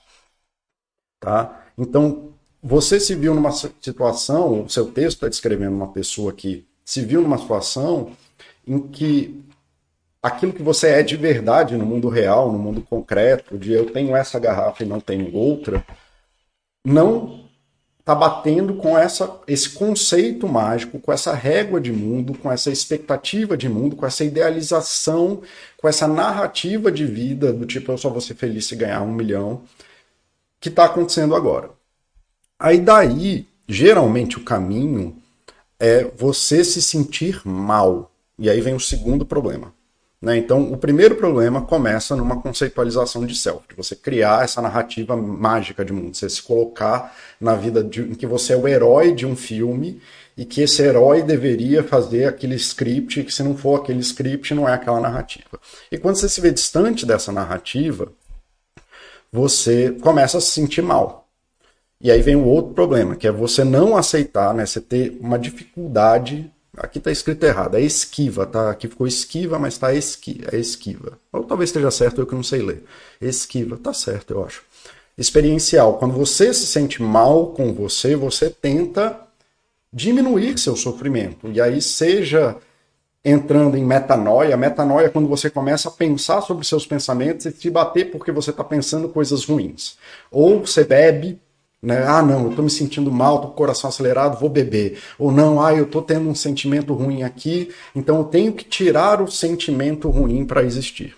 Tá? 1.20 1.66
Então, 1.76 2.32
você 2.62 2.98
se 2.98 3.14
viu 3.14 3.34
numa 3.34 3.52
situação, 3.52 4.64
o 4.64 4.70
seu 4.70 4.90
texto 4.90 5.16
está 5.16 5.28
descrevendo 5.28 5.76
uma 5.76 5.92
pessoa 5.92 6.32
que 6.32 6.66
se 6.82 7.04
viu 7.04 7.20
numa 7.20 7.36
situação 7.36 8.16
em 8.66 8.88
que 8.88 9.44
aquilo 10.22 10.54
que 10.54 10.62
você 10.62 10.88
é 10.88 11.02
de 11.02 11.14
verdade 11.14 11.76
no 11.76 11.84
mundo 11.84 12.08
real, 12.08 12.50
no 12.50 12.58
mundo 12.58 12.80
concreto, 12.80 13.58
de 13.58 13.74
eu 13.74 13.92
tenho 13.92 14.16
essa 14.16 14.38
garrafa 14.38 14.82
e 14.82 14.86
não 14.86 14.98
tenho 14.98 15.36
outra, 15.36 15.84
não 16.82 17.49
está 18.00 18.14
batendo 18.14 18.74
com 18.74 18.98
essa, 18.98 19.38
esse 19.46 19.70
conceito 19.70 20.48
mágico, 20.48 20.98
com 20.98 21.12
essa 21.12 21.32
régua 21.32 21.80
de 21.80 21.92
mundo, 21.92 22.34
com 22.34 22.50
essa 22.50 22.70
expectativa 22.70 23.56
de 23.56 23.68
mundo, 23.68 23.94
com 23.94 24.06
essa 24.06 24.24
idealização, 24.24 25.42
com 25.76 25.86
essa 25.86 26.08
narrativa 26.08 26.90
de 26.90 27.06
vida 27.06 27.52
do 27.52 27.66
tipo 27.66 27.92
eu 27.92 27.98
só 27.98 28.08
vou 28.10 28.20
ser 28.20 28.34
feliz 28.34 28.66
se 28.66 28.74
ganhar 28.74 29.02
um 29.02 29.12
milhão, 29.12 29.62
que 30.58 30.68
está 30.68 30.86
acontecendo 30.86 31.34
agora. 31.36 31.70
Aí 32.58 32.80
daí, 32.80 33.46
geralmente 33.68 34.38
o 34.38 34.44
caminho 34.44 35.16
é 35.78 36.04
você 36.04 36.64
se 36.64 36.82
sentir 36.82 37.40
mal. 37.46 38.10
E 38.38 38.50
aí 38.50 38.60
vem 38.60 38.74
o 38.74 38.80
segundo 38.80 39.24
problema. 39.24 39.72
Né? 40.20 40.36
Então, 40.36 40.70
o 40.70 40.76
primeiro 40.76 41.16
problema 41.16 41.62
começa 41.62 42.14
numa 42.14 42.40
conceitualização 42.40 43.24
de 43.24 43.34
self, 43.34 43.66
de 43.68 43.74
você 43.74 43.96
criar 43.96 44.44
essa 44.44 44.60
narrativa 44.60 45.16
mágica 45.16 45.84
de 45.84 45.92
mundo, 45.92 46.14
você 46.14 46.28
se 46.28 46.42
colocar 46.42 47.16
na 47.40 47.54
vida 47.54 47.82
de, 47.82 48.02
em 48.02 48.14
que 48.14 48.26
você 48.26 48.52
é 48.52 48.56
o 48.56 48.68
herói 48.68 49.14
de 49.14 49.24
um 49.24 49.34
filme 49.34 50.00
e 50.36 50.44
que 50.44 50.60
esse 50.60 50.82
herói 50.82 51.22
deveria 51.22 51.82
fazer 51.82 52.26
aquele 52.26 52.54
script, 52.56 53.24
que 53.24 53.32
se 53.32 53.42
não 53.42 53.56
for 53.56 53.80
aquele 53.80 54.00
script, 54.00 54.54
não 54.54 54.68
é 54.68 54.74
aquela 54.74 55.00
narrativa. 55.00 55.58
E 55.90 55.96
quando 55.96 56.16
você 56.16 56.28
se 56.28 56.40
vê 56.40 56.50
distante 56.50 57.06
dessa 57.06 57.32
narrativa, 57.32 58.12
você 59.32 59.92
começa 60.02 60.38
a 60.38 60.40
se 60.40 60.50
sentir 60.50 60.82
mal. 60.82 61.28
E 62.00 62.10
aí 62.10 62.22
vem 62.22 62.36
o 62.36 62.46
outro 62.46 62.72
problema, 62.72 63.16
que 63.16 63.26
é 63.26 63.30
você 63.30 63.64
não 63.64 63.96
aceitar, 63.96 64.54
né? 64.54 64.64
Você 64.64 64.80
ter 64.80 65.18
uma 65.20 65.38
dificuldade 65.38 66.50
Aqui 66.82 66.96
está 66.96 67.12
escrito 67.12 67.44
errado, 67.44 67.76
é 67.76 67.80
esquiva, 67.82 68.46
tá? 68.46 68.70
Aqui 68.70 68.88
ficou 68.88 69.06
esquiva, 69.06 69.58
mas 69.58 69.74
está 69.74 69.92
esqui, 69.92 70.40
é 70.50 70.56
esquiva. 70.56 71.18
Ou 71.30 71.44
talvez 71.44 71.68
esteja 71.68 71.90
certo, 71.90 72.22
eu 72.22 72.26
que 72.26 72.34
não 72.34 72.42
sei 72.42 72.62
ler. 72.62 72.82
Esquiva, 73.20 73.76
tá 73.76 73.92
certo, 73.92 74.32
eu 74.32 74.44
acho. 74.44 74.62
Experiencial, 75.16 75.98
quando 75.98 76.14
você 76.14 76.54
se 76.54 76.66
sente 76.66 77.02
mal 77.02 77.48
com 77.48 77.74
você, 77.74 78.16
você 78.16 78.48
tenta 78.48 79.20
diminuir 79.92 80.58
seu 80.58 80.74
sofrimento. 80.74 81.50
E 81.52 81.60
aí, 81.60 81.82
seja 81.82 82.56
entrando 83.22 83.76
em 83.76 83.84
metanoia, 83.84 84.56
metanoia 84.56 85.06
é 85.06 85.10
quando 85.10 85.28
você 85.28 85.50
começa 85.50 85.90
a 85.90 85.92
pensar 85.92 86.40
sobre 86.40 86.66
seus 86.66 86.86
pensamentos 86.86 87.44
e 87.44 87.52
se 87.52 87.68
bater 87.68 88.10
porque 88.10 88.32
você 88.32 88.50
está 88.50 88.64
pensando 88.64 89.10
coisas 89.10 89.44
ruins. 89.44 89.98
Ou 90.30 90.60
você 90.60 90.84
bebe, 90.84 91.38
né? 91.82 92.04
Ah, 92.06 92.22
não, 92.22 92.44
eu 92.44 92.50
estou 92.50 92.64
me 92.64 92.70
sentindo 92.70 93.10
mal, 93.10 93.36
estou 93.36 93.48
com 93.48 93.54
o 93.54 93.56
coração 93.56 93.88
acelerado, 93.88 94.38
vou 94.38 94.50
beber. 94.50 94.98
Ou 95.18 95.32
não, 95.32 95.62
ah, 95.62 95.74
eu 95.74 95.84
estou 95.84 96.02
tendo 96.02 96.28
um 96.28 96.34
sentimento 96.34 96.92
ruim 96.92 97.22
aqui, 97.22 97.70
então 97.94 98.18
eu 98.18 98.24
tenho 98.24 98.52
que 98.52 98.64
tirar 98.64 99.22
o 99.22 99.30
sentimento 99.30 100.10
ruim 100.10 100.44
para 100.44 100.62
existir. 100.62 101.16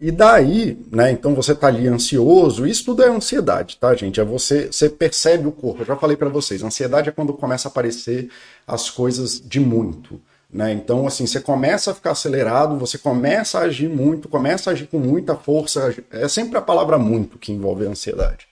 E 0.00 0.12
daí, 0.12 0.78
né, 0.92 1.10
então 1.10 1.34
você 1.34 1.52
está 1.52 1.66
ali 1.66 1.88
ansioso, 1.88 2.64
isso 2.66 2.84
tudo 2.84 3.02
é 3.02 3.08
ansiedade, 3.08 3.76
tá, 3.78 3.92
gente? 3.96 4.20
É 4.20 4.24
você, 4.24 4.66
você 4.70 4.88
percebe 4.88 5.48
o 5.48 5.52
corpo. 5.52 5.82
Eu 5.82 5.86
já 5.86 5.96
falei 5.96 6.16
para 6.16 6.28
vocês, 6.28 6.62
ansiedade 6.62 7.08
é 7.08 7.12
quando 7.12 7.32
começa 7.32 7.66
a 7.66 7.70
aparecer 7.70 8.30
as 8.64 8.88
coisas 8.90 9.40
de 9.40 9.58
muito. 9.58 10.20
Né? 10.50 10.72
Então, 10.72 11.06
assim, 11.06 11.26
você 11.26 11.40
começa 11.40 11.90
a 11.90 11.94
ficar 11.94 12.12
acelerado, 12.12 12.78
você 12.78 12.96
começa 12.96 13.58
a 13.58 13.62
agir 13.62 13.88
muito, 13.88 14.28
começa 14.28 14.70
a 14.70 14.72
agir 14.72 14.86
com 14.86 14.98
muita 15.00 15.34
força. 15.34 15.94
É 16.12 16.28
sempre 16.28 16.56
a 16.56 16.62
palavra 16.62 16.96
muito 16.96 17.36
que 17.36 17.52
envolve 17.52 17.84
a 17.84 17.90
ansiedade. 17.90 18.46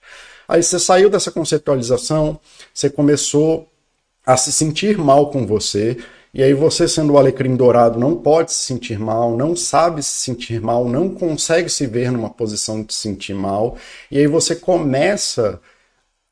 Aí 0.47 0.63
você 0.63 0.79
saiu 0.79 1.09
dessa 1.09 1.31
conceptualização, 1.31 2.39
você 2.73 2.89
começou 2.89 3.67
a 4.25 4.37
se 4.37 4.51
sentir 4.51 4.97
mal 4.97 5.29
com 5.31 5.45
você, 5.45 5.97
e 6.33 6.43
aí 6.43 6.53
você, 6.53 6.87
sendo 6.87 7.13
o 7.13 7.17
alecrim 7.17 7.55
dourado, 7.55 7.99
não 7.99 8.15
pode 8.15 8.51
se 8.53 8.61
sentir 8.63 8.99
mal, 8.99 9.35
não 9.35 9.55
sabe 9.55 10.03
se 10.03 10.11
sentir 10.11 10.61
mal, 10.61 10.87
não 10.87 11.09
consegue 11.09 11.69
se 11.69 11.87
ver 11.87 12.11
numa 12.11 12.29
posição 12.29 12.83
de 12.83 12.93
se 12.93 12.99
sentir 12.99 13.33
mal, 13.33 13.77
e 14.11 14.19
aí 14.19 14.27
você 14.27 14.55
começa 14.55 15.59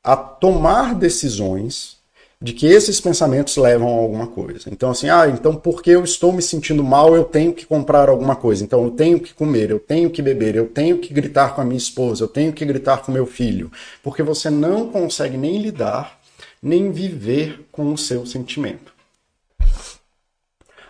a 0.04 0.16
tomar 0.16 0.94
decisões 0.94 1.95
de 2.40 2.52
que 2.52 2.66
esses 2.66 3.00
pensamentos 3.00 3.56
levam 3.56 3.88
a 3.88 3.98
alguma 3.98 4.26
coisa. 4.26 4.68
Então, 4.70 4.90
assim, 4.90 5.08
ah, 5.08 5.26
então 5.28 5.54
porque 5.54 5.90
eu 5.90 6.04
estou 6.04 6.32
me 6.32 6.42
sentindo 6.42 6.84
mal, 6.84 7.16
eu 7.16 7.24
tenho 7.24 7.52
que 7.52 7.64
comprar 7.64 8.08
alguma 8.08 8.36
coisa. 8.36 8.62
Então, 8.62 8.84
eu 8.84 8.90
tenho 8.90 9.18
que 9.18 9.32
comer, 9.32 9.70
eu 9.70 9.78
tenho 9.78 10.10
que 10.10 10.20
beber, 10.20 10.54
eu 10.54 10.68
tenho 10.68 10.98
que 10.98 11.12
gritar 11.14 11.54
com 11.54 11.60
a 11.62 11.64
minha 11.64 11.78
esposa, 11.78 12.24
eu 12.24 12.28
tenho 12.28 12.52
que 12.52 12.64
gritar 12.64 12.98
com 12.98 13.10
meu 13.10 13.26
filho. 13.26 13.70
Porque 14.02 14.22
você 14.22 14.50
não 14.50 14.88
consegue 14.88 15.36
nem 15.36 15.60
lidar, 15.62 16.20
nem 16.62 16.90
viver 16.92 17.66
com 17.72 17.92
o 17.92 17.98
seu 17.98 18.26
sentimento 18.26 18.96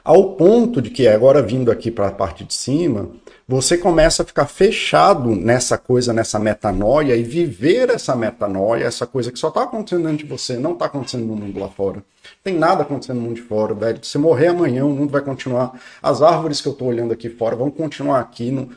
ao 0.06 0.34
ponto 0.34 0.80
de 0.80 0.88
que, 0.88 1.08
agora 1.08 1.42
vindo 1.42 1.68
aqui 1.68 1.90
para 1.90 2.06
a 2.06 2.12
parte 2.12 2.44
de 2.44 2.54
cima, 2.54 3.10
você 3.48 3.78
começa 3.78 4.22
a 4.22 4.26
ficar 4.26 4.46
fechado 4.46 5.30
nessa 5.36 5.78
coisa, 5.78 6.12
nessa 6.12 6.36
metanoia 6.36 7.14
e 7.14 7.22
viver 7.22 7.90
essa 7.90 8.16
metanoia, 8.16 8.84
essa 8.84 9.06
coisa 9.06 9.30
que 9.30 9.38
só 9.38 9.48
está 9.48 9.62
acontecendo 9.62 10.02
dentro 10.02 10.24
de 10.24 10.30
você, 10.30 10.56
não 10.56 10.72
está 10.72 10.86
acontecendo 10.86 11.26
no 11.26 11.36
mundo 11.36 11.60
lá 11.60 11.68
fora. 11.68 11.98
Não 11.98 12.02
tem 12.42 12.54
nada 12.54 12.82
acontecendo 12.82 13.18
no 13.18 13.22
mundo 13.22 13.36
de 13.36 13.42
fora, 13.42 13.72
velho. 13.72 14.04
Se 14.04 14.18
morrer 14.18 14.48
amanhã, 14.48 14.84
o 14.84 14.90
mundo 14.90 15.12
vai 15.12 15.20
continuar. 15.20 15.78
As 16.02 16.22
árvores 16.22 16.60
que 16.60 16.66
eu 16.66 16.72
estou 16.72 16.88
olhando 16.88 17.12
aqui 17.12 17.30
fora 17.30 17.54
vão 17.54 17.70
continuar 17.70 18.18
aqui. 18.18 18.50
No... 18.50 18.68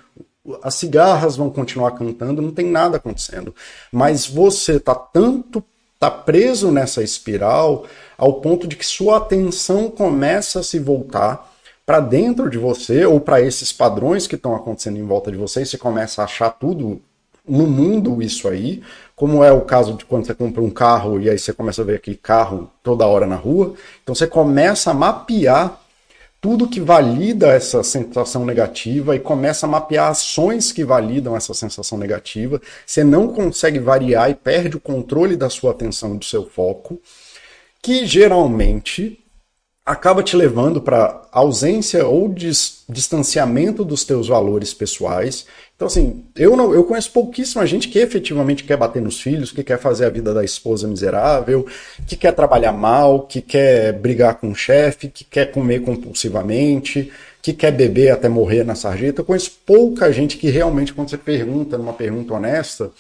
As 0.62 0.76
cigarras 0.76 1.36
vão 1.36 1.50
continuar 1.50 1.92
cantando, 1.92 2.40
não 2.40 2.52
tem 2.52 2.68
nada 2.68 2.98
acontecendo. 2.98 3.54
Mas 3.92 4.28
você 4.28 4.74
está 4.74 4.94
tanto 4.94 5.64
tá 6.00 6.12
preso 6.12 6.72
nessa 6.72 7.04
espiral 7.04 7.86
ao 8.18 8.36
ponto 8.36 8.68
de 8.68 8.76
que 8.76 8.86
sua 8.86 9.18
atenção 9.18 9.90
começa 9.90 10.60
a 10.60 10.64
se 10.64 10.80
voltar 10.80 11.52
para 11.90 12.02
dentro 12.02 12.52
de 12.52 12.60
você 12.60 13.04
ou 13.04 13.20
para 13.20 13.42
esses 13.42 13.74
padrões 13.74 14.28
que 14.28 14.36
estão 14.36 14.56
acontecendo 14.56 15.00
em 15.00 15.04
volta 15.04 15.32
de 15.32 15.38
você, 15.38 15.64
e 15.64 15.66
você 15.66 15.76
começa 15.76 16.22
a 16.22 16.26
achar 16.26 16.52
tudo 16.52 17.02
no 17.44 17.66
mundo 17.66 18.22
isso 18.22 18.48
aí, 18.48 18.84
como 19.16 19.44
é 19.44 19.52
o 19.52 19.62
caso 19.62 19.96
de 19.96 20.06
quando 20.06 20.28
você 20.28 20.36
compra 20.36 20.62
um 20.62 20.70
carro 20.70 21.20
e 21.20 21.28
aí 21.28 21.40
você 21.40 21.52
começa 21.52 21.82
a 21.82 21.86
ver 21.86 21.96
aquele 21.96 22.16
carro 22.16 22.70
toda 22.84 23.08
hora 23.08 23.26
na 23.26 23.36
rua. 23.36 23.74
Então 24.04 24.14
você 24.14 24.28
começa 24.28 24.92
a 24.92 24.94
mapear 24.94 25.82
tudo 26.40 26.68
que 26.68 26.80
valida 26.80 27.48
essa 27.48 27.82
sensação 27.82 28.46
negativa 28.46 29.16
e 29.16 29.20
começa 29.20 29.66
a 29.66 29.70
mapear 29.70 30.12
ações 30.12 30.72
que 30.72 30.86
validam 30.86 31.36
essa 31.36 31.56
sensação 31.56 31.98
negativa. 31.98 32.62
Você 32.86 33.04
não 33.04 33.30
consegue 33.30 33.80
variar 33.80 34.30
e 34.30 34.36
perde 34.36 34.78
o 34.78 34.80
controle 34.80 35.36
da 35.36 35.50
sua 35.50 35.72
atenção 35.72 36.16
do 36.16 36.24
seu 36.24 36.46
foco 36.46 37.02
que 37.82 38.06
geralmente 38.06 39.20
acaba 39.90 40.22
te 40.22 40.38
levando 40.38 40.80
para 40.80 41.20
ausência 41.32 42.06
ou 42.06 42.30
dis 42.30 42.84
distanciamento 42.88 43.84
dos 43.84 44.04
teus 44.04 44.28
valores 44.28 44.72
pessoais. 44.72 45.48
Então, 45.76 45.88
assim, 45.88 46.26
eu 46.36 46.56
não, 46.56 46.76
eu 46.76 46.84
conheço 46.84 47.12
pouquíssima 47.12 47.66
gente 47.66 47.88
que 47.88 47.98
efetivamente 47.98 48.64
quer 48.64 48.78
bater 48.78 49.02
nos 49.02 49.20
filhos, 49.20 49.52
que 49.52 49.64
quer 49.64 49.80
fazer 49.80 50.06
a 50.06 50.10
vida 50.10 50.32
da 50.32 50.44
esposa 50.44 50.88
miserável, 50.88 51.66
que 52.06 52.16
quer 52.16 52.34
trabalhar 52.34 52.72
mal, 52.72 53.22
que 53.22 53.42
quer 53.42 53.94
brigar 53.94 54.36
com 54.36 54.52
o 54.52 54.56
chefe, 54.56 55.08
que 55.10 55.24
quer 55.24 55.52
comer 55.52 55.82
compulsivamente, 55.82 57.12
que 57.42 57.52
quer 57.52 57.72
beber 57.72 58.12
até 58.12 58.30
morrer 58.30 58.64
na 58.64 58.76
sarjeta. 58.76 59.22
Eu 59.22 59.26
conheço 59.26 59.58
pouca 59.66 60.14
gente 60.14 60.38
que 60.38 60.52
realmente, 60.52 60.94
quando 60.94 61.10
você 61.10 61.18
pergunta 61.18 61.80
numa 61.80 61.94
pergunta 61.94 62.36
honesta, 62.36 62.92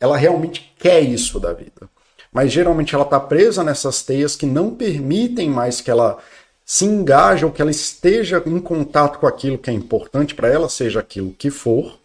ela 0.00 0.16
realmente 0.16 0.72
quer 0.78 1.00
isso 1.00 1.38
da 1.38 1.52
vida 1.52 1.93
mas 2.34 2.52
geralmente 2.52 2.94
ela 2.94 3.04
está 3.04 3.20
presa 3.20 3.62
nessas 3.62 4.02
teias 4.02 4.34
que 4.34 4.44
não 4.44 4.74
permitem 4.74 5.48
mais 5.48 5.80
que 5.80 5.90
ela 5.90 6.18
se 6.66 6.84
engaje 6.84 7.44
ou 7.44 7.52
que 7.52 7.62
ela 7.62 7.70
esteja 7.70 8.42
em 8.44 8.58
contato 8.58 9.20
com 9.20 9.26
aquilo 9.26 9.56
que 9.56 9.70
é 9.70 9.72
importante 9.72 10.34
para 10.34 10.48
ela, 10.48 10.68
seja 10.68 10.98
aquilo 10.98 11.32
que 11.32 11.48
for, 11.48 11.96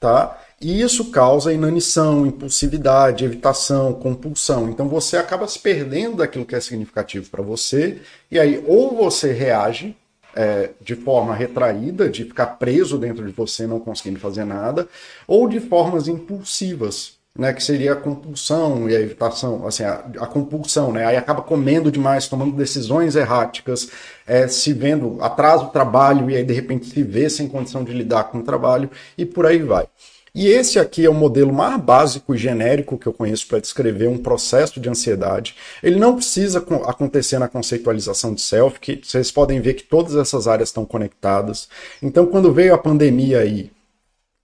tá? 0.00 0.40
E 0.60 0.80
isso 0.80 1.10
causa 1.10 1.52
inanição, 1.52 2.24
impulsividade, 2.24 3.24
evitação, 3.24 3.92
compulsão. 3.92 4.70
Então 4.70 4.88
você 4.88 5.18
acaba 5.18 5.46
se 5.46 5.58
perdendo 5.58 6.18
daquilo 6.18 6.46
que 6.46 6.54
é 6.54 6.60
significativo 6.60 7.28
para 7.28 7.42
você, 7.42 8.00
e 8.30 8.38
aí 8.38 8.64
ou 8.66 8.96
você 8.96 9.32
reage 9.32 9.94
é, 10.34 10.70
de 10.80 10.94
forma 10.94 11.34
retraída, 11.34 12.08
de 12.08 12.24
ficar 12.24 12.46
preso 12.46 12.96
dentro 12.96 13.26
de 13.26 13.32
você, 13.32 13.66
não 13.66 13.78
conseguindo 13.78 14.18
fazer 14.18 14.44
nada, 14.44 14.88
ou 15.26 15.48
de 15.48 15.60
formas 15.60 16.08
impulsivas, 16.08 17.13
né, 17.36 17.52
que 17.52 17.62
seria 17.62 17.94
a 17.94 17.96
compulsão 17.96 18.88
e 18.88 18.94
a 18.94 19.00
evitação, 19.00 19.66
assim, 19.66 19.82
a, 19.82 20.04
a, 20.20 20.26
compulsão, 20.26 20.92
né, 20.92 21.04
aí 21.04 21.16
acaba 21.16 21.42
comendo 21.42 21.90
demais, 21.90 22.28
tomando 22.28 22.54
decisões 22.54 23.16
erráticas, 23.16 23.88
é, 24.24 24.46
se 24.46 24.72
vendo 24.72 25.18
atrás 25.20 25.60
do 25.60 25.68
trabalho 25.68 26.30
e 26.30 26.36
aí 26.36 26.44
de 26.44 26.54
repente 26.54 26.86
se 26.86 27.02
vê 27.02 27.28
sem 27.28 27.48
condição 27.48 27.82
de 27.82 27.92
lidar 27.92 28.24
com 28.24 28.38
o 28.38 28.44
trabalho 28.44 28.88
e 29.18 29.26
por 29.26 29.46
aí 29.46 29.58
vai. 29.58 29.88
E 30.32 30.48
esse 30.48 30.80
aqui 30.80 31.04
é 31.04 31.10
o 31.10 31.14
modelo 31.14 31.52
mais 31.52 31.80
básico 31.80 32.34
e 32.34 32.38
genérico 32.38 32.98
que 32.98 33.06
eu 33.06 33.12
conheço 33.12 33.46
para 33.46 33.60
descrever 33.60 34.08
um 34.08 34.18
processo 34.18 34.80
de 34.80 34.88
ansiedade. 34.88 35.54
Ele 35.80 35.96
não 35.96 36.16
precisa 36.16 36.58
acontecer 36.58 37.38
na 37.38 37.46
conceitualização 37.46 38.34
de 38.34 38.40
self, 38.40 38.80
que 38.80 39.00
vocês 39.00 39.30
podem 39.30 39.60
ver 39.60 39.74
que 39.74 39.84
todas 39.84 40.16
essas 40.16 40.48
áreas 40.48 40.70
estão 40.70 40.84
conectadas. 40.84 41.68
Então, 42.02 42.26
quando 42.26 42.52
veio 42.52 42.74
a 42.74 42.78
pandemia 42.78 43.38
aí 43.40 43.70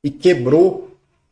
e 0.03 0.11
quebrou 0.11 0.89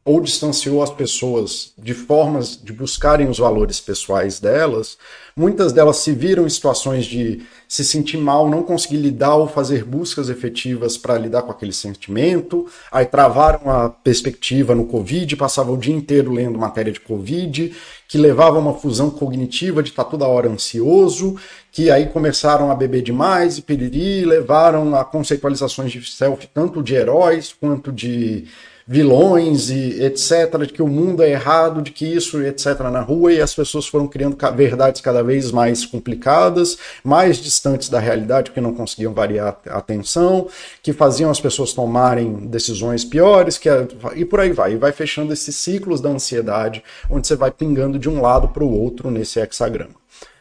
ou 0.08 0.22
distanciou 0.22 0.82
as 0.82 0.88
pessoas 0.88 1.74
de 1.76 1.92
formas 1.92 2.58
de 2.58 2.72
buscarem 2.72 3.28
os 3.28 3.36
valores 3.36 3.78
pessoais 3.78 4.40
delas, 4.40 4.96
muitas 5.36 5.70
delas 5.70 5.98
se 5.98 6.12
viram 6.12 6.46
em 6.46 6.48
situações 6.48 7.04
de 7.04 7.42
se 7.68 7.84
sentir 7.84 8.16
mal, 8.16 8.48
não 8.48 8.62
conseguir 8.62 8.96
lidar 8.96 9.34
ou 9.34 9.46
fazer 9.46 9.84
buscas 9.84 10.30
efetivas 10.30 10.96
para 10.96 11.18
lidar 11.18 11.42
com 11.42 11.50
aquele 11.50 11.74
sentimento, 11.74 12.66
aí 12.90 13.04
travaram 13.04 13.70
a 13.70 13.90
perspectiva 13.90 14.74
no 14.74 14.86
Covid, 14.86 15.36
passavam 15.36 15.74
o 15.74 15.78
dia 15.78 15.94
inteiro 15.94 16.32
lendo 16.32 16.58
matéria 16.58 16.90
de 16.90 17.00
Covid, 17.00 17.76
que 18.08 18.16
levava 18.16 18.56
a 18.56 18.60
uma 18.60 18.72
fusão 18.72 19.10
cognitiva 19.10 19.82
de 19.82 19.90
estar 19.90 20.04
tá 20.04 20.10
toda 20.10 20.26
hora 20.26 20.48
ansioso, 20.48 21.36
que 21.70 21.90
aí 21.90 22.06
começaram 22.06 22.70
a 22.70 22.74
beber 22.74 23.02
demais 23.02 23.58
e 23.58 23.62
piriri, 23.62 24.24
levaram 24.24 24.94
a 24.94 25.04
conceitualizações 25.04 25.92
de 25.92 26.02
self 26.10 26.48
tanto 26.54 26.82
de 26.82 26.94
heróis 26.94 27.52
quanto 27.52 27.92
de 27.92 28.46
vilões 28.90 29.68
e 29.68 30.02
etc, 30.02 30.64
de 30.66 30.72
que 30.72 30.80
o 30.80 30.88
mundo 30.88 31.22
é 31.22 31.30
errado, 31.30 31.82
de 31.82 31.90
que 31.90 32.06
isso 32.06 32.42
etc 32.42 32.80
na 32.90 33.02
rua, 33.02 33.30
e 33.30 33.38
as 33.38 33.54
pessoas 33.54 33.86
foram 33.86 34.08
criando 34.08 34.38
verdades 34.56 35.02
cada 35.02 35.22
vez 35.22 35.52
mais 35.52 35.84
complicadas, 35.84 36.78
mais 37.04 37.36
distantes 37.36 37.90
da 37.90 38.00
realidade, 38.00 38.50
porque 38.50 38.62
não 38.62 38.72
conseguiam 38.72 39.12
variar 39.12 39.60
a 39.68 39.76
atenção, 39.76 40.48
que 40.82 40.94
faziam 40.94 41.30
as 41.30 41.38
pessoas 41.38 41.74
tomarem 41.74 42.46
decisões 42.46 43.04
piores, 43.04 43.58
que 43.58 43.68
e 44.16 44.24
por 44.24 44.40
aí 44.40 44.52
vai, 44.52 44.72
e 44.72 44.76
vai 44.76 44.90
fechando 44.90 45.34
esses 45.34 45.54
ciclos 45.54 46.00
da 46.00 46.08
ansiedade, 46.08 46.82
onde 47.10 47.26
você 47.26 47.36
vai 47.36 47.50
pingando 47.50 47.98
de 47.98 48.08
um 48.08 48.22
lado 48.22 48.48
para 48.48 48.64
o 48.64 48.72
outro 48.72 49.10
nesse 49.10 49.38
hexagrama. 49.38 49.96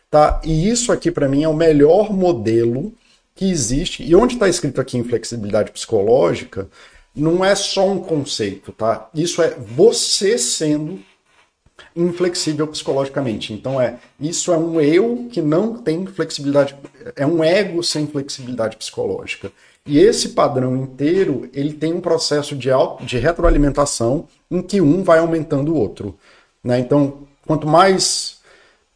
Tá? 0.10 0.40
E 0.46 0.70
isso 0.70 0.94
aqui 0.94 1.12
para 1.12 1.28
mim 1.28 1.44
é 1.44 1.50
o 1.50 1.54
melhor 1.54 2.14
modelo 2.14 2.94
que 3.36 3.52
existe, 3.52 4.04
e 4.04 4.16
onde 4.16 4.36
está 4.36 4.48
escrito 4.48 4.80
aqui 4.80 4.98
em 4.98 5.04
flexibilidade 5.04 5.70
psicológica, 5.70 6.70
não 7.22 7.44
é 7.44 7.56
só 7.56 7.88
um 7.88 8.00
conceito, 8.00 8.72
tá? 8.72 9.10
Isso 9.14 9.42
é 9.42 9.56
você 9.56 10.38
sendo 10.38 11.00
inflexível 11.96 12.68
psicologicamente. 12.68 13.54
Então 13.54 13.82
é 13.82 13.98
isso 14.20 14.52
é 14.54 14.58
um 14.58 14.80
eu 14.80 15.28
que 15.32 15.42
não 15.42 15.76
tem 15.76 16.06
flexibilidade, 16.06 16.76
é 17.16 17.26
um 17.26 17.44
ego 17.44 17.84
sem 17.84 18.08
flexibilidade 18.08 18.78
psicológica. 18.78 19.52
E 19.86 20.00
esse 20.00 20.30
padrão 20.30 20.76
inteiro 20.76 21.50
ele 21.54 21.74
tem 21.74 21.94
um 21.94 22.02
processo 22.02 22.56
de, 22.56 22.70
de 23.02 23.18
retroalimentação 23.18 24.28
em 24.52 24.62
que 24.62 24.82
um 24.82 25.04
vai 25.04 25.20
aumentando 25.20 25.74
o 25.74 25.78
outro. 25.78 26.18
Né? 26.64 26.80
Então, 26.80 27.20
quanto 27.46 27.66
mais 27.66 28.37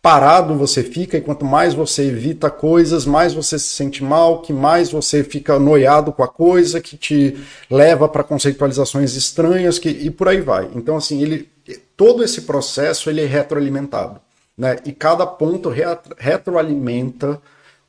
parado 0.01 0.55
você 0.55 0.83
fica, 0.83 1.17
e 1.17 1.21
quanto 1.21 1.45
mais 1.45 1.73
você 1.73 2.05
evita 2.05 2.49
coisas, 2.49 3.05
mais 3.05 3.33
você 3.33 3.59
se 3.59 3.67
sente 3.67 4.03
mal, 4.03 4.41
que 4.41 4.51
mais 4.51 4.91
você 4.91 5.23
fica 5.23 5.59
noiado 5.59 6.11
com 6.11 6.23
a 6.23 6.27
coisa, 6.27 6.81
que 6.81 6.97
te 6.97 7.37
leva 7.69 8.09
para 8.09 8.23
conceitualizações 8.23 9.15
estranhas, 9.15 9.77
que, 9.77 9.89
e 9.89 10.09
por 10.09 10.27
aí 10.27 10.41
vai. 10.41 10.69
Então, 10.73 10.97
assim, 10.97 11.21
ele, 11.21 11.47
todo 11.95 12.23
esse 12.23 12.41
processo 12.41 13.09
ele 13.09 13.21
é 13.21 13.25
retroalimentado. 13.25 14.19
Né? 14.57 14.77
E 14.85 14.91
cada 14.91 15.25
ponto 15.25 15.71
retroalimenta 16.17 17.39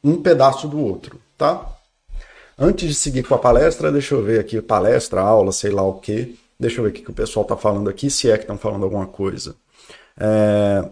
um 0.05 0.20
pedaço 0.20 0.68
do 0.68 0.81
outro. 0.81 1.18
Tá? 1.38 1.66
Antes 2.59 2.88
de 2.88 2.94
seguir 2.94 3.22
com 3.22 3.35
a 3.35 3.38
palestra, 3.38 3.90
deixa 3.90 4.14
eu 4.14 4.22
ver 4.22 4.38
aqui, 4.38 4.61
palestra, 4.61 5.22
aula, 5.22 5.51
sei 5.51 5.70
lá 5.70 5.83
o 5.83 5.94
que. 5.94 6.38
Deixa 6.61 6.81
eu 6.81 6.85
ver 6.85 6.90
o 6.90 6.92
que 6.92 7.11
o 7.11 7.14
pessoal 7.14 7.42
está 7.42 7.57
falando 7.57 7.88
aqui, 7.88 8.11
se 8.11 8.31
é 8.31 8.37
que 8.37 8.44
estão 8.44 8.59
falando 8.59 8.85
alguma 8.85 9.07
coisa. 9.07 9.57
É... 10.16 10.85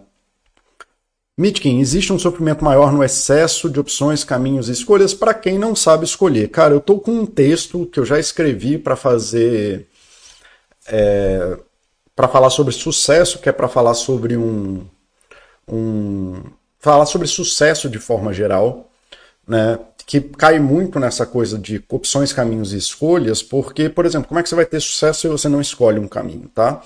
Mitkin, 1.41 1.79
existe 1.79 2.13
um 2.13 2.19
sofrimento 2.19 2.63
maior 2.63 2.93
no 2.93 3.03
excesso 3.03 3.67
de 3.67 3.79
opções, 3.79 4.23
caminhos 4.23 4.69
e 4.69 4.73
escolhas 4.73 5.11
para 5.11 5.33
quem 5.33 5.57
não 5.57 5.75
sabe 5.75 6.05
escolher. 6.05 6.49
Cara, 6.49 6.75
eu 6.75 6.77
estou 6.77 6.99
com 6.99 7.11
um 7.11 7.25
texto 7.25 7.87
que 7.87 7.99
eu 7.99 8.05
já 8.05 8.19
escrevi 8.19 8.77
para 8.77 8.95
fazer. 8.95 9.87
É, 10.87 11.57
para 12.15 12.27
falar 12.27 12.51
sobre 12.51 12.71
sucesso, 12.71 13.39
que 13.39 13.49
é 13.49 13.51
para 13.51 13.67
falar 13.67 13.95
sobre 13.95 14.37
um, 14.37 14.85
um. 15.67 16.43
falar 16.79 17.07
sobre 17.07 17.27
sucesso 17.27 17.89
de 17.89 17.97
forma 17.97 18.31
geral, 18.31 18.91
né? 19.47 19.79
Que 20.05 20.21
cai 20.21 20.59
muito 20.59 20.99
nessa 20.99 21.25
coisa 21.25 21.57
de 21.57 21.83
opções, 21.89 22.31
caminhos 22.31 22.71
e 22.71 22.77
escolhas, 22.77 23.41
porque, 23.41 23.89
por 23.89 24.05
exemplo, 24.05 24.27
como 24.27 24.39
é 24.39 24.43
que 24.43 24.49
você 24.49 24.55
vai 24.55 24.65
ter 24.65 24.79
sucesso 24.79 25.21
se 25.21 25.27
você 25.27 25.49
não 25.49 25.59
escolhe 25.59 25.97
um 25.97 26.07
caminho, 26.07 26.49
tá? 26.53 26.83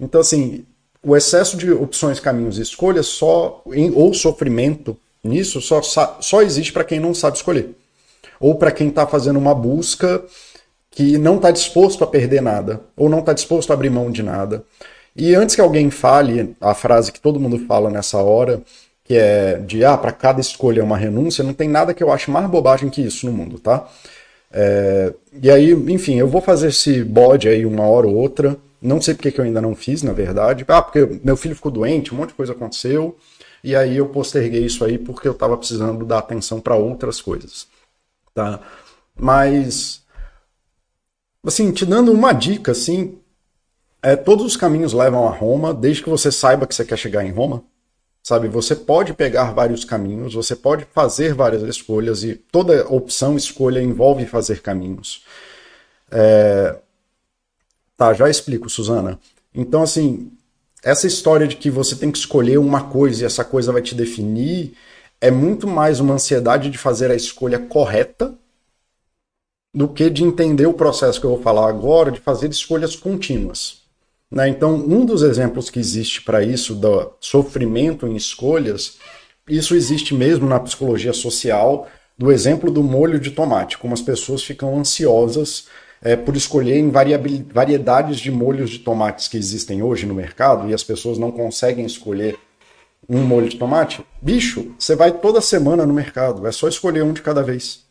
Então, 0.00 0.20
assim, 0.20 0.64
o 1.02 1.16
excesso 1.16 1.56
de 1.56 1.70
opções, 1.70 2.20
caminhos 2.20 2.58
e 2.58 2.62
escolhas 2.62 3.06
só 3.06 3.62
ou 3.94 4.14
sofrimento 4.14 4.96
nisso 5.22 5.60
só, 5.60 5.80
só 5.82 6.42
existe 6.42 6.72
para 6.72 6.84
quem 6.84 7.00
não 7.00 7.14
sabe 7.14 7.36
escolher. 7.36 7.70
Ou 8.40 8.54
para 8.54 8.70
quem 8.70 8.88
está 8.88 9.06
fazendo 9.06 9.38
uma 9.38 9.54
busca 9.54 10.22
que 10.90 11.18
não 11.18 11.36
está 11.36 11.50
disposto 11.50 12.02
a 12.02 12.06
perder 12.06 12.42
nada, 12.42 12.80
ou 12.96 13.08
não 13.08 13.20
está 13.20 13.32
disposto 13.32 13.70
a 13.70 13.74
abrir 13.74 13.90
mão 13.90 14.10
de 14.10 14.22
nada. 14.22 14.64
E 15.14 15.34
antes 15.34 15.54
que 15.54 15.60
alguém 15.60 15.90
fale 15.90 16.56
a 16.60 16.74
frase 16.74 17.12
que 17.12 17.20
todo 17.20 17.40
mundo 17.40 17.58
fala 17.66 17.90
nessa 17.90 18.18
hora, 18.18 18.62
que 19.04 19.16
é 19.16 19.58
de 19.58 19.84
ah, 19.84 19.96
para 19.96 20.12
cada 20.12 20.40
escolha 20.40 20.80
é 20.80 20.84
uma 20.84 20.96
renúncia, 20.96 21.44
não 21.44 21.54
tem 21.54 21.68
nada 21.68 21.94
que 21.94 22.02
eu 22.02 22.12
ache 22.12 22.30
mais 22.30 22.48
bobagem 22.48 22.90
que 22.90 23.00
isso 23.00 23.26
no 23.26 23.32
mundo, 23.32 23.58
tá? 23.58 23.88
É, 24.52 25.12
e 25.42 25.50
aí, 25.50 25.72
enfim, 25.72 26.16
eu 26.16 26.28
vou 26.28 26.40
fazer 26.40 26.68
esse 26.68 27.02
bode 27.04 27.48
aí 27.48 27.64
uma 27.66 27.86
hora 27.86 28.06
ou 28.06 28.14
outra. 28.14 28.56
Não 28.80 29.00
sei 29.00 29.14
porque 29.14 29.32
que 29.32 29.40
eu 29.40 29.44
ainda 29.44 29.60
não 29.60 29.74
fiz, 29.74 30.02
na 30.02 30.12
verdade. 30.12 30.64
Ah, 30.68 30.82
porque 30.82 31.20
meu 31.24 31.36
filho 31.36 31.56
ficou 31.56 31.72
doente, 31.72 32.14
um 32.14 32.16
monte 32.16 32.30
de 32.30 32.34
coisa 32.34 32.52
aconteceu. 32.52 33.16
E 33.62 33.74
aí 33.74 33.96
eu 33.96 34.08
posterguei 34.08 34.64
isso 34.64 34.84
aí 34.84 34.98
porque 34.98 35.26
eu 35.26 35.32
estava 35.32 35.56
precisando 35.56 36.04
dar 36.04 36.18
atenção 36.18 36.60
para 36.60 36.76
outras 36.76 37.20
coisas. 37.20 37.66
Tá? 38.34 38.60
Mas, 39.16 40.02
assim, 41.44 41.72
te 41.72 41.84
dando 41.84 42.12
uma 42.12 42.32
dica, 42.32 42.70
assim, 42.72 43.18
é, 44.02 44.14
todos 44.14 44.44
os 44.46 44.56
caminhos 44.56 44.92
levam 44.92 45.26
a 45.26 45.30
Roma, 45.30 45.74
desde 45.74 46.04
que 46.04 46.10
você 46.10 46.30
saiba 46.30 46.66
que 46.66 46.74
você 46.74 46.84
quer 46.84 46.96
chegar 46.96 47.24
em 47.24 47.32
Roma. 47.32 47.64
Sabe, 48.22 48.46
você 48.46 48.76
pode 48.76 49.14
pegar 49.14 49.52
vários 49.52 49.84
caminhos, 49.84 50.34
você 50.34 50.54
pode 50.54 50.84
fazer 50.92 51.32
várias 51.34 51.62
escolhas 51.62 52.22
e 52.22 52.34
toda 52.34 52.86
opção, 52.92 53.36
escolha 53.36 53.80
envolve 53.80 54.26
fazer 54.26 54.60
caminhos. 54.60 55.24
É, 56.10 56.76
Tá, 57.98 58.14
já 58.14 58.30
explico, 58.30 58.70
Suzana. 58.70 59.18
Então, 59.52 59.82
assim, 59.82 60.30
essa 60.84 61.08
história 61.08 61.48
de 61.48 61.56
que 61.56 61.68
você 61.68 61.96
tem 61.96 62.12
que 62.12 62.18
escolher 62.18 62.56
uma 62.56 62.84
coisa 62.84 63.22
e 63.22 63.26
essa 63.26 63.44
coisa 63.44 63.72
vai 63.72 63.82
te 63.82 63.92
definir 63.92 64.74
é 65.20 65.32
muito 65.32 65.66
mais 65.66 65.98
uma 65.98 66.14
ansiedade 66.14 66.70
de 66.70 66.78
fazer 66.78 67.10
a 67.10 67.16
escolha 67.16 67.58
correta 67.58 68.32
do 69.74 69.88
que 69.88 70.08
de 70.08 70.22
entender 70.22 70.66
o 70.66 70.74
processo 70.74 71.18
que 71.18 71.26
eu 71.26 71.30
vou 71.30 71.42
falar 71.42 71.68
agora, 71.68 72.12
de 72.12 72.20
fazer 72.20 72.48
escolhas 72.50 72.94
contínuas. 72.94 73.82
Né? 74.30 74.48
Então, 74.48 74.76
um 74.76 75.04
dos 75.04 75.22
exemplos 75.22 75.68
que 75.68 75.80
existe 75.80 76.22
para 76.22 76.40
isso, 76.40 76.76
do 76.76 77.10
sofrimento 77.20 78.06
em 78.06 78.14
escolhas, 78.14 78.96
isso 79.48 79.74
existe 79.74 80.14
mesmo 80.14 80.48
na 80.48 80.60
psicologia 80.60 81.12
social, 81.12 81.88
do 82.16 82.30
exemplo 82.30 82.70
do 82.70 82.82
molho 82.84 83.18
de 83.18 83.32
tomate, 83.32 83.76
como 83.76 83.92
as 83.92 84.02
pessoas 84.02 84.44
ficam 84.44 84.78
ansiosas 84.78 85.66
é, 86.02 86.16
por 86.16 86.36
escolher 86.36 86.78
em 86.78 86.90
variedades 86.90 88.20
de 88.20 88.30
molhos 88.30 88.70
de 88.70 88.78
tomates 88.78 89.28
que 89.28 89.36
existem 89.36 89.82
hoje 89.82 90.06
no 90.06 90.14
mercado 90.14 90.68
e 90.68 90.74
as 90.74 90.84
pessoas 90.84 91.18
não 91.18 91.30
conseguem 91.30 91.84
escolher 91.84 92.38
um 93.08 93.22
molho 93.22 93.48
de 93.48 93.56
tomate, 93.56 94.04
bicho, 94.20 94.74
você 94.78 94.94
vai 94.94 95.10
toda 95.10 95.40
semana 95.40 95.86
no 95.86 95.94
mercado, 95.94 96.46
é 96.46 96.52
só 96.52 96.68
escolher 96.68 97.02
um 97.02 97.12
de 97.12 97.22
cada 97.22 97.42
vez. 97.42 97.86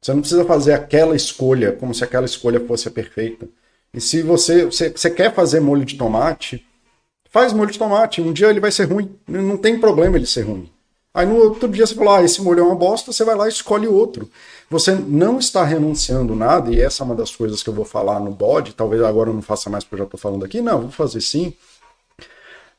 Você 0.00 0.12
não 0.12 0.20
precisa 0.20 0.44
fazer 0.44 0.72
aquela 0.72 1.14
escolha 1.14 1.72
como 1.72 1.94
se 1.94 2.04
aquela 2.04 2.26
escolha 2.26 2.60
fosse 2.60 2.88
a 2.88 2.90
perfeita. 2.90 3.48
E 3.92 4.00
se 4.00 4.22
você, 4.22 4.64
você, 4.64 4.90
você 4.90 5.10
quer 5.10 5.34
fazer 5.34 5.60
molho 5.60 5.84
de 5.84 5.96
tomate, 5.96 6.64
faz 7.30 7.52
molho 7.52 7.70
de 7.70 7.78
tomate. 7.78 8.20
Um 8.20 8.32
dia 8.32 8.48
ele 8.48 8.60
vai 8.60 8.70
ser 8.70 8.84
ruim. 8.84 9.14
Não 9.26 9.56
tem 9.56 9.78
problema 9.78 10.16
ele 10.16 10.26
ser 10.26 10.42
ruim. 10.42 10.70
Aí 11.12 11.26
no 11.26 11.36
outro 11.36 11.68
dia 11.68 11.86
você 11.86 11.94
fala, 11.94 12.18
ah, 12.18 12.22
esse 12.22 12.40
molho 12.40 12.60
é 12.60 12.62
uma 12.62 12.74
bosta, 12.74 13.12
você 13.12 13.24
vai 13.24 13.34
lá 13.34 13.46
e 13.46 13.50
escolhe 13.50 13.86
outro. 13.86 14.30
Você 14.70 14.94
não 14.94 15.40
está 15.40 15.64
renunciando 15.64 16.36
nada, 16.36 16.72
e 16.72 16.80
essa 16.80 17.02
é 17.02 17.04
uma 17.04 17.16
das 17.16 17.34
coisas 17.34 17.60
que 17.60 17.68
eu 17.68 17.74
vou 17.74 17.84
falar 17.84 18.20
no 18.20 18.30
bode, 18.30 18.72
talvez 18.72 19.02
agora 19.02 19.28
eu 19.28 19.34
não 19.34 19.42
faça 19.42 19.68
mais 19.68 19.82
porque 19.82 19.96
eu 19.96 19.98
já 19.98 20.04
estou 20.04 20.20
falando 20.20 20.44
aqui, 20.44 20.60
não, 20.60 20.82
vou 20.82 20.90
fazer 20.92 21.20
sim. 21.20 21.52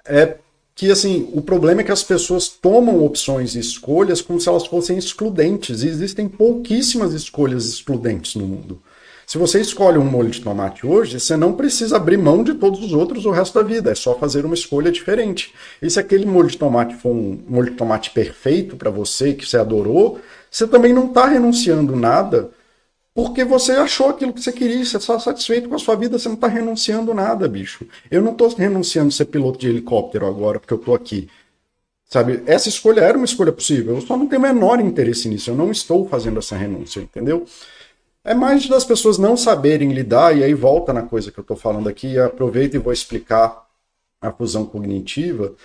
É 0.05 0.37
que 0.73 0.89
assim, 0.89 1.29
o 1.33 1.41
problema 1.41 1.81
é 1.81 1.83
que 1.83 1.91
as 1.91 2.01
pessoas 2.01 2.47
tomam 2.47 3.03
opções 3.03 3.55
e 3.55 3.59
escolhas 3.59 4.21
como 4.21 4.39
se 4.39 4.47
elas 4.47 4.65
fossem 4.65 4.97
excludentes, 4.97 5.83
e 5.83 5.89
existem 5.89 6.29
pouquíssimas 6.29 7.11
escolhas 7.13 7.67
excludentes 7.67 8.35
no 8.35 8.47
mundo. 8.47 8.81
Se 9.31 9.37
você 9.37 9.61
escolhe 9.61 9.97
um 9.97 10.03
molho 10.03 10.29
de 10.29 10.41
tomate 10.41 10.85
hoje, 10.85 11.17
você 11.17 11.37
não 11.37 11.53
precisa 11.53 11.95
abrir 11.95 12.17
mão 12.17 12.43
de 12.43 12.53
todos 12.53 12.83
os 12.83 12.91
outros 12.91 13.25
o 13.25 13.31
resto 13.31 13.57
da 13.57 13.65
vida, 13.65 13.89
é 13.89 13.95
só 13.95 14.13
fazer 14.13 14.43
uma 14.43 14.53
escolha 14.53 14.91
diferente. 14.91 15.53
E 15.81 15.89
se 15.89 15.97
aquele 15.97 16.25
molho 16.25 16.49
de 16.49 16.57
tomate 16.57 16.95
for 16.97 17.11
um 17.15 17.39
molho 17.47 17.69
de 17.69 17.77
tomate 17.77 18.11
perfeito 18.11 18.75
para 18.75 18.89
você, 18.89 19.33
que 19.33 19.47
você 19.47 19.55
adorou, 19.55 20.19
você 20.51 20.67
também 20.67 20.91
não 20.91 21.05
está 21.05 21.27
renunciando 21.27 21.95
nada 21.95 22.51
porque 23.15 23.45
você 23.45 23.71
achou 23.71 24.09
aquilo 24.09 24.33
que 24.33 24.41
você 24.41 24.51
queria, 24.51 24.83
você 24.83 24.97
está 24.97 25.17
satisfeito 25.17 25.69
com 25.69 25.75
a 25.75 25.79
sua 25.79 25.95
vida, 25.95 26.19
você 26.19 26.27
não 26.27 26.35
está 26.35 26.47
renunciando 26.49 27.13
nada, 27.13 27.47
bicho. 27.47 27.87
Eu 28.11 28.21
não 28.21 28.33
estou 28.33 28.49
renunciando 28.49 29.07
a 29.07 29.11
ser 29.11 29.27
piloto 29.27 29.57
de 29.57 29.69
helicóptero 29.69 30.27
agora, 30.27 30.59
porque 30.59 30.73
eu 30.73 30.77
estou 30.77 30.93
aqui. 30.93 31.29
Sabe, 32.03 32.43
essa 32.45 32.67
escolha 32.67 32.99
era 32.99 33.17
uma 33.17 33.23
escolha 33.23 33.53
possível, 33.53 33.95
eu 33.95 34.01
só 34.01 34.17
não 34.17 34.27
tenho 34.27 34.41
o 34.41 34.43
menor 34.43 34.81
interesse 34.81 35.29
nisso, 35.29 35.49
eu 35.49 35.55
não 35.55 35.71
estou 35.71 36.05
fazendo 36.09 36.39
essa 36.39 36.57
renúncia, 36.57 36.99
entendeu? 36.99 37.45
É 38.23 38.33
mais 38.33 38.67
das 38.67 38.85
pessoas 38.85 39.17
não 39.17 39.35
saberem 39.35 39.91
lidar, 39.91 40.37
e 40.37 40.43
aí 40.43 40.53
volta 40.53 40.93
na 40.93 41.01
coisa 41.01 41.31
que 41.31 41.39
eu 41.39 41.43
estou 41.43 41.57
falando 41.57 41.89
aqui, 41.89 42.19
aproveito 42.19 42.75
e 42.75 42.79
vou 42.79 42.93
explicar 42.93 43.67
a 44.21 44.31
fusão 44.31 44.65
cognitiva 44.65 45.55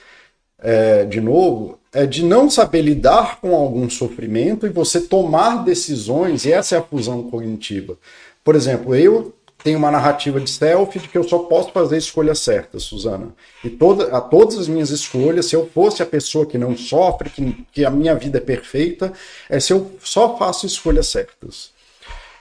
é, 0.58 1.04
de 1.04 1.20
novo, 1.20 1.78
é 1.92 2.06
de 2.06 2.24
não 2.24 2.48
saber 2.48 2.82
lidar 2.82 3.40
com 3.40 3.54
algum 3.54 3.88
sofrimento 3.90 4.66
e 4.66 4.70
você 4.70 5.00
tomar 5.00 5.64
decisões, 5.64 6.44
e 6.44 6.52
essa 6.52 6.76
é 6.76 6.78
a 6.78 6.82
fusão 6.82 7.22
cognitiva. 7.24 7.96
Por 8.42 8.54
exemplo, 8.54 8.94
eu 8.94 9.34
tenho 9.62 9.78
uma 9.78 9.90
narrativa 9.90 10.40
de 10.40 10.48
self 10.48 10.98
de 10.98 11.08
que 11.08 11.18
eu 11.18 11.24
só 11.24 11.40
posso 11.40 11.72
fazer 11.72 11.98
escolhas 11.98 12.38
certas, 12.38 12.84
Suzana. 12.84 13.34
E 13.64 13.70
toda, 13.70 14.16
a 14.16 14.20
todas 14.20 14.58
as 14.58 14.68
minhas 14.68 14.90
escolhas, 14.90 15.46
se 15.46 15.56
eu 15.56 15.68
fosse 15.74 16.02
a 16.02 16.06
pessoa 16.06 16.46
que 16.46 16.56
não 16.56 16.76
sofre, 16.76 17.30
que, 17.30 17.66
que 17.72 17.84
a 17.84 17.90
minha 17.90 18.14
vida 18.14 18.38
é 18.38 18.40
perfeita, 18.40 19.12
é 19.48 19.58
se 19.58 19.72
eu 19.72 19.90
só 20.00 20.38
faço 20.38 20.66
escolhas 20.66 21.08
certas. 21.08 21.75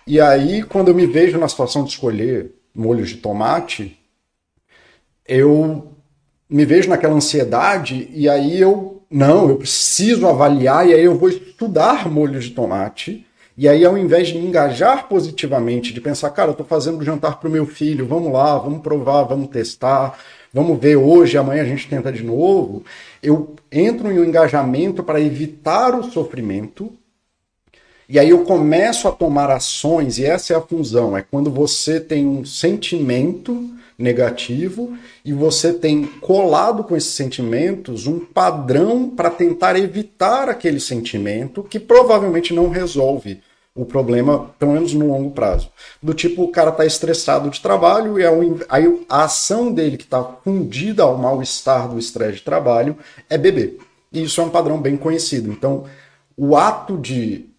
E 0.07 0.21
aí, 0.21 0.61
quando 0.61 0.89
eu 0.89 0.95
me 0.95 1.07
vejo 1.07 1.39
na 1.39 1.47
situação 1.47 1.83
de 1.83 1.89
escolher 1.89 2.51
molhos 2.75 3.09
de 3.09 3.17
tomate, 3.17 3.99
eu 5.27 5.93
me 6.47 6.63
vejo 6.63 6.89
naquela 6.89 7.15
ansiedade 7.15 8.07
e 8.13 8.29
aí 8.29 8.61
eu, 8.61 9.01
não, 9.09 9.49
eu 9.49 9.55
preciso 9.55 10.27
avaliar 10.27 10.87
e 10.87 10.93
aí 10.93 11.03
eu 11.03 11.17
vou 11.17 11.29
estudar 11.29 12.07
molhos 12.07 12.43
de 12.43 12.51
tomate. 12.51 13.25
E 13.57 13.67
aí, 13.67 13.83
ao 13.83 13.97
invés 13.97 14.27
de 14.27 14.37
me 14.37 14.45
engajar 14.45 15.07
positivamente, 15.07 15.91
de 15.91 15.99
pensar, 15.99 16.29
cara, 16.29 16.49
eu 16.49 16.51
estou 16.51 16.67
fazendo 16.67 17.03
jantar 17.03 17.39
para 17.39 17.49
o 17.49 17.51
meu 17.51 17.65
filho, 17.65 18.05
vamos 18.05 18.31
lá, 18.31 18.59
vamos 18.59 18.81
provar, 18.83 19.23
vamos 19.23 19.47
testar, 19.47 20.19
vamos 20.53 20.79
ver 20.79 20.97
hoje, 20.97 21.35
amanhã 21.35 21.63
a 21.63 21.65
gente 21.65 21.87
tenta 21.89 22.11
de 22.11 22.21
novo, 22.21 22.83
eu 23.23 23.55
entro 23.71 24.11
em 24.11 24.19
um 24.19 24.23
engajamento 24.23 25.01
para 25.01 25.19
evitar 25.19 25.95
o 25.95 26.03
sofrimento 26.03 26.93
e 28.07 28.19
aí 28.19 28.29
eu 28.29 28.43
começo 28.43 29.07
a 29.07 29.11
tomar 29.11 29.49
ações, 29.49 30.17
e 30.17 30.25
essa 30.25 30.53
é 30.53 30.55
a 30.55 30.61
função, 30.61 31.17
é 31.17 31.21
quando 31.21 31.49
você 31.49 31.99
tem 31.99 32.25
um 32.25 32.45
sentimento 32.45 33.69
negativo 33.97 34.95
e 35.23 35.31
você 35.31 35.73
tem 35.73 36.03
colado 36.03 36.83
com 36.83 36.95
esses 36.95 37.13
sentimentos 37.13 38.07
um 38.07 38.19
padrão 38.19 39.09
para 39.09 39.29
tentar 39.29 39.77
evitar 39.77 40.49
aquele 40.49 40.79
sentimento 40.79 41.63
que 41.63 41.79
provavelmente 41.79 42.53
não 42.53 42.69
resolve 42.69 43.41
o 43.73 43.85
problema, 43.85 44.51
pelo 44.57 44.71
menos 44.71 44.93
no 44.93 45.07
longo 45.07 45.31
prazo. 45.31 45.69
Do 46.01 46.13
tipo, 46.13 46.43
o 46.43 46.51
cara 46.51 46.69
está 46.69 46.85
estressado 46.85 47.49
de 47.49 47.59
trabalho 47.59 48.17
e 48.17 48.23
aí 48.69 49.05
a 49.09 49.23
ação 49.23 49.71
dele 49.71 49.97
que 49.97 50.05
está 50.05 50.23
fundida 50.43 51.03
ao 51.03 51.17
mal-estar 51.17 51.89
do 51.89 51.99
estresse 51.99 52.37
de 52.37 52.43
trabalho 52.43 52.97
é 53.29 53.37
beber. 53.37 53.77
E 54.13 54.23
isso 54.23 54.39
é 54.39 54.45
um 54.45 54.49
padrão 54.49 54.79
bem 54.79 54.95
conhecido. 54.95 55.51
Então, 55.51 55.83
o 56.37 56.55
ato 56.55 56.97
de 56.97 57.49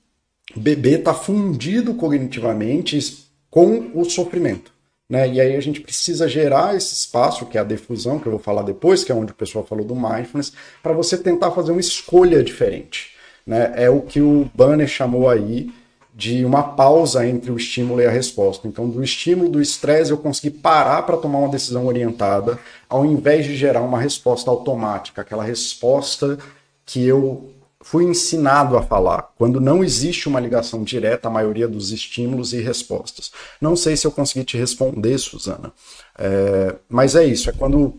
beber 0.56 1.00
está 1.00 1.14
fundido 1.14 1.94
cognitivamente 1.94 3.26
com 3.50 3.90
o 3.94 4.04
sofrimento. 4.04 4.72
Né? 5.08 5.28
E 5.28 5.40
aí 5.40 5.56
a 5.56 5.60
gente 5.60 5.80
precisa 5.80 6.28
gerar 6.28 6.76
esse 6.76 6.92
espaço, 6.94 7.46
que 7.46 7.56
é 7.56 7.60
a 7.60 7.64
defusão, 7.64 8.18
que 8.18 8.26
eu 8.26 8.32
vou 8.32 8.40
falar 8.40 8.62
depois, 8.62 9.04
que 9.04 9.12
é 9.12 9.14
onde 9.14 9.32
o 9.32 9.36
pessoal 9.36 9.64
falou 9.64 9.84
do 9.84 9.94
mindfulness, 9.94 10.52
para 10.82 10.92
você 10.92 11.16
tentar 11.16 11.52
fazer 11.52 11.72
uma 11.72 11.80
escolha 11.80 12.42
diferente. 12.42 13.12
Né? 13.46 13.72
É 13.76 13.88
o 13.88 14.00
que 14.00 14.20
o 14.20 14.50
Banner 14.54 14.88
chamou 14.88 15.28
aí 15.28 15.70
de 16.12 16.44
uma 16.46 16.62
pausa 16.62 17.26
entre 17.26 17.52
o 17.52 17.56
estímulo 17.58 18.00
e 18.00 18.06
a 18.06 18.10
resposta. 18.10 18.66
Então, 18.66 18.88
do 18.88 19.04
estímulo, 19.04 19.50
do 19.50 19.60
estresse, 19.60 20.10
eu 20.10 20.16
consegui 20.16 20.50
parar 20.50 21.02
para 21.02 21.18
tomar 21.18 21.40
uma 21.40 21.50
decisão 21.50 21.86
orientada, 21.86 22.58
ao 22.88 23.04
invés 23.04 23.44
de 23.44 23.54
gerar 23.54 23.82
uma 23.82 24.00
resposta 24.00 24.50
automática, 24.50 25.20
aquela 25.20 25.44
resposta 25.44 26.38
que 26.86 27.06
eu 27.06 27.50
fui 27.86 28.02
ensinado 28.02 28.76
a 28.76 28.82
falar, 28.82 29.30
quando 29.38 29.60
não 29.60 29.84
existe 29.84 30.28
uma 30.28 30.40
ligação 30.40 30.82
direta 30.82 31.28
à 31.28 31.30
maioria 31.30 31.68
dos 31.68 31.92
estímulos 31.92 32.52
e 32.52 32.60
respostas. 32.60 33.30
Não 33.60 33.76
sei 33.76 33.96
se 33.96 34.04
eu 34.04 34.10
consegui 34.10 34.44
te 34.44 34.58
responder, 34.58 35.16
Suzana, 35.18 35.72
é, 36.18 36.74
mas 36.88 37.14
é 37.14 37.24
isso, 37.24 37.48
é 37.48 37.52
quando. 37.52 37.94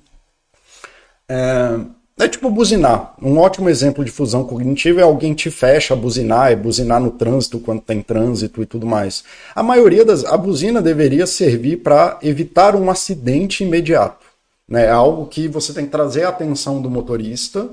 É, 1.29 1.79
é 2.19 2.27
tipo 2.27 2.49
buzinar. 2.49 3.15
Um 3.21 3.37
ótimo 3.37 3.69
exemplo 3.69 4.03
de 4.03 4.11
fusão 4.11 4.43
cognitiva 4.43 4.99
é 4.99 5.03
alguém 5.03 5.33
te 5.33 5.49
fecha 5.49 5.93
a 5.93 5.97
buzinar, 5.97 6.51
é 6.51 6.55
buzinar 6.57 6.99
no 6.99 7.11
trânsito 7.11 7.57
quando 7.57 7.79
tem 7.79 8.01
trânsito 8.01 8.61
e 8.61 8.65
tudo 8.65 8.85
mais. 8.85 9.23
A 9.55 9.63
maioria 9.63 10.03
das. 10.03 10.25
A 10.25 10.35
buzina 10.35 10.81
deveria 10.81 11.25
servir 11.25 11.77
para 11.77 12.19
evitar 12.21 12.75
um 12.75 12.89
acidente 12.89 13.63
imediato. 13.63 14.25
Né? 14.67 14.83
É 14.83 14.91
algo 14.91 15.27
que 15.27 15.47
você 15.47 15.71
tem 15.71 15.85
que 15.85 15.91
trazer 15.91 16.25
a 16.25 16.29
atenção 16.29 16.81
do 16.81 16.89
motorista 16.89 17.69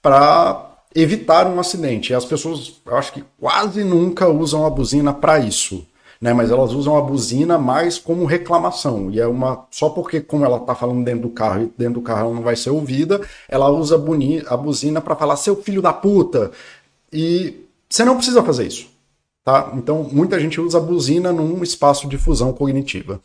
para 0.00 0.73
evitar 0.94 1.46
um 1.46 1.58
acidente. 1.58 2.12
E 2.12 2.14
as 2.14 2.24
pessoas, 2.24 2.80
eu 2.86 2.96
acho 2.96 3.12
que 3.12 3.24
quase 3.38 3.82
nunca 3.82 4.28
usam 4.28 4.64
a 4.64 4.70
buzina 4.70 5.12
para 5.12 5.38
isso. 5.38 5.86
Né, 6.20 6.32
mas 6.32 6.50
elas 6.50 6.72
usam 6.72 6.96
a 6.96 7.02
buzina 7.02 7.58
mais 7.58 7.98
como 7.98 8.24
reclamação. 8.24 9.10
E 9.10 9.20
é 9.20 9.26
uma. 9.26 9.66
Só 9.70 9.90
porque, 9.90 10.20
como 10.20 10.44
ela 10.44 10.56
está 10.56 10.74
falando 10.74 11.04
dentro 11.04 11.22
do 11.22 11.28
carro 11.28 11.64
e 11.64 11.72
dentro 11.76 11.94
do 11.94 12.02
carro 12.02 12.20
ela 12.20 12.34
não 12.34 12.42
vai 12.42 12.56
ser 12.56 12.70
ouvida, 12.70 13.20
ela 13.46 13.68
usa 13.68 14.02
a 14.46 14.56
buzina 14.56 15.02
para 15.02 15.16
falar, 15.16 15.36
seu 15.36 15.56
filho 15.56 15.82
da 15.82 15.92
puta. 15.92 16.50
E 17.12 17.66
você 17.90 18.04
não 18.04 18.16
precisa 18.16 18.42
fazer 18.42 18.66
isso. 18.66 18.86
Tá? 19.44 19.70
Então, 19.74 20.08
muita 20.10 20.40
gente 20.40 20.58
usa 20.58 20.78
a 20.78 20.80
buzina 20.80 21.30
num 21.30 21.62
espaço 21.62 22.08
de 22.08 22.16
fusão 22.16 22.54
cognitiva 22.54 23.20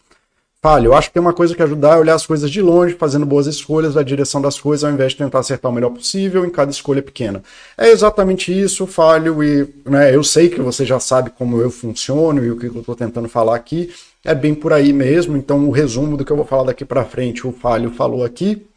falha. 0.61 0.87
Eu 0.87 0.93
acho 0.93 1.07
que 1.09 1.13
tem 1.13 1.21
uma 1.21 1.33
coisa 1.33 1.55
que 1.55 1.63
ajudar 1.63 1.95
é 1.95 1.99
olhar 1.99 2.15
as 2.15 2.25
coisas 2.25 2.49
de 2.51 2.61
longe, 2.61 2.95
fazendo 2.95 3.25
boas 3.25 3.47
escolhas 3.47 3.93
da 3.93 4.03
direção 4.03 4.41
das 4.41 4.59
coisas, 4.59 4.83
ao 4.83 4.91
invés 4.91 5.13
de 5.13 5.19
tentar 5.19 5.39
acertar 5.39 5.71
o 5.71 5.73
melhor 5.73 5.91
possível 5.91 6.45
em 6.45 6.49
cada 6.49 6.71
escolha 6.71 7.01
pequena. 7.01 7.41
É 7.77 7.89
exatamente 7.89 8.51
isso, 8.51 8.85
falho, 8.85 9.43
e 9.43 9.67
né, 9.85 10.13
eu 10.13 10.23
sei 10.23 10.49
que 10.49 10.61
você 10.61 10.85
já 10.85 10.99
sabe 10.99 11.31
como 11.31 11.61
eu 11.61 11.71
funciono 11.71 12.43
e 12.43 12.51
o 12.51 12.57
que 12.57 12.67
eu 12.67 12.79
estou 12.79 12.95
tentando 12.95 13.29
falar 13.29 13.55
aqui. 13.55 13.89
É 14.23 14.35
bem 14.35 14.53
por 14.53 14.73
aí 14.73 14.91
mesmo, 14.91 15.37
então 15.37 15.67
o 15.67 15.71
resumo 15.71 16.17
do 16.17 16.25
que 16.25 16.31
eu 16.31 16.35
vou 16.35 16.45
falar 16.45 16.63
daqui 16.63 16.83
para 16.83 17.05
frente, 17.05 17.47
o 17.47 17.53
falho 17.53 17.89
falou 17.91 18.23
aqui. 18.25 18.68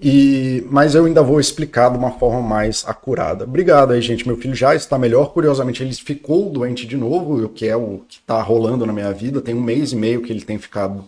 E, 0.00 0.64
mas 0.70 0.94
eu 0.94 1.06
ainda 1.06 1.22
vou 1.22 1.40
explicar 1.40 1.90
de 1.90 1.98
uma 1.98 2.12
forma 2.12 2.40
mais 2.40 2.84
acurada. 2.86 3.44
Obrigado 3.44 3.92
aí, 3.92 4.00
gente. 4.00 4.26
Meu 4.26 4.36
filho 4.36 4.54
já 4.54 4.74
está 4.74 4.96
melhor. 4.96 5.32
Curiosamente, 5.32 5.82
ele 5.82 5.92
ficou 5.92 6.50
doente 6.50 6.86
de 6.86 6.96
novo, 6.96 7.44
o 7.44 7.48
que 7.48 7.66
é 7.66 7.74
o 7.74 8.02
que 8.08 8.18
está 8.18 8.40
rolando 8.40 8.86
na 8.86 8.92
minha 8.92 9.12
vida. 9.12 9.40
Tem 9.40 9.54
um 9.54 9.60
mês 9.60 9.92
e 9.92 9.96
meio 9.96 10.22
que 10.22 10.32
ele 10.32 10.42
tem 10.42 10.56
ficado 10.56 11.04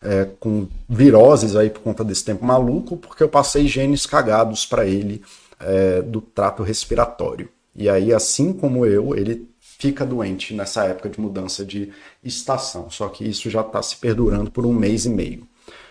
é, 0.00 0.28
com 0.38 0.68
viroses 0.88 1.56
aí 1.56 1.68
por 1.68 1.80
conta 1.80 2.04
desse 2.04 2.24
tempo 2.24 2.44
maluco, 2.44 2.96
porque 2.96 3.22
eu 3.24 3.28
passei 3.28 3.66
genes 3.66 4.06
cagados 4.06 4.64
para 4.64 4.86
ele 4.86 5.22
é, 5.58 6.00
do 6.02 6.20
trato 6.20 6.62
respiratório. 6.62 7.48
E 7.74 7.88
aí, 7.88 8.12
assim 8.12 8.52
como 8.52 8.86
eu, 8.86 9.16
ele 9.16 9.48
fica 9.60 10.06
doente 10.06 10.54
nessa 10.54 10.84
época 10.84 11.08
de 11.08 11.20
mudança 11.20 11.64
de 11.64 11.92
estação. 12.22 12.88
Só 12.88 13.08
que 13.08 13.28
isso 13.28 13.50
já 13.50 13.62
está 13.62 13.82
se 13.82 13.96
perdurando 13.96 14.50
por 14.50 14.64
um 14.64 14.72
mês 14.72 15.06
e 15.06 15.10
meio. 15.10 15.46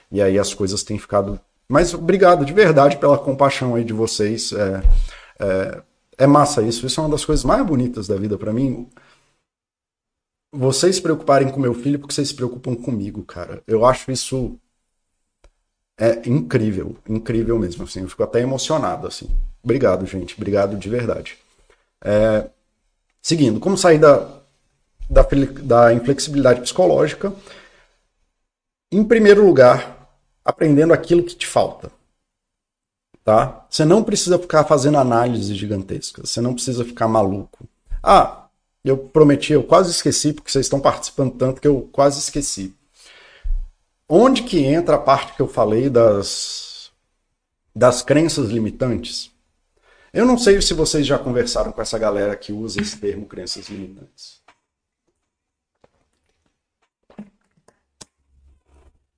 E 0.10 0.22
aí 0.22 0.40
as 0.40 0.54
coisas 0.54 0.84
têm 0.84 0.98
ficado 0.98 1.40
mas 1.70 1.94
obrigado 1.94 2.46
de 2.46 2.54
verdade 2.54 2.98
pela 2.98 3.18
compaixão 3.18 3.76
aí 3.76 3.84
de 3.84 3.94
vocês. 3.94 4.54
É, 4.54 4.82
é, 5.40 5.84
é 6.20 6.28
massa 6.28 6.62
isso. 6.62 6.86
Isso 6.86 7.00
é 7.00 7.04
uma 7.04 7.10
das 7.10 7.26
coisas 7.26 7.44
mais 7.44 7.66
bonitas 7.66 8.08
da 8.08 8.16
vida 8.16 8.38
para 8.38 8.54
mim. 8.54 8.90
Vocês 10.52 10.96
se 10.96 11.02
preocuparem 11.02 11.52
com 11.52 11.60
meu 11.60 11.74
filho 11.74 12.00
porque 12.00 12.14
vocês 12.14 12.30
se 12.30 12.36
preocupam 12.36 12.76
comigo, 12.76 13.24
cara. 13.24 13.62
Eu 13.68 13.86
acho 13.86 14.12
isso 14.12 14.58
é 16.00 16.28
incrível, 16.30 16.96
incrível 17.08 17.58
mesmo. 17.60 17.84
Assim, 17.84 18.02
eu 18.02 18.10
fico 18.10 18.24
até 18.24 18.40
emocionado 18.40 19.08
assim. 19.08 19.30
Obrigado, 19.64 20.06
gente. 20.06 20.36
Obrigado 20.36 20.78
de 20.78 20.90
verdade. 20.90 21.38
É, 22.04 22.50
seguindo, 23.22 23.60
como 23.60 23.78
sair 23.78 23.98
da, 24.00 24.40
da, 25.10 25.28
da 25.64 25.94
inflexibilidade 25.94 26.62
psicológica? 26.62 27.34
Em 28.92 29.04
primeiro 29.04 29.46
lugar, 29.46 29.97
aprendendo 30.48 30.94
aquilo 30.94 31.24
que 31.24 31.36
te 31.36 31.46
falta. 31.46 31.92
Tá? 33.22 33.68
Você 33.70 33.84
não 33.84 34.02
precisa 34.02 34.40
ficar 34.40 34.64
fazendo 34.64 34.98
análises 34.98 35.58
gigantescas, 35.58 36.30
você 36.30 36.40
não 36.40 36.54
precisa 36.54 36.86
ficar 36.86 37.10
maluco. 37.10 37.68
Ah, 38.02 38.48
eu 38.82 38.98
prometi, 38.98 39.52
eu 39.52 39.64
quase 39.64 39.92
esqueci, 39.92 40.32
porque 40.32 40.50
vocês 40.50 40.66
estão 40.66 40.80
participando 40.80 41.36
tanto 41.36 41.60
que 41.60 41.68
eu 41.68 41.90
quase 41.92 42.20
esqueci. 42.20 42.74
Onde 44.08 44.44
que 44.44 44.64
entra 44.64 44.96
a 44.96 45.00
parte 45.00 45.34
que 45.34 45.42
eu 45.42 45.50
falei 45.50 45.90
das, 45.90 46.90
das 47.76 48.02
crenças 48.02 48.50
limitantes? 48.50 49.30
Eu 50.14 50.26
não 50.26 50.38
sei 50.38 50.62
se 50.62 50.74
vocês 50.74 51.06
já 51.06 51.20
conversaram 51.20 51.74
com 51.74 51.82
essa 51.82 52.00
galera 52.00 52.38
que 52.38 52.54
usa 52.54 52.82
esse 52.82 52.98
termo 52.98 53.26
crenças 53.26 53.68
limitantes. 53.68 54.42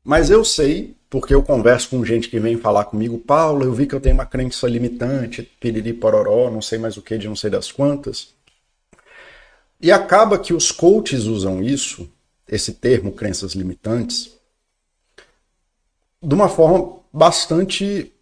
Mas 0.04 0.32
eu 0.32 0.44
sei 0.44 0.99
porque 1.10 1.34
eu 1.34 1.42
converso 1.42 1.90
com 1.90 2.06
gente 2.06 2.30
que 2.30 2.40
vem 2.40 2.58
falar 2.58 2.86
comigo, 2.86 3.18
Paulo, 3.18 3.66
eu 3.66 3.74
vi 3.74 3.88
que 3.88 3.96
eu 3.96 4.00
tenho 4.00 4.14
uma 4.14 4.28
crença 4.28 4.68
limitante, 4.68 5.42
piriri 5.60 5.92
pororó, 5.92 6.52
não 6.52 6.62
sei 6.62 6.78
mais 6.78 6.98
o 6.98 7.02
que, 7.02 7.18
de 7.18 7.28
não 7.28 7.36
sei 7.36 7.50
das 7.50 7.72
quantas. 7.72 8.36
E 9.82 9.92
acaba 9.92 10.38
que 10.38 10.54
os 10.54 10.72
coaches 10.72 11.24
usam 11.24 11.64
isso, 11.64 12.08
esse 12.48 12.74
termo 12.74 13.12
crenças 13.12 13.54
limitantes, 13.54 14.38
de 16.22 16.36
uma 16.36 16.48
forma 16.48 17.00
bastante 17.12 18.14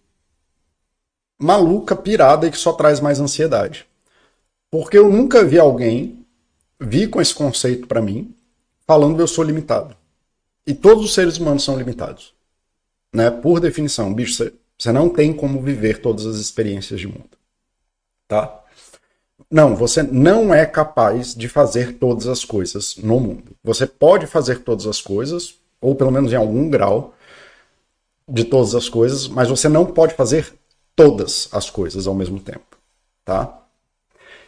maluca, 1.38 1.96
pirada 1.96 2.48
e 2.48 2.52
que 2.52 2.58
só 2.58 2.72
traz 2.72 3.02
mais 3.02 3.20
ansiedade. 3.20 3.86
Porque 4.72 4.98
eu 4.98 5.10
nunca 5.10 5.44
vi 5.44 5.60
alguém 5.60 6.26
vir 6.80 7.10
com 7.10 7.20
esse 7.20 7.34
conceito 7.34 7.88
para 7.88 8.02
mim 8.02 8.34
falando 8.86 9.16
que 9.16 9.22
eu 9.22 9.28
sou 9.28 9.44
limitado. 9.44 9.96
E 10.66 10.74
todos 10.74 11.04
os 11.04 11.14
seres 11.14 11.38
humanos 11.38 11.64
são 11.64 11.78
limitados 11.78 12.37
né? 13.18 13.32
Por 13.32 13.60
definição, 13.60 14.14
bicho, 14.14 14.52
você 14.78 14.92
não 14.92 15.10
tem 15.10 15.34
como 15.34 15.60
viver 15.60 16.00
todas 16.02 16.28
as 16.28 16.36
experiências 16.36 17.00
de 17.00 17.08
mundo, 17.08 17.32
tá? 18.28 18.64
Não, 19.50 19.76
você 19.76 20.04
não 20.04 20.54
é 20.54 20.68
capaz 20.68 21.34
de 21.34 21.50
fazer 21.50 21.94
todas 21.94 22.28
as 22.28 22.46
coisas 22.46 22.96
no 22.98 23.20
mundo. 23.20 23.56
Você 23.64 23.88
pode 23.88 24.28
fazer 24.28 24.60
todas 24.60 24.86
as 24.86 25.02
coisas, 25.02 25.56
ou 25.82 25.96
pelo 25.96 26.12
menos 26.12 26.32
em 26.32 26.36
algum 26.36 26.70
grau 26.70 27.16
de 28.30 28.44
todas 28.44 28.76
as 28.76 28.88
coisas, 28.88 29.28
mas 29.28 29.50
você 29.50 29.68
não 29.68 29.84
pode 29.84 30.14
fazer 30.14 30.54
todas 30.96 31.50
as 31.52 31.72
coisas 31.72 32.06
ao 32.06 32.14
mesmo 32.14 32.40
tempo, 32.40 32.78
tá? 33.26 33.64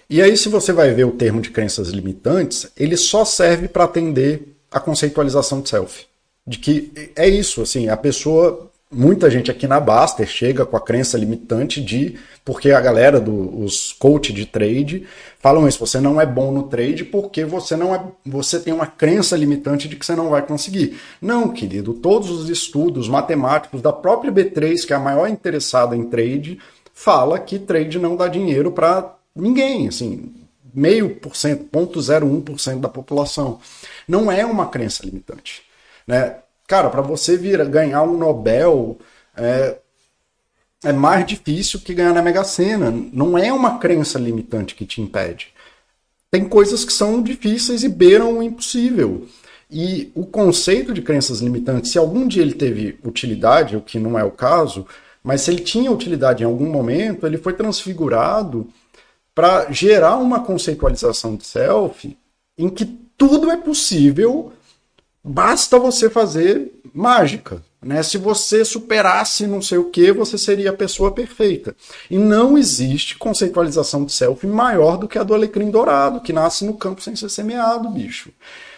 E 0.08 0.22
aí, 0.22 0.38
se 0.38 0.48
você 0.48 0.72
vai 0.72 0.94
ver 0.94 1.06
o 1.06 1.12
termo 1.12 1.42
de 1.42 1.50
crenças 1.50 1.90
limitantes, 1.90 2.68
ele 2.78 2.98
só 2.98 3.26
serve 3.26 3.68
para 3.68 3.86
atender 3.86 4.56
a 4.72 4.80
conceitualização 4.80 5.60
de 5.62 5.70
self 5.70 6.10
de 6.50 6.58
que 6.58 7.12
é 7.16 7.30
isso, 7.30 7.62
assim, 7.62 7.90
a 7.90 7.96
pessoa, 7.96 8.69
muita 8.92 9.30
gente 9.30 9.52
aqui 9.52 9.68
na 9.68 9.80
Baster 9.80 10.28
chega 10.28 10.66
com 10.66 10.76
a 10.76 10.82
crença 10.82 11.18
limitante 11.18 11.80
de, 11.82 12.18
porque 12.44 12.72
a 12.72 12.82
galera 12.82 13.20
dos 13.20 13.94
coach 13.94 14.34
de 14.34 14.46
trade 14.46 15.06
falam 15.40 15.68
isso, 15.68 15.80
você 15.80 16.00
não 16.00 16.20
é 16.20 16.26
bom 16.26 16.52
no 16.52 16.64
trade 16.64 17.06
porque 17.06 17.46
você 17.46 17.78
não 17.78 17.94
é, 17.94 18.04
você 18.26 18.60
tem 18.60 18.74
uma 18.74 18.88
crença 18.88 19.38
limitante 19.38 19.88
de 19.88 19.96
que 19.96 20.06
você 20.06 20.16
não 20.16 20.30
vai 20.30 20.42
conseguir. 20.42 21.00
Não, 21.22 21.50
querido, 21.50 21.94
todos 21.94 22.32
os 22.32 22.50
estudos 22.50 23.08
matemáticos 23.08 23.82
da 23.82 23.94
própria 23.94 24.32
B3, 24.32 24.86
que 24.86 24.94
é 24.94 24.96
a 24.96 25.00
maior 25.00 25.28
interessada 25.30 25.96
em 25.96 26.06
trade, 26.06 26.60
fala 26.94 27.40
que 27.40 27.60
trade 27.60 28.00
não 28.00 28.16
dá 28.16 28.28
dinheiro 28.28 28.72
para 28.72 29.16
ninguém, 29.36 29.88
assim, 29.88 30.34
meio 30.74 31.16
por 31.16 31.36
cento, 31.36 31.66
ponto 31.66 32.02
zero 32.02 32.26
um 32.26 32.42
por 32.42 32.60
cento 32.60 32.80
da 32.80 32.90
população. 32.90 33.60
Não 34.08 34.32
é 34.32 34.46
uma 34.46 34.68
crença 34.68 35.06
limitante. 35.06 35.62
Né? 36.08 36.38
Cara, 36.70 36.88
para 36.92 37.02
você 37.02 37.36
vir 37.36 37.68
ganhar 37.68 38.04
um 38.04 38.16
Nobel 38.16 39.00
é, 39.36 39.80
é 40.84 40.94
mais 40.94 41.26
difícil 41.26 41.80
que 41.80 41.96
ganhar 41.96 42.14
na 42.14 42.22
Mega 42.22 42.44
Sena. 42.44 42.92
Não 43.12 43.36
é 43.36 43.52
uma 43.52 43.80
crença 43.80 44.20
limitante 44.20 44.76
que 44.76 44.86
te 44.86 45.02
impede. 45.02 45.48
Tem 46.30 46.48
coisas 46.48 46.86
que 46.86 46.94
são 46.94 47.24
difíceis 47.24 47.84
e 47.84 47.90
beiram 47.90 48.38
o 48.38 48.44
impossível. 48.44 49.28
E 49.72 50.12
o 50.14 50.28
conceito 50.28 50.94
de 50.94 51.02
crenças 51.02 51.40
limitantes, 51.40 51.92
se 51.92 51.98
algum 51.98 52.28
dia 52.28 52.44
ele 52.44 52.54
teve 52.54 53.00
utilidade, 53.04 53.76
o 53.76 53.82
que 53.82 53.98
não 54.00 54.18
é 54.18 54.24
o 54.24 54.30
caso, 54.30 54.86
Mas 55.24 55.42
se 55.42 55.52
ele 55.52 55.62
tinha 55.62 55.92
utilidade 55.92 56.44
em 56.44 56.46
algum 56.46 56.70
momento, 56.70 57.26
ele 57.26 57.38
foi 57.38 57.54
transfigurado 57.54 58.68
para 59.34 59.72
gerar 59.72 60.18
uma 60.18 60.42
conceitualização 60.42 61.36
de 61.36 61.46
self 61.46 62.16
em 62.58 62.70
que 62.70 62.86
tudo 63.18 63.52
é 63.52 63.58
possível, 63.58 64.54
basta 65.24 65.80
você 65.80 66.10
fazer 66.10 66.72
mágica. 66.94 67.62
Né? 67.82 68.04
Se 68.04 68.18
você 68.18 68.66
superasse 68.66 69.48
não 69.48 69.62
sei 69.62 69.78
o 69.78 69.90
que, 69.90 70.12
você 70.12 70.38
seria 70.38 70.72
a 70.72 70.76
pessoa 70.76 71.12
perfeita. 71.12 71.76
E 72.10 72.18
não 72.18 72.58
existe 72.58 73.18
conceitualização 73.18 74.04
de 74.04 74.12
self 74.12 74.46
maior 74.46 74.98
do 74.98 75.08
que 75.08 75.18
a 75.18 75.24
do 75.24 75.34
alecrim 75.34 75.72
dourado, 75.72 76.22
que 76.22 76.34
nasce 76.34 76.66
no 76.66 76.74
campo 76.74 77.02
sem 77.02 77.16
ser 77.16 77.30
semeado, 77.30 77.90
bicho. 77.90 78.32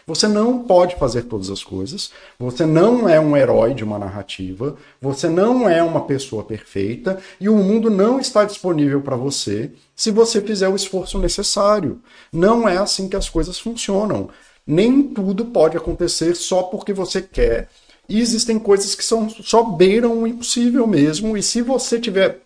Você 0.06 0.28
não 0.28 0.60
pode 0.60 0.96
fazer 0.96 1.24
todas 1.24 1.50
as 1.50 1.64
coisas, 1.64 2.12
você 2.38 2.66
não 2.66 3.08
é 3.08 3.20
um 3.20 3.38
herói 3.38 3.74
de 3.74 3.84
uma 3.84 4.00
narrativa, 4.00 4.76
você 5.00 5.30
não 5.30 5.70
é 5.70 5.82
uma 5.82 6.02
pessoa 6.06 6.44
perfeita 6.44 7.20
e 7.40 7.48
o 7.48 7.56
mundo 7.56 7.90
não 7.90 8.20
está 8.20 8.44
disponível 8.44 9.02
para 9.02 9.16
você 9.16 9.72
se 9.96 10.12
você 10.12 10.42
fizer 10.42 10.68
o 10.68 10.76
esforço 10.76 11.20
necessário. 11.20 12.02
Não 12.34 12.68
é 12.68 12.78
assim 12.78 13.08
que 13.08 13.16
as 13.16 13.30
coisas 13.30 13.60
funcionam. 13.60 14.30
Nem 14.66 15.04
tudo 15.04 15.46
pode 15.46 15.78
acontecer 15.78 16.36
só 16.36 16.64
porque 16.64 16.94
você 16.94 17.22
quer. 17.22 17.70
E 18.08 18.20
existem 18.20 18.60
coisas 18.60 18.96
que 18.96 19.04
são 19.04 19.30
só 19.30 19.64
beiram 19.64 20.22
o 20.22 20.28
impossível 20.28 20.86
mesmo, 20.86 21.38
e 21.38 21.44
se 21.44 21.62
você 21.62 22.00
tiver 22.00 22.42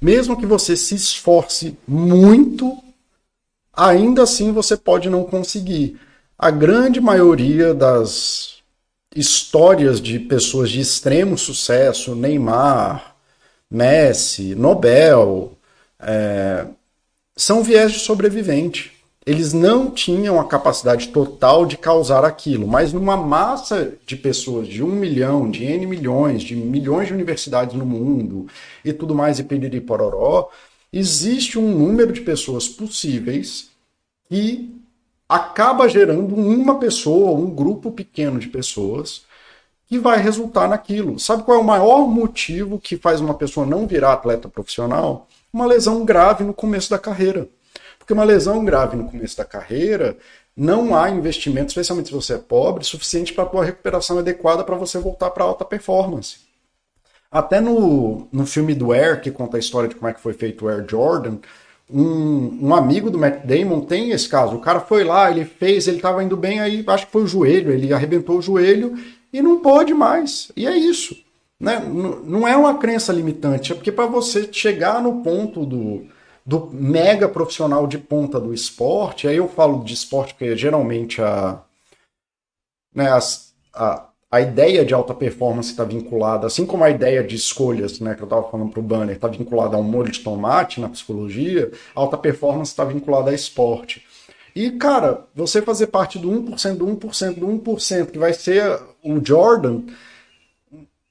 mesmo 0.00 0.36
que 0.36 0.46
você 0.46 0.76
se 0.76 0.94
esforce 0.94 1.76
muito, 1.86 2.76
ainda 3.72 4.22
assim 4.22 4.52
você 4.52 4.76
pode 4.76 5.10
não 5.10 5.24
conseguir 5.24 6.00
a 6.38 6.50
grande 6.50 7.00
maioria 7.00 7.74
das 7.74 8.58
histórias 9.14 10.00
de 10.00 10.18
pessoas 10.20 10.70
de 10.70 10.80
extremo 10.80 11.36
sucesso, 11.36 12.14
Neymar, 12.14 13.16
Messi, 13.70 14.54
Nobel, 14.54 15.52
é, 15.98 16.66
são 17.36 17.62
viés 17.62 17.92
de 17.92 17.98
sobrevivente. 17.98 18.92
Eles 19.28 19.52
não 19.52 19.90
tinham 19.90 20.40
a 20.40 20.44
capacidade 20.46 21.08
total 21.08 21.66
de 21.66 21.76
causar 21.76 22.24
aquilo, 22.24 22.66
mas 22.66 22.94
numa 22.94 23.14
massa 23.14 23.92
de 24.06 24.16
pessoas, 24.16 24.66
de 24.66 24.82
um 24.82 24.86
milhão, 24.86 25.50
de 25.50 25.64
N 25.64 25.84
milhões, 25.84 26.42
de 26.42 26.56
milhões 26.56 27.08
de 27.08 27.12
universidades 27.12 27.76
no 27.76 27.84
mundo 27.84 28.46
e 28.82 28.90
tudo 28.90 29.14
mais, 29.14 29.38
e 29.38 29.44
piriri 29.44 29.82
pororó, 29.82 30.48
existe 30.90 31.58
um 31.58 31.76
número 31.76 32.10
de 32.10 32.22
pessoas 32.22 32.66
possíveis 32.70 33.68
que 34.30 34.74
acaba 35.28 35.90
gerando 35.90 36.34
uma 36.34 36.78
pessoa, 36.78 37.38
um 37.38 37.50
grupo 37.50 37.92
pequeno 37.92 38.38
de 38.38 38.48
pessoas 38.48 39.26
que 39.86 39.98
vai 39.98 40.22
resultar 40.22 40.66
naquilo. 40.68 41.18
Sabe 41.18 41.42
qual 41.42 41.58
é 41.58 41.60
o 41.60 41.64
maior 41.64 42.08
motivo 42.08 42.78
que 42.78 42.96
faz 42.96 43.20
uma 43.20 43.34
pessoa 43.34 43.66
não 43.66 43.86
virar 43.86 44.14
atleta 44.14 44.48
profissional? 44.48 45.28
Uma 45.52 45.66
lesão 45.66 46.02
grave 46.02 46.44
no 46.44 46.54
começo 46.54 46.88
da 46.88 46.98
carreira. 46.98 47.46
Porque 48.08 48.14
uma 48.14 48.24
lesão 48.24 48.64
grave 48.64 48.96
no 48.96 49.04
começo 49.04 49.36
da 49.36 49.44
carreira, 49.44 50.16
não 50.56 50.96
há 50.96 51.10
investimento, 51.10 51.68
especialmente 51.68 52.06
se 52.06 52.14
você 52.14 52.32
é 52.36 52.38
pobre, 52.38 52.82
suficiente 52.82 53.34
para 53.34 53.44
a 53.44 53.46
tua 53.46 53.62
recuperação 53.62 54.18
adequada 54.18 54.64
para 54.64 54.76
você 54.76 54.98
voltar 54.98 55.28
para 55.28 55.44
alta 55.44 55.62
performance. 55.62 56.38
Até 57.30 57.60
no, 57.60 58.26
no 58.32 58.46
filme 58.46 58.74
do 58.74 58.92
Air, 58.92 59.20
que 59.20 59.30
conta 59.30 59.58
a 59.58 59.60
história 59.60 59.90
de 59.90 59.94
como 59.94 60.08
é 60.08 60.14
que 60.14 60.22
foi 60.22 60.32
feito 60.32 60.64
o 60.64 60.68
Air 60.70 60.86
Jordan, 60.88 61.36
um, 61.90 62.68
um, 62.68 62.74
amigo 62.74 63.10
do 63.10 63.18
Matt 63.18 63.44
Damon 63.44 63.82
tem 63.82 64.10
esse 64.10 64.26
caso. 64.26 64.56
O 64.56 64.60
cara 64.62 64.80
foi 64.80 65.04
lá, 65.04 65.30
ele 65.30 65.44
fez, 65.44 65.86
ele 65.86 65.98
estava 65.98 66.24
indo 66.24 66.34
bem, 66.34 66.60
aí 66.60 66.82
acho 66.86 67.04
que 67.04 67.12
foi 67.12 67.24
o 67.24 67.28
joelho, 67.28 67.70
ele 67.70 67.92
arrebentou 67.92 68.38
o 68.38 68.42
joelho 68.42 68.94
e 69.30 69.42
não 69.42 69.60
pôde 69.60 69.92
mais. 69.92 70.50
E 70.56 70.66
é 70.66 70.74
isso. 70.74 71.14
Né? 71.60 71.78
Não 72.24 72.48
é 72.48 72.56
uma 72.56 72.78
crença 72.78 73.12
limitante, 73.12 73.72
é 73.72 73.74
porque 73.74 73.92
para 73.92 74.06
você 74.06 74.48
chegar 74.50 75.02
no 75.02 75.22
ponto 75.22 75.66
do, 75.66 76.06
do 76.48 76.70
mega 76.72 77.28
profissional 77.28 77.86
de 77.86 77.98
ponta 77.98 78.40
do 78.40 78.54
esporte, 78.54 79.28
aí 79.28 79.36
eu 79.36 79.46
falo 79.50 79.84
de 79.84 79.92
esporte 79.92 80.32
porque 80.32 80.56
geralmente 80.56 81.20
a, 81.20 81.60
né, 82.94 83.10
as, 83.10 83.52
a, 83.74 84.08
a 84.30 84.40
ideia 84.40 84.82
de 84.82 84.94
alta 84.94 85.12
performance 85.12 85.68
está 85.68 85.84
vinculada, 85.84 86.46
assim 86.46 86.64
como 86.64 86.84
a 86.84 86.88
ideia 86.88 87.22
de 87.22 87.36
escolhas, 87.36 88.00
né, 88.00 88.14
que 88.14 88.22
eu 88.22 88.24
estava 88.24 88.50
falando 88.50 88.70
para 88.70 88.80
o 88.80 88.82
Banner, 88.82 89.14
está 89.14 89.28
vinculada 89.28 89.76
a 89.76 89.78
um 89.78 89.82
molho 89.82 90.10
de 90.10 90.20
tomate 90.20 90.80
na 90.80 90.88
psicologia, 90.88 91.70
alta 91.94 92.16
performance 92.16 92.70
está 92.70 92.82
vinculada 92.82 93.30
a 93.30 93.34
esporte. 93.34 94.02
E, 94.56 94.70
cara, 94.70 95.26
você 95.34 95.60
fazer 95.60 95.88
parte 95.88 96.18
do 96.18 96.30
1%, 96.30 96.76
do 96.78 96.86
1%, 96.86 97.34
do 97.34 97.46
1%, 97.46 98.10
que 98.10 98.18
vai 98.18 98.32
ser 98.32 98.80
o 99.04 99.22
Jordan, 99.22 99.82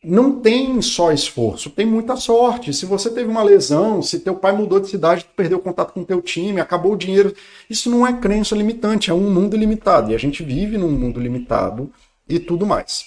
não 0.07 0.39
tem 0.39 0.81
só 0.81 1.11
esforço, 1.11 1.69
tem 1.69 1.85
muita 1.85 2.15
sorte. 2.15 2.73
Se 2.73 2.85
você 2.85 3.09
teve 3.09 3.29
uma 3.29 3.43
lesão, 3.43 4.01
se 4.01 4.19
teu 4.19 4.35
pai 4.35 4.53
mudou 4.53 4.79
de 4.79 4.87
cidade, 4.87 5.25
tu 5.25 5.31
perdeu 5.35 5.59
contato 5.59 5.91
com 5.91 6.03
teu 6.03 6.21
time, 6.21 6.61
acabou 6.61 6.93
o 6.93 6.97
dinheiro, 6.97 7.35
isso 7.69 7.89
não 7.89 8.07
é 8.07 8.13
crença 8.13 8.55
limitante, 8.55 9.11
é 9.11 9.13
um 9.13 9.29
mundo 9.29 9.57
limitado. 9.57 10.11
E 10.11 10.15
a 10.15 10.17
gente 10.17 10.43
vive 10.43 10.77
num 10.77 10.91
mundo 10.91 11.19
limitado 11.19 11.91
e 12.27 12.39
tudo 12.39 12.65
mais. 12.65 13.05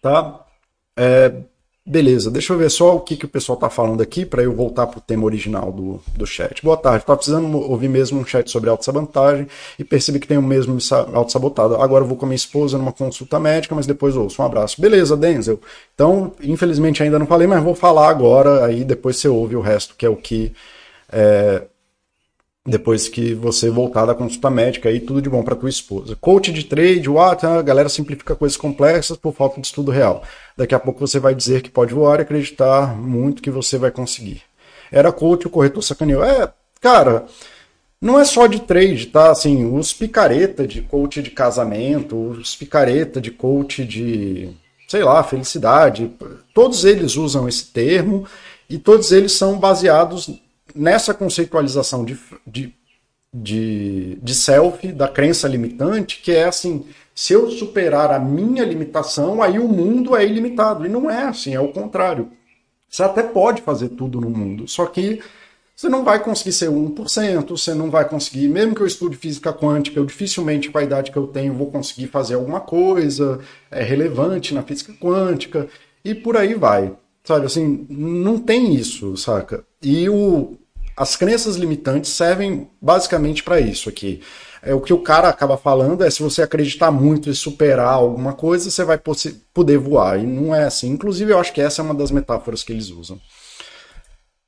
Tá? 0.00 0.46
É, 0.96 1.32
beleza, 1.90 2.30
deixa 2.30 2.52
eu 2.52 2.58
ver 2.58 2.70
só 2.70 2.94
o 2.94 3.00
que, 3.00 3.16
que 3.16 3.24
o 3.24 3.28
pessoal 3.28 3.56
está 3.56 3.68
falando 3.68 4.00
aqui 4.00 4.24
para 4.24 4.42
eu 4.42 4.54
voltar 4.54 4.86
para 4.86 4.98
o 4.98 5.00
tema 5.00 5.24
original 5.24 5.72
do, 5.72 6.00
do 6.16 6.24
chat. 6.24 6.62
Boa 6.62 6.76
tarde, 6.76 7.00
estava 7.00 7.16
precisando 7.16 7.58
ouvir 7.58 7.88
mesmo 7.88 8.20
um 8.20 8.24
chat 8.24 8.48
sobre 8.48 8.70
autossabotagem 8.70 9.48
e 9.76 9.82
percebi 9.82 10.20
que 10.20 10.28
tenho 10.28 10.40
mesmo 10.40 10.72
me 10.72 10.80
autossabotado. 11.12 11.74
Agora 11.82 12.04
eu 12.04 12.08
vou 12.08 12.16
com 12.16 12.26
a 12.26 12.28
minha 12.28 12.36
esposa 12.36 12.78
numa 12.78 12.92
consulta 12.92 13.40
médica, 13.40 13.74
mas 13.74 13.86
depois 13.86 14.16
ouço. 14.16 14.40
Um 14.40 14.44
abraço. 14.44 14.80
Beleza, 14.80 15.16
Denzel. 15.16 15.58
Então, 15.92 16.32
infelizmente 16.40 17.02
ainda 17.02 17.18
não 17.18 17.26
falei, 17.26 17.48
mas 17.48 17.62
vou 17.62 17.74
falar 17.74 18.08
agora, 18.08 18.64
aí 18.64 18.84
depois 18.84 19.16
você 19.16 19.26
ouve 19.26 19.56
o 19.56 19.60
resto, 19.60 19.96
que 19.96 20.06
é 20.06 20.08
o 20.08 20.14
que 20.14 20.52
é, 21.10 21.62
depois 22.66 23.08
que 23.08 23.34
você 23.34 23.70
voltar 23.70 24.04
da 24.04 24.14
consulta 24.14 24.50
médica 24.50 24.88
aí, 24.88 25.00
tudo 25.00 25.22
de 25.22 25.30
bom 25.30 25.42
para 25.42 25.56
tua 25.56 25.70
esposa. 25.70 26.16
Coach 26.16 26.52
de 26.52 26.64
trade, 26.64 27.08
what? 27.08 27.44
A 27.44 27.62
galera 27.62 27.88
simplifica 27.88 28.34
coisas 28.34 28.56
complexas 28.56 29.16
por 29.16 29.34
falta 29.34 29.60
de 29.60 29.66
estudo 29.66 29.90
real. 29.90 30.22
Daqui 30.56 30.74
a 30.74 30.78
pouco 30.78 31.00
você 31.00 31.18
vai 31.18 31.34
dizer 31.34 31.62
que 31.62 31.70
pode 31.70 31.94
voar 31.94 32.18
e 32.18 32.22
acreditar 32.22 32.94
muito 32.94 33.42
que 33.42 33.50
você 33.50 33.78
vai 33.78 33.90
conseguir. 33.90 34.42
Era 34.92 35.12
coach, 35.12 35.46
o 35.46 35.50
corretor 35.50 35.82
sacaneou. 35.82 36.22
É, 36.22 36.52
cara, 36.80 37.24
não 38.00 38.20
é 38.20 38.24
só 38.24 38.46
de 38.46 38.60
trade, 38.60 39.06
tá? 39.06 39.30
Assim, 39.30 39.64
os 39.64 39.92
picareta 39.92 40.66
de 40.66 40.82
coach 40.82 41.22
de 41.22 41.30
casamento, 41.30 42.16
os 42.16 42.54
picareta 42.54 43.20
de 43.20 43.30
coach 43.30 43.84
de, 43.84 44.50
sei 44.86 45.02
lá, 45.02 45.22
felicidade, 45.22 46.10
todos 46.54 46.84
eles 46.84 47.16
usam 47.16 47.48
esse 47.48 47.66
termo 47.66 48.26
e 48.68 48.78
todos 48.78 49.12
eles 49.12 49.32
são 49.32 49.58
baseados 49.58 50.30
nessa 50.74 51.14
conceitualização 51.14 52.04
de, 52.04 52.18
de, 52.46 52.74
de, 53.32 54.18
de 54.22 54.34
self, 54.34 54.86
da 54.92 55.08
crença 55.08 55.48
limitante, 55.48 56.20
que 56.22 56.32
é 56.32 56.44
assim, 56.44 56.84
se 57.14 57.32
eu 57.32 57.50
superar 57.50 58.10
a 58.10 58.18
minha 58.18 58.64
limitação, 58.64 59.42
aí 59.42 59.58
o 59.58 59.68
mundo 59.68 60.16
é 60.16 60.24
ilimitado. 60.24 60.86
E 60.86 60.88
não 60.88 61.10
é 61.10 61.24
assim, 61.24 61.54
é 61.54 61.60
o 61.60 61.72
contrário. 61.72 62.30
Você 62.88 63.02
até 63.02 63.22
pode 63.22 63.62
fazer 63.62 63.90
tudo 63.90 64.20
no 64.20 64.30
mundo, 64.30 64.66
só 64.66 64.86
que 64.86 65.20
você 65.80 65.88
não 65.88 66.04
vai 66.04 66.22
conseguir 66.22 66.52
ser 66.52 66.68
1%, 66.68 67.48
você 67.48 67.72
não 67.72 67.90
vai 67.90 68.06
conseguir, 68.06 68.48
mesmo 68.48 68.74
que 68.74 68.82
eu 68.82 68.86
estude 68.86 69.16
física 69.16 69.50
quântica, 69.50 69.98
eu 69.98 70.04
dificilmente, 70.04 70.70
com 70.70 70.76
a 70.76 70.82
idade 70.82 71.10
que 71.10 71.16
eu 71.16 71.26
tenho, 71.26 71.54
vou 71.54 71.70
conseguir 71.70 72.06
fazer 72.08 72.34
alguma 72.34 72.60
coisa 72.60 73.40
é, 73.70 73.82
relevante 73.82 74.52
na 74.52 74.62
física 74.62 74.92
quântica, 74.92 75.68
e 76.04 76.14
por 76.14 76.36
aí 76.36 76.52
vai. 76.52 76.92
Sabe, 77.24 77.46
assim, 77.46 77.86
não 77.88 78.38
tem 78.38 78.74
isso, 78.74 79.16
saca? 79.16 79.64
E 79.82 80.06
o, 80.10 80.58
as 81.00 81.16
crenças 81.16 81.56
limitantes 81.56 82.10
servem 82.10 82.70
basicamente 82.78 83.42
para 83.42 83.58
isso 83.58 83.88
aqui. 83.88 84.20
É, 84.60 84.74
o 84.74 84.82
que 84.82 84.92
o 84.92 85.02
cara 85.02 85.30
acaba 85.30 85.56
falando 85.56 86.04
é 86.04 86.10
se 86.10 86.22
você 86.22 86.42
acreditar 86.42 86.90
muito 86.90 87.30
e 87.30 87.34
superar 87.34 87.94
alguma 87.94 88.34
coisa, 88.34 88.70
você 88.70 88.84
vai 88.84 89.00
poder 89.54 89.78
voar. 89.78 90.20
E 90.20 90.26
não 90.26 90.54
é 90.54 90.64
assim. 90.64 90.90
Inclusive, 90.90 91.32
eu 91.32 91.38
acho 91.38 91.54
que 91.54 91.60
essa 91.62 91.80
é 91.80 91.84
uma 91.86 91.94
das 91.94 92.10
metáforas 92.10 92.62
que 92.62 92.70
eles 92.70 92.90
usam. 92.90 93.18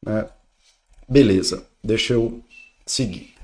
É. 0.06 0.26
Beleza, 1.08 1.66
deixa 1.82 2.12
eu 2.12 2.44
seguir. 2.84 3.34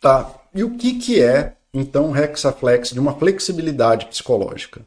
Tá. 0.00 0.34
E 0.52 0.64
o 0.64 0.76
que, 0.76 0.98
que 0.98 1.22
é, 1.22 1.54
então, 1.72 2.16
Hexaflex 2.16 2.90
de 2.90 2.98
uma 2.98 3.14
flexibilidade 3.14 4.06
psicológica? 4.06 4.80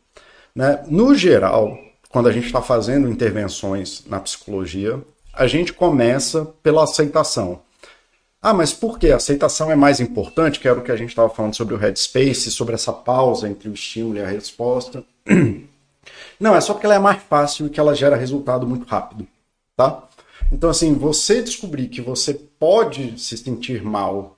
Né? 0.54 0.84
No 0.90 1.16
geral, 1.16 1.80
quando 2.16 2.30
a 2.30 2.32
gente 2.32 2.46
está 2.46 2.62
fazendo 2.62 3.10
intervenções 3.10 4.06
na 4.08 4.22
psicologia, 4.22 5.04
a 5.34 5.48
gente 5.48 5.74
começa 5.74 6.46
pela 6.64 6.86
aceitação. 6.86 7.62
Ah, 8.42 8.54
mas 8.54 8.72
por 8.72 8.98
que? 8.98 9.12
A 9.12 9.18
aceitação 9.18 9.70
é 9.70 9.76
mais 9.76 10.00
importante, 10.00 10.62
que 10.62 10.66
era 10.66 10.80
o 10.80 10.82
que 10.82 10.94
a 10.94 10.96
gente 10.96 11.10
estava 11.10 11.28
falando 11.28 11.58
sobre 11.58 11.74
o 11.74 11.78
headspace, 11.78 12.50
sobre 12.52 12.74
essa 12.74 12.94
pausa 12.94 13.50
entre 13.50 13.68
o 13.68 13.74
estímulo 13.74 14.16
e 14.16 14.22
a 14.22 14.28
resposta. 14.28 15.04
Não, 16.40 16.56
é 16.56 16.62
só 16.62 16.72
porque 16.72 16.86
ela 16.86 16.96
é 16.96 17.00
mais 17.00 17.22
fácil 17.22 17.68
e 17.68 17.70
que 17.70 17.82
ela 17.82 17.94
gera 17.94 18.16
resultado 18.16 18.66
muito 18.66 18.88
rápido, 18.88 19.28
tá? 19.76 20.08
Então, 20.50 20.70
assim, 20.70 20.94
você 20.94 21.42
descobrir 21.42 21.90
que 21.90 22.00
você 22.00 22.34
pode 22.34 23.20
se 23.20 23.38
sentir 23.38 23.84
mal 23.84 24.35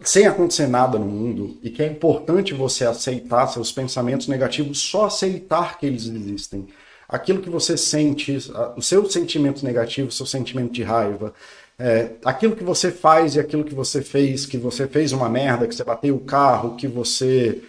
sem 0.00 0.26
acontecer 0.26 0.66
nada 0.66 0.98
no 0.98 1.06
mundo 1.06 1.58
e 1.62 1.70
que 1.70 1.82
é 1.82 1.86
importante 1.86 2.54
você 2.54 2.84
aceitar 2.84 3.46
seus 3.48 3.72
pensamentos 3.72 4.28
negativos, 4.28 4.78
só 4.78 5.06
aceitar 5.06 5.78
que 5.78 5.86
eles 5.86 6.06
existem. 6.06 6.66
Aquilo 7.08 7.40
que 7.40 7.48
você 7.48 7.76
sente, 7.76 8.36
os 8.76 8.86
seus 8.86 9.12
sentimentos 9.12 9.62
negativos, 9.62 10.16
seu 10.16 10.26
sentimento 10.26 10.72
de 10.72 10.82
raiva, 10.82 11.32
é, 11.78 12.12
aquilo 12.24 12.56
que 12.56 12.64
você 12.64 12.90
faz 12.90 13.34
e 13.34 13.40
aquilo 13.40 13.64
que 13.64 13.74
você 13.74 14.02
fez, 14.02 14.44
que 14.44 14.58
você 14.58 14.86
fez 14.86 15.12
uma 15.12 15.28
merda, 15.28 15.66
que 15.66 15.74
você 15.74 15.84
bateu 15.84 16.16
o 16.16 16.20
carro, 16.20 16.76
que 16.76 16.88
você 16.88 17.62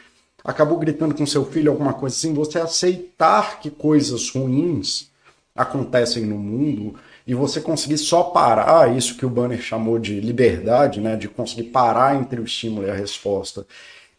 acabou 0.44 0.78
gritando 0.80 1.14
com 1.14 1.26
seu 1.26 1.46
filho, 1.46 1.72
alguma 1.72 1.94
coisa 1.94 2.16
assim, 2.16 2.34
você 2.34 2.58
aceitar 2.60 3.60
que 3.60 3.70
coisas 3.70 4.30
ruins 4.30 5.12
acontecem 5.56 6.26
no 6.26 6.38
mundo 6.38 6.96
e 7.28 7.36
você 7.36 7.60
conseguir 7.60 7.98
só 7.98 8.24
parar 8.24 8.96
isso 8.96 9.18
que 9.18 9.26
o 9.26 9.30
Banner 9.30 9.62
chamou 9.62 10.00
de 10.00 10.20
liberdade, 10.22 11.02
né, 11.02 11.18
de 11.18 11.28
conseguir 11.28 11.64
parar 11.64 12.16
entre 12.16 12.40
o 12.40 12.46
estímulo 12.46 12.88
e 12.88 12.90
a 12.90 12.96
resposta 12.96 13.68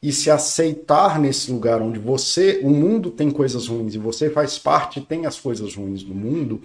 e 0.02 0.12
se 0.12 0.30
aceitar 0.30 1.18
nesse 1.18 1.50
lugar 1.50 1.80
onde 1.80 1.98
você, 1.98 2.60
o 2.62 2.70
mundo 2.70 3.10
tem 3.10 3.30
coisas 3.30 3.66
ruins 3.66 3.94
e 3.94 3.98
você 3.98 4.30
faz 4.30 4.58
parte, 4.58 5.00
tem 5.00 5.26
as 5.26 5.40
coisas 5.40 5.74
ruins 5.74 6.02
do 6.02 6.14
mundo, 6.14 6.62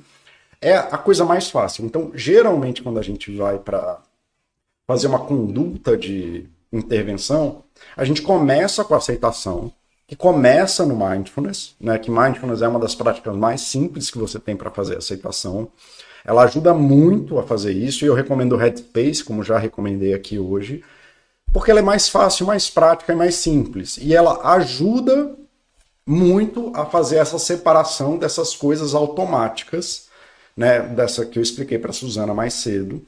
é 0.62 0.76
a 0.76 0.98
coisa 0.98 1.26
mais 1.26 1.50
fácil. 1.50 1.86
Então, 1.86 2.12
geralmente, 2.14 2.84
quando 2.84 3.00
a 3.00 3.02
gente 3.02 3.36
vai 3.36 3.58
para 3.58 4.02
fazer 4.86 5.08
uma 5.08 5.20
conduta 5.20 5.98
de 5.98 6.48
intervenção, 6.72 7.64
a 7.98 8.06
gente 8.06 8.22
começa 8.22 8.84
com 8.84 8.94
a 8.94 8.98
aceitação, 8.98 9.72
que 10.08 10.16
começa 10.16 10.86
no 10.86 10.96
mindfulness, 10.96 11.76
né? 11.80 11.98
Que 11.98 12.12
mindfulness 12.12 12.62
é 12.62 12.68
uma 12.68 12.80
das 12.80 12.94
práticas 12.94 13.36
mais 13.36 13.62
simples 13.62 14.12
que 14.12 14.18
você 14.18 14.40
tem 14.40 14.56
para 14.56 14.70
fazer 14.70 14.98
aceitação. 14.98 15.72
Ela 16.26 16.44
ajuda 16.44 16.74
muito 16.74 17.38
a 17.38 17.44
fazer 17.44 17.74
isso 17.74 18.06
e 18.06 18.08
eu 18.08 18.14
recomendo 18.14 18.54
o 18.54 18.58
Headspace, 18.58 19.24
como 19.24 19.44
já 19.44 19.58
recomendei 19.58 20.14
aqui 20.14 20.40
hoje, 20.40 20.84
porque 21.52 21.70
ela 21.70 21.82
é 21.82 21.84
mais 21.84 22.10
fácil, 22.10 22.48
mais 22.48 22.70
prática 22.70 23.14
e 23.14 23.16
mais 23.16 23.36
simples. 23.36 23.98
E 23.98 24.16
ela 24.16 24.54
ajuda 24.56 25.36
muito 26.06 26.72
a 26.76 26.86
fazer 26.86 27.18
essa 27.18 27.38
separação 27.38 28.18
dessas 28.18 28.56
coisas 28.56 28.96
automáticas 28.96 30.08
né, 30.56 30.80
dessa 30.82 31.26
que 31.26 31.40
eu 31.40 31.44
expliquei 31.44 31.80
para 31.80 31.90
a 31.90 31.94
Suzana 31.94 32.34
mais 32.34 32.54
cedo, 32.54 33.02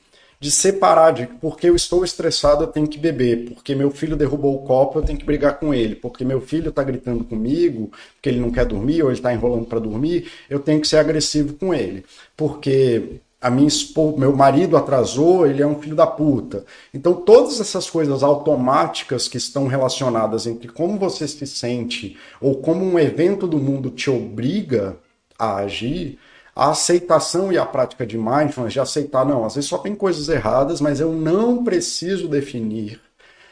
de 0.45 0.51
separar 0.51 1.11
de 1.11 1.25
porque 1.25 1.67
eu 1.67 1.75
estou 1.75 2.05
estressado 2.05 2.63
eu 2.63 2.67
tenho 2.67 2.87
que 2.87 2.99
beber, 2.99 3.49
porque 3.49 3.73
meu 3.73 3.89
filho 3.89 4.15
derrubou 4.15 4.53
o 4.53 4.59
copo 4.59 4.99
eu 4.99 5.01
tenho 5.01 5.17
que 5.17 5.25
brigar 5.25 5.59
com 5.59 5.73
ele, 5.73 5.95
porque 5.95 6.23
meu 6.23 6.39
filho 6.39 6.69
está 6.69 6.83
gritando 6.83 7.23
comigo, 7.23 7.91
porque 8.13 8.29
ele 8.29 8.39
não 8.39 8.51
quer 8.51 8.63
dormir 8.63 9.01
ou 9.01 9.09
ele 9.09 9.17
está 9.17 9.33
enrolando 9.33 9.65
para 9.65 9.79
dormir, 9.79 10.29
eu 10.47 10.59
tenho 10.59 10.79
que 10.79 10.87
ser 10.87 10.97
agressivo 10.97 11.55
com 11.55 11.73
ele, 11.73 12.05
porque 12.37 13.21
a 13.41 13.49
minha 13.49 13.67
esposa, 13.67 14.19
meu 14.19 14.35
marido 14.35 14.77
atrasou, 14.77 15.47
ele 15.47 15.63
é 15.63 15.67
um 15.67 15.81
filho 15.81 15.95
da 15.95 16.05
puta. 16.05 16.63
Então 16.93 17.15
todas 17.15 17.59
essas 17.59 17.89
coisas 17.89 18.21
automáticas 18.21 19.27
que 19.27 19.37
estão 19.37 19.65
relacionadas 19.65 20.45
entre 20.45 20.67
como 20.67 20.99
você 20.99 21.27
se 21.27 21.47
sente 21.47 22.15
ou 22.39 22.57
como 22.57 22.85
um 22.85 22.99
evento 22.99 23.47
do 23.47 23.57
mundo 23.57 23.89
te 23.89 24.11
obriga 24.11 24.95
a 25.39 25.55
agir, 25.55 26.19
a 26.55 26.69
aceitação 26.69 27.51
e 27.51 27.57
a 27.57 27.65
prática 27.65 28.05
de 28.05 28.17
mindfulness, 28.17 28.73
de 28.73 28.79
aceitar, 28.79 29.25
não, 29.25 29.43
às 29.43 29.55
vezes 29.55 29.69
só 29.69 29.77
tem 29.77 29.93
coisas 29.93 30.29
erradas, 30.29 30.79
mas 30.79 30.99
eu 30.99 31.11
não 31.11 31.63
preciso 31.63 32.29
definir 32.29 33.01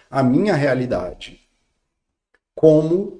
a 0.09 0.23
minha 0.23 0.53
realidade 0.53 1.41
como, 2.55 3.19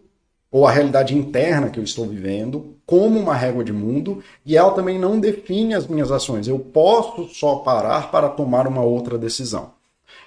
ou 0.50 0.66
a 0.66 0.72
realidade 0.72 1.18
interna 1.18 1.70
que 1.70 1.80
eu 1.80 1.84
estou 1.84 2.08
vivendo, 2.08 2.78
como 2.86 3.20
uma 3.20 3.36
régua 3.36 3.64
de 3.64 3.74
mundo, 3.74 4.24
e 4.46 4.56
ela 4.56 4.72
também 4.72 5.00
não 5.00 5.20
define 5.20 5.74
as 5.74 5.88
minhas 5.88 6.12
ações. 6.12 6.48
Eu 6.48 6.60
posso 6.60 7.28
só 7.34 7.56
parar 7.58 8.12
para 8.12 8.30
tomar 8.30 8.68
uma 8.68 8.82
outra 8.82 9.18
decisão. 9.18 9.74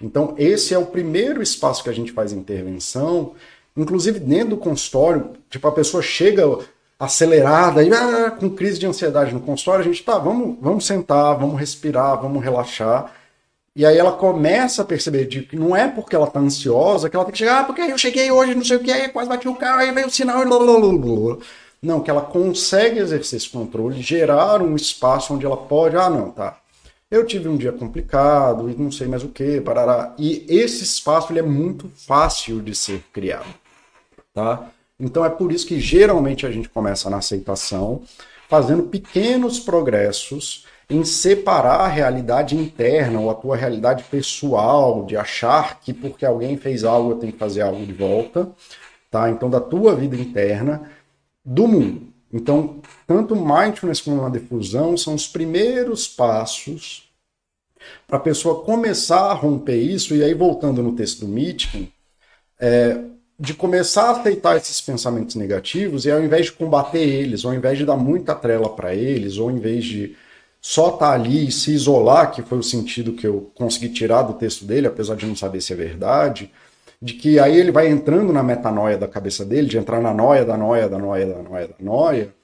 Então, 0.03 0.35
esse 0.37 0.75
é 0.75 0.79
o 0.79 0.87
primeiro 0.87 1.43
espaço 1.43 1.83
que 1.83 1.89
a 1.89 1.93
gente 1.93 2.13
faz 2.13 2.33
intervenção, 2.33 3.35
inclusive 3.77 4.19
dentro 4.19 4.51
do 4.51 4.57
consultório, 4.57 5.31
tipo, 5.49 5.67
a 5.69 5.73
pessoa 5.73 6.03
chega, 6.03 6.59
acelerada, 6.99 7.83
e, 7.83 7.93
ah, 7.93 8.31
com 8.31 8.49
crise 8.51 8.79
de 8.79 8.87
ansiedade 8.87 9.33
no 9.33 9.41
consultório, 9.41 9.83
a 9.83 9.89
gente 9.89 10.03
tá, 10.03 10.19
vamos, 10.19 10.57
vamos 10.61 10.87
sentar, 10.87 11.39
vamos 11.39 11.59
respirar, 11.59 12.21
vamos 12.21 12.43
relaxar. 12.43 13.13
E 13.75 13.85
aí 13.85 13.99
ela 13.99 14.13
começa 14.13 14.81
a 14.81 14.85
perceber 14.85 15.27
de 15.27 15.43
que 15.43 15.57
não 15.57 15.77
é 15.77 15.87
porque 15.87 16.17
ela 16.17 16.27
tá 16.27 16.41
ansiosa 16.41 17.11
que 17.11 17.17
ela 17.17 17.27
tem 17.27 17.33
que 17.33 17.39
chegar, 17.39 17.61
ah, 17.61 17.65
porque 17.65 17.83
eu 17.83 17.99
cheguei 17.99 18.31
hoje, 18.31 18.55
não 18.55 18.65
sei 18.65 18.79
o 18.79 18.81
que, 18.81 18.91
aí 18.91 19.09
quase 19.09 19.29
bati 19.29 19.49
o 19.49 19.55
carro, 19.55 19.81
aí 19.81 19.93
veio 19.93 20.07
o 20.07 20.11
sinal, 20.11 20.43
e 20.43 20.47
blá, 20.47 21.37
Não, 21.83 22.01
que 22.01 22.11
ela 22.11 22.23
consegue 22.23 22.99
exercer 22.99 23.37
esse 23.39 23.51
controle, 23.51 24.01
gerar 24.01 24.63
um 24.63 24.75
espaço 24.75 25.35
onde 25.35 25.45
ela 25.45 25.57
pode, 25.57 25.97
ah, 25.97 26.09
não, 26.09 26.31
tá. 26.31 26.59
Eu 27.11 27.25
tive 27.27 27.49
um 27.49 27.57
dia 27.57 27.71
complicado 27.71 28.69
e 28.69 28.75
não 28.75 28.91
sei 28.91 29.07
mais 29.07 29.23
o 29.23 29.29
que, 29.29 29.61
parará. 29.61 30.15
E 30.19 30.45
esse 30.49 30.83
espaço 30.83 31.33
ele 31.33 31.39
é 31.39 31.43
muito 31.43 31.89
fácil 31.95 32.61
de 32.61 32.75
ser 32.75 33.05
criado, 33.13 33.47
tá? 34.35 34.71
Então 34.99 35.25
é 35.25 35.31
por 35.31 35.53
isso 35.53 35.67
que 35.67 35.79
geralmente 35.79 36.47
a 36.47 36.51
gente 36.51 36.69
começa 36.69 37.11
na 37.11 37.19
aceitação, 37.19 38.03
fazendo 38.49 38.85
pequenos 38.85 39.59
progressos 39.59 40.67
em 40.89 41.05
separar 41.05 41.81
a 41.81 41.89
realidade 41.89 42.57
interna 42.57 43.19
ou 43.21 43.31
a 43.31 43.35
tua 43.35 43.57
realidade 43.57 44.05
pessoal, 44.05 45.05
de 45.05 45.17
achar 45.17 45.81
que 45.81 45.93
porque 45.93 46.25
alguém 46.25 46.57
fez 46.57 46.85
algo 46.85 47.11
eu 47.11 47.19
tenho 47.19 47.33
que 47.33 47.39
fazer 47.39 47.63
algo 47.63 47.85
de 47.85 47.93
volta, 47.93 48.51
tá? 49.11 49.29
Então 49.29 49.51
da 49.51 49.61
tua 49.61 49.95
vida 49.95 50.17
interna 50.17 50.91
do 51.45 51.67
mundo. 51.67 52.13
Então, 52.33 52.81
tanto 53.07 53.37
mindfulness 53.37 54.01
como 54.01 54.25
a 54.25 54.29
difusão 54.29 54.97
são 54.97 55.15
os 55.15 55.27
primeiros 55.27 56.09
passos 56.09 57.09
para 58.07 58.17
a 58.17 58.21
pessoa 58.21 58.65
começar 58.65 59.31
a 59.31 59.33
romper 59.33 59.77
isso, 59.77 60.15
e 60.15 60.23
aí 60.23 60.35
voltando 60.35 60.83
no 60.83 60.95
texto 60.95 61.21
do 61.21 61.29
Mitkin, 61.29 61.91
é, 62.59 63.01
de 63.39 63.53
começar 63.53 64.05
a 64.05 64.11
aceitar 64.13 64.57
esses 64.57 64.81
pensamentos 64.81 65.35
negativos 65.35 66.07
e 66.07 66.11
ao 66.11 66.23
invés 66.23 66.47
de 66.47 66.53
combater 66.53 67.07
eles, 67.07 67.45
ou 67.45 67.51
ao 67.51 67.57
invés 67.57 67.77
de 67.77 67.85
dar 67.85 67.97
muita 67.97 68.35
trela 68.35 68.69
para 68.69 68.95
eles, 68.95 69.37
ou 69.37 69.49
ao 69.49 69.55
invés 69.55 69.85
de 69.85 70.17
só 70.61 70.87
estar 70.89 70.99
tá 70.99 71.13
ali 71.13 71.49
e 71.49 71.53
se 71.53 71.73
isolar, 71.73 72.33
que 72.33 72.43
foi 72.43 72.59
o 72.59 72.63
sentido 72.63 73.13
que 73.13 73.27
eu 73.27 73.51
consegui 73.55 73.91
tirar 73.91 74.23
do 74.23 74.35
texto 74.35 74.65
dele, 74.65 74.87
apesar 74.87 75.15
de 75.15 75.27
não 75.27 75.37
saber 75.37 75.61
se 75.61 75.73
é 75.73 75.77
verdade, 75.77 76.51
de 77.01 77.13
que 77.15 77.39
aí 77.39 77.57
ele 77.57 77.71
vai 77.71 77.89
entrando 77.89 78.33
na 78.33 78.43
metanoia 78.43 78.97
da 78.97 79.07
cabeça 79.07 79.45
dele, 79.45 79.69
de 79.69 79.77
entrar 79.77 80.01
na 80.01 80.15
noia 80.15 80.45
da 80.45 80.57
noia 80.57 80.89
da 80.89 80.99
noia 80.99 81.27
da 81.27 81.43
noia 81.43 81.69
da 81.69 81.75
noia, 81.79 82.35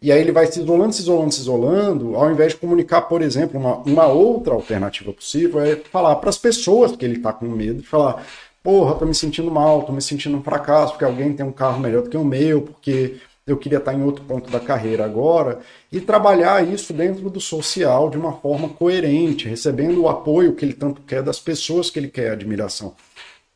e 0.00 0.12
aí 0.12 0.20
ele 0.20 0.32
vai 0.32 0.46
se 0.46 0.60
isolando, 0.60 0.92
se 0.92 1.02
isolando, 1.02 1.34
se 1.34 1.40
isolando, 1.40 2.16
ao 2.16 2.30
invés 2.30 2.52
de 2.52 2.58
comunicar, 2.58 3.02
por 3.02 3.20
exemplo, 3.20 3.60
uma, 3.60 3.76
uma 3.78 4.06
outra 4.06 4.54
alternativa 4.54 5.12
possível, 5.12 5.60
é 5.60 5.76
falar 5.76 6.16
para 6.16 6.30
as 6.30 6.38
pessoas 6.38 6.96
que 6.96 7.04
ele 7.04 7.16
está 7.16 7.32
com 7.32 7.46
medo, 7.46 7.82
de 7.82 7.86
falar, 7.86 8.24
porra, 8.62 8.94
tô 8.94 9.06
me 9.06 9.14
sentindo 9.14 9.50
mal, 9.50 9.82
tô 9.82 9.92
me 9.92 10.02
sentindo 10.02 10.36
um 10.36 10.42
fracasso, 10.42 10.92
porque 10.92 11.04
alguém 11.04 11.32
tem 11.32 11.44
um 11.44 11.52
carro 11.52 11.80
melhor 11.80 12.02
do 12.02 12.10
que 12.10 12.16
o 12.16 12.24
meu, 12.24 12.62
porque 12.62 13.16
eu 13.46 13.56
queria 13.56 13.78
estar 13.78 13.94
em 13.94 14.02
outro 14.02 14.24
ponto 14.24 14.50
da 14.50 14.60
carreira 14.60 15.04
agora, 15.04 15.60
e 15.90 16.00
trabalhar 16.00 16.66
isso 16.66 16.92
dentro 16.92 17.30
do 17.30 17.40
social 17.40 18.10
de 18.10 18.18
uma 18.18 18.32
forma 18.32 18.68
coerente, 18.68 19.48
recebendo 19.48 20.02
o 20.02 20.08
apoio 20.08 20.54
que 20.54 20.64
ele 20.64 20.74
tanto 20.74 21.00
quer 21.02 21.22
das 21.22 21.40
pessoas 21.40 21.88
que 21.88 21.98
ele 21.98 22.08
quer 22.08 22.32
admiração. 22.32 22.94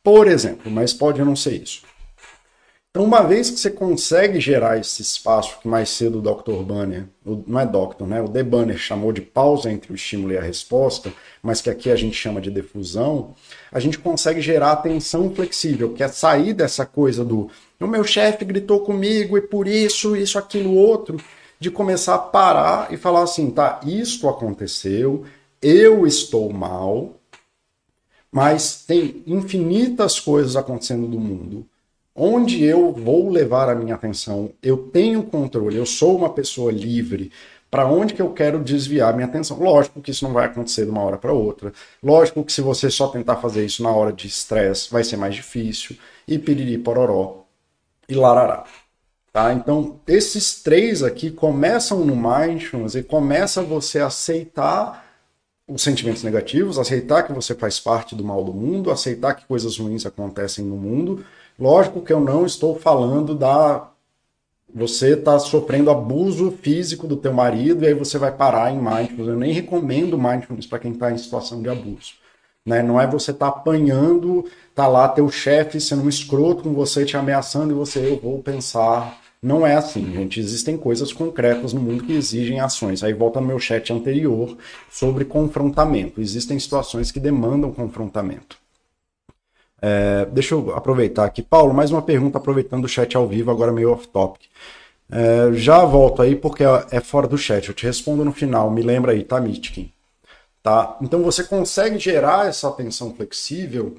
Por 0.03 0.27
exemplo, 0.27 0.71
mas 0.71 0.93
pode 0.93 1.23
não 1.23 1.37
ser 1.37 1.63
isso. 1.63 1.83
Então, 2.95 3.07
uma 3.07 3.23
vez 3.23 3.49
que 3.49 3.59
você 3.59 3.71
consegue 3.71 4.39
gerar 4.39 4.79
esse 4.79 5.01
espaço 5.01 5.59
que 5.61 5.67
mais 5.67 5.89
cedo 5.89 6.19
o 6.19 6.21
Dr. 6.21 6.63
Banner, 6.63 7.07
não 7.25 7.59
é 7.59 7.65
Dr., 7.65 8.05
né? 8.05 8.21
O 8.21 8.29
The 8.29 8.43
Banner 8.43 8.77
chamou 8.77 9.13
de 9.13 9.23
pausa 9.23 9.73
entre 9.73 9.91
o 9.91 9.95
estímulo 9.95 10.35
e 10.35 10.37
a 10.37 10.43
resposta, 10.43 11.11
mas 11.43 11.63
que 11.63 11.71
aqui 11.71 11.91
a 11.91 11.97
gente 11.97 12.15
chama 12.15 12.39
de 12.39 12.51
defusão, 12.51 13.35
a 13.73 13.81
gente 13.81 13.99
consegue 13.99 14.43
gerar 14.43 14.73
atenção 14.73 15.35
flexível, 15.35 15.95
que 15.95 16.03
é 16.03 16.09
sair 16.09 16.53
dessa 16.53 16.85
coisa 16.85 17.25
do 17.25 17.51
o 17.81 17.87
meu 17.87 18.05
chefe 18.05 18.45
gritou 18.45 18.81
comigo 18.81 19.39
e 19.39 19.41
por 19.41 19.67
isso, 19.67 20.15
isso, 20.15 20.39
aquilo, 20.39 20.75
outro, 20.75 21.17
de 21.59 21.71
começar 21.71 22.15
a 22.17 22.19
parar 22.19 22.93
e 22.93 22.99
falar 22.99 23.23
assim, 23.23 23.51
tá, 23.51 23.81
isto 23.87 24.29
aconteceu, 24.29 25.25
eu 25.63 26.07
estou 26.07 26.53
mal, 26.53 27.19
mas 28.31 28.85
tem 28.87 29.23
infinitas 29.27 30.21
coisas 30.21 30.57
acontecendo 30.57 31.09
no 31.09 31.19
mundo 31.19 31.67
onde 32.15 32.65
eu 32.65 32.93
vou 32.93 33.29
levar 33.31 33.69
a 33.69 33.75
minha 33.75 33.95
atenção, 33.95 34.53
eu 34.63 34.77
tenho 34.77 35.23
controle, 35.23 35.77
eu 35.77 35.87
sou 35.87 36.17
uma 36.17 36.31
pessoa 36.31 36.71
livre, 36.71 37.33
para 37.71 37.87
onde 37.87 38.13
que 38.13 38.21
eu 38.21 38.31
quero 38.35 38.63
desviar 38.63 39.15
minha 39.15 39.27
atenção. 39.27 39.59
Lógico 39.59 40.03
que 40.03 40.11
isso 40.11 40.25
não 40.27 40.35
vai 40.35 40.45
acontecer 40.45 40.85
de 40.85 40.91
uma 40.91 41.03
hora 41.03 41.17
para 41.17 41.33
outra. 41.33 41.73
Lógico 42.03 42.45
que 42.45 42.53
se 42.53 42.61
você 42.61 42.91
só 42.91 43.09
tentar 43.09 43.37
fazer 43.37 43.65
isso 43.65 43.83
na 43.83 43.91
hora 43.91 44.13
de 44.13 44.27
estresse, 44.27 44.91
vai 44.91 45.03
ser 45.03 45.17
mais 45.17 45.35
difícil. 45.35 45.97
E 46.29 46.39
piriri 46.39 46.77
pororó 46.77 47.45
e 48.07 48.15
larará. 48.15 48.65
Tá? 49.33 49.55
Então, 49.55 49.99
esses 50.07 50.63
três 50.63 51.03
aqui 51.03 51.31
começam 51.31 52.05
no 52.05 52.15
mindfulness 52.15 52.95
e 52.95 53.03
começa 53.03 53.63
você 53.63 54.01
a 54.01 54.09
aceitar 54.09 55.03
os 55.67 55.81
sentimentos 55.81 56.23
negativos, 56.23 56.79
aceitar 56.79 57.23
que 57.23 57.33
você 57.33 57.55
faz 57.55 57.81
parte 57.81 58.15
do 58.15 58.23
mal 58.23 58.45
do 58.45 58.53
mundo, 58.53 58.91
aceitar 58.91 59.35
que 59.35 59.47
coisas 59.47 59.79
ruins 59.79 60.05
acontecem 60.05 60.63
no 60.63 60.77
mundo, 60.77 61.25
Lógico 61.59 62.01
que 62.01 62.13
eu 62.13 62.21
não 62.21 62.45
estou 62.45 62.79
falando 62.79 63.35
da 63.35 63.89
você 64.75 65.13
está 65.13 65.39
sofrendo 65.39 65.91
abuso 65.91 66.51
físico 66.51 67.07
do 67.07 67.17
teu 67.17 67.33
marido 67.33 67.85
e 67.85 67.89
aí 67.89 67.95
você 67.95 68.17
vai 68.17 68.33
parar 68.33 68.73
em 68.73 68.79
mindfulness. 68.79 69.29
Eu 69.29 69.37
nem 69.37 69.53
recomendo 69.53 70.17
mindfulness 70.17 70.67
para 70.67 70.79
quem 70.79 70.93
está 70.93 71.13
em 71.13 71.19
situação 71.19 71.61
de 71.61 71.69
abuso. 71.69 72.15
Né? 72.65 72.83
Não 72.83 72.99
é 72.99 73.07
você 73.07 73.35
tá 73.35 73.49
apanhando, 73.49 74.47
tá 74.75 74.87
lá 74.87 75.09
teu 75.09 75.29
chefe 75.29 75.79
sendo 75.79 76.05
um 76.05 76.09
escroto 76.09 76.63
com 76.63 76.73
você, 76.73 77.05
te 77.05 77.17
ameaçando 77.17 77.73
e 77.73 77.77
você, 77.77 78.13
eu 78.13 78.19
vou 78.19 78.43
pensar. 78.43 79.21
Não 79.43 79.67
é 79.67 79.75
assim, 79.75 80.11
gente. 80.13 80.41
Existem 80.41 80.79
coisas 80.79 81.13
concretas 81.13 81.73
no 81.73 81.81
mundo 81.81 82.05
que 82.05 82.13
exigem 82.15 82.61
ações. 82.61 83.03
Aí 83.03 83.13
volta 83.13 83.41
no 83.41 83.47
meu 83.49 83.59
chat 83.59 83.93
anterior 83.93 84.57
sobre 84.91 85.25
confrontamento. 85.25 86.21
Existem 86.21 86.59
situações 86.59 87.11
que 87.11 87.21
demandam 87.21 87.73
confrontamento. 87.73 88.62
É, 89.83 90.25
deixa 90.27 90.55
eu 90.55 90.73
aproveitar 90.75 91.25
aqui. 91.25 91.43
Paulo, 91.43 91.75
mais 91.75 91.91
uma 91.91 92.01
pergunta 92.01 92.39
aproveitando 92.39 92.85
o 92.85 92.89
chat 92.89 93.17
ao 93.17 93.27
vivo, 93.27 93.51
agora 93.51 93.73
meio 93.73 93.91
off-topic. 93.91 94.43
É, 95.11 95.53
já 95.55 95.85
volto 95.85 96.23
aí 96.23 96.37
porque 96.37 96.63
é 96.91 97.01
fora 97.01 97.27
do 97.27 97.37
chat. 97.37 97.69
Eu 97.69 97.75
te 97.75 97.85
respondo 97.85 98.25
no 98.25 98.33
final. 98.33 98.71
Me 98.71 98.81
lembra 98.81 99.11
aí, 99.11 99.25
tá, 99.25 99.41
Mitkin? 99.41 99.93
Tá? 100.63 100.97
Então 101.03 101.23
você 101.23 101.43
consegue 101.43 101.99
gerar 101.99 102.49
essa 102.49 102.69
atenção 102.69 103.13
flexível 103.13 103.97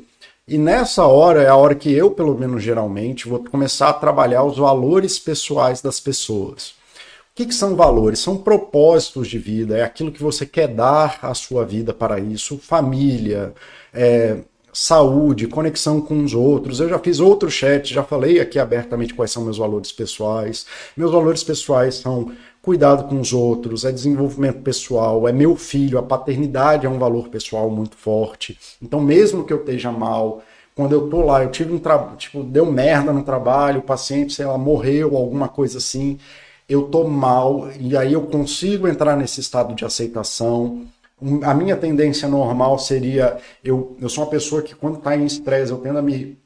e 0.47 0.57
nessa 0.57 1.05
hora 1.05 1.41
é 1.41 1.47
a 1.47 1.55
hora 1.55 1.73
que 1.73 1.91
eu, 1.91 2.11
pelo 2.11 2.37
menos 2.37 2.61
geralmente, 2.61 3.29
vou 3.29 3.43
começar 3.43 3.89
a 3.89 3.93
trabalhar 3.93 4.43
os 4.43 4.57
valores 4.57 5.17
pessoais 5.17 5.81
das 5.81 5.99
pessoas. 6.01 6.69
O 7.31 7.35
que, 7.35 7.45
que, 7.45 7.55
são 7.55 7.75
valores? 7.75 8.19
São 8.19 8.37
propósitos 8.37 9.27
de 9.27 9.39
vida, 9.39 9.77
é 9.77 9.83
aquilo 9.83 10.11
que 10.11 10.21
você 10.21 10.45
quer 10.45 10.67
dar 10.67 11.17
à 11.21 11.33
sua 11.33 11.65
vida 11.65 11.93
para 11.93 12.19
isso, 12.19 12.57
família, 12.59 13.53
é, 13.93 14.39
saúde, 14.73 15.47
conexão 15.47 16.01
com 16.01 16.23
os 16.23 16.33
outros. 16.33 16.79
Eu 16.79 16.89
já 16.89 16.99
fiz 16.99 17.19
outro 17.19 17.49
chat, 17.49 17.93
já 17.93 18.03
falei 18.03 18.39
aqui 18.39 18.57
abertamente 18.57 19.13
quais 19.13 19.31
são 19.31 19.43
meus 19.43 19.57
valores 19.57 19.91
pessoais. 19.91 20.65
Meus 20.97 21.11
valores 21.11 21.43
pessoais 21.43 21.95
são 21.95 22.31
cuidado 22.61 23.09
com 23.09 23.19
os 23.19 23.33
outros, 23.33 23.83
é 23.83 23.91
desenvolvimento 23.91 24.61
pessoal, 24.61 25.27
é 25.27 25.33
meu 25.33 25.55
filho, 25.55 25.99
a 25.99 26.03
paternidade 26.03 26.85
é 26.85 26.89
um 26.89 26.97
valor 26.97 27.27
pessoal 27.27 27.69
muito 27.69 27.97
forte. 27.97 28.57
Então, 28.81 29.01
mesmo 29.01 29.43
que 29.43 29.51
eu 29.51 29.57
esteja 29.57 29.91
mal, 29.91 30.41
quando 30.73 30.93
eu 30.93 31.09
tô 31.09 31.21
lá, 31.21 31.43
eu 31.43 31.51
tive 31.51 31.73
um 31.73 31.79
trabalho, 31.79 32.15
tipo, 32.15 32.41
deu 32.41 32.65
merda 32.65 33.11
no 33.11 33.21
trabalho, 33.21 33.79
o 33.79 33.83
paciente, 33.83 34.33
sei 34.33 34.45
lá, 34.45 34.57
morreu, 34.57 35.15
alguma 35.15 35.49
coisa 35.49 35.77
assim, 35.77 36.17
eu 36.67 36.83
tô 36.83 37.03
mal, 37.03 37.69
e 37.77 37.95
aí 37.97 38.13
eu 38.13 38.21
consigo 38.23 38.87
entrar 38.87 39.17
nesse 39.17 39.41
estado 39.41 39.75
de 39.75 39.83
aceitação. 39.83 40.87
A 41.43 41.53
minha 41.53 41.77
tendência 41.77 42.27
normal 42.27 42.77
seria, 42.79 43.37
eu, 43.63 43.95
eu 43.99 44.09
sou 44.09 44.23
uma 44.23 44.29
pessoa 44.29 44.61
que 44.61 44.75
quando 44.75 44.97
está 44.97 45.15
em 45.15 45.25
estresse, 45.25 45.71
eu 45.71 45.77
tendo 45.77 45.99
a 45.99 46.01
me 46.01 46.37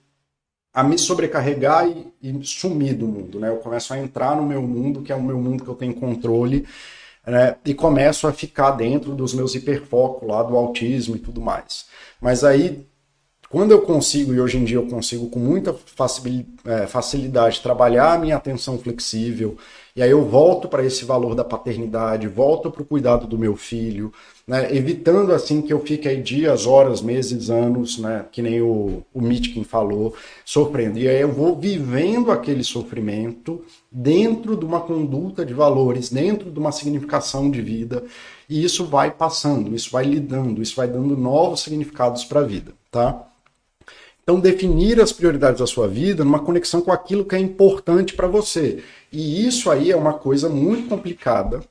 a 0.78 0.84
me 0.84 0.96
sobrecarregar 0.96 1.88
e, 1.88 2.14
e, 2.22 2.46
sumir 2.46 2.94
do 2.94 3.08
mundo, 3.08 3.40
né? 3.40 3.50
Eu 3.50 3.58
começo 3.58 3.92
a 3.92 3.98
entrar 3.98 4.36
no 4.36 4.46
meu 4.46 4.62
mundo, 4.62 5.02
que 5.02 5.12
é 5.12 5.16
o 5.16 5.24
meu 5.24 5.40
mundo 5.40 5.64
que 5.64 5.70
eu 5.72 5.74
tenho 5.74 5.96
controle, 5.96 6.68
né? 7.26 7.56
E 7.66 7.74
começo 7.74 8.28
a 8.28 8.32
ficar 8.32 8.72
dentro 8.72 9.16
dos 9.16 9.34
meus 9.34 9.56
hiperfocos 9.56 10.28
lá 10.30 10.44
do 10.44 10.56
autismo 10.56 11.16
e 11.16 11.20
tudo 11.20 11.42
mais. 11.42 11.88
Mas 12.22 12.44
aí, 12.44 12.86
quando 13.50 13.72
eu 13.72 13.82
consigo, 13.82 14.36
e 14.36 14.40
hoje 14.40 14.60
em 14.60 14.66
dia 14.66 14.78
eu 14.78 14.88
consigo 14.88 15.30
com 15.32 15.40
muita 15.40 15.76
é, 16.64 16.86
facilidade 16.86 17.62
trabalhar 17.62 18.14
a 18.14 18.18
minha 18.20 18.36
atenção 18.36 18.78
flexível, 18.78 19.58
e 19.96 20.04
aí 20.04 20.12
eu 20.12 20.24
volto 20.26 20.68
para 20.68 20.86
esse 20.86 21.06
valor 21.06 21.34
da 21.34 21.44
paternidade, 21.44 22.28
volto 22.28 22.70
para 22.70 22.84
o 22.84 22.86
cuidado 22.86 23.26
do 23.26 23.38
meu 23.38 23.56
filho, 23.56 24.14
né, 24.48 24.74
evitando 24.74 25.34
assim 25.34 25.62
que 25.62 25.74
eu 25.74 25.80
fique 25.82 26.08
aí 26.08 26.22
dias, 26.22 26.66
horas, 26.66 27.02
meses, 27.02 27.50
anos, 27.50 27.98
né, 27.98 28.26
que 28.32 28.42
nem 28.42 28.62
o, 28.62 29.04
o 29.14 29.22
Mitkin 29.22 29.66
falou, 29.66 30.16
sofrendo. 30.46 30.98
E 30.98 31.10
aí 31.10 31.20
eu 31.20 31.32
vou 31.32 31.54
vivendo 31.54 32.32
aquele 32.32 32.64
sofrimento 32.64 33.62
dentro 33.92 34.56
de 34.56 34.64
uma 34.64 34.80
conduta 34.80 35.46
de 35.46 35.54
valores, 35.54 36.10
dentro 36.10 36.50
de 36.50 36.58
uma 36.58 36.72
significação 36.72 37.52
de 37.52 37.62
vida, 37.62 38.06
e 38.50 38.64
isso 38.64 38.86
vai 38.86 39.12
passando, 39.12 39.76
isso 39.76 39.92
vai 39.92 40.06
lidando, 40.06 40.62
isso 40.62 40.78
vai 40.78 40.88
dando 40.88 41.18
novos 41.18 41.60
significados 41.60 42.24
para 42.24 42.40
a 42.40 42.44
vida, 42.44 42.72
tá? 42.90 43.28
Então, 44.24 44.40
definir 44.40 45.00
as 45.02 45.14
prioridades 45.14 45.60
da 45.60 45.68
sua 45.68 45.88
vida 45.88 46.24
numa 46.24 46.40
conexão 46.40 46.82
com 46.82 46.92
aquilo 46.92 47.24
que 47.24 47.36
é 47.36 47.40
importante 47.40 48.14
para 48.14 48.28
você. 48.28 48.84
E 49.10 49.48
isso 49.48 49.72
aí 49.72 49.90
é 49.90 49.96
uma 49.96 50.14
coisa 50.14 50.50
muito 50.50 50.90
complicada, 50.90 51.62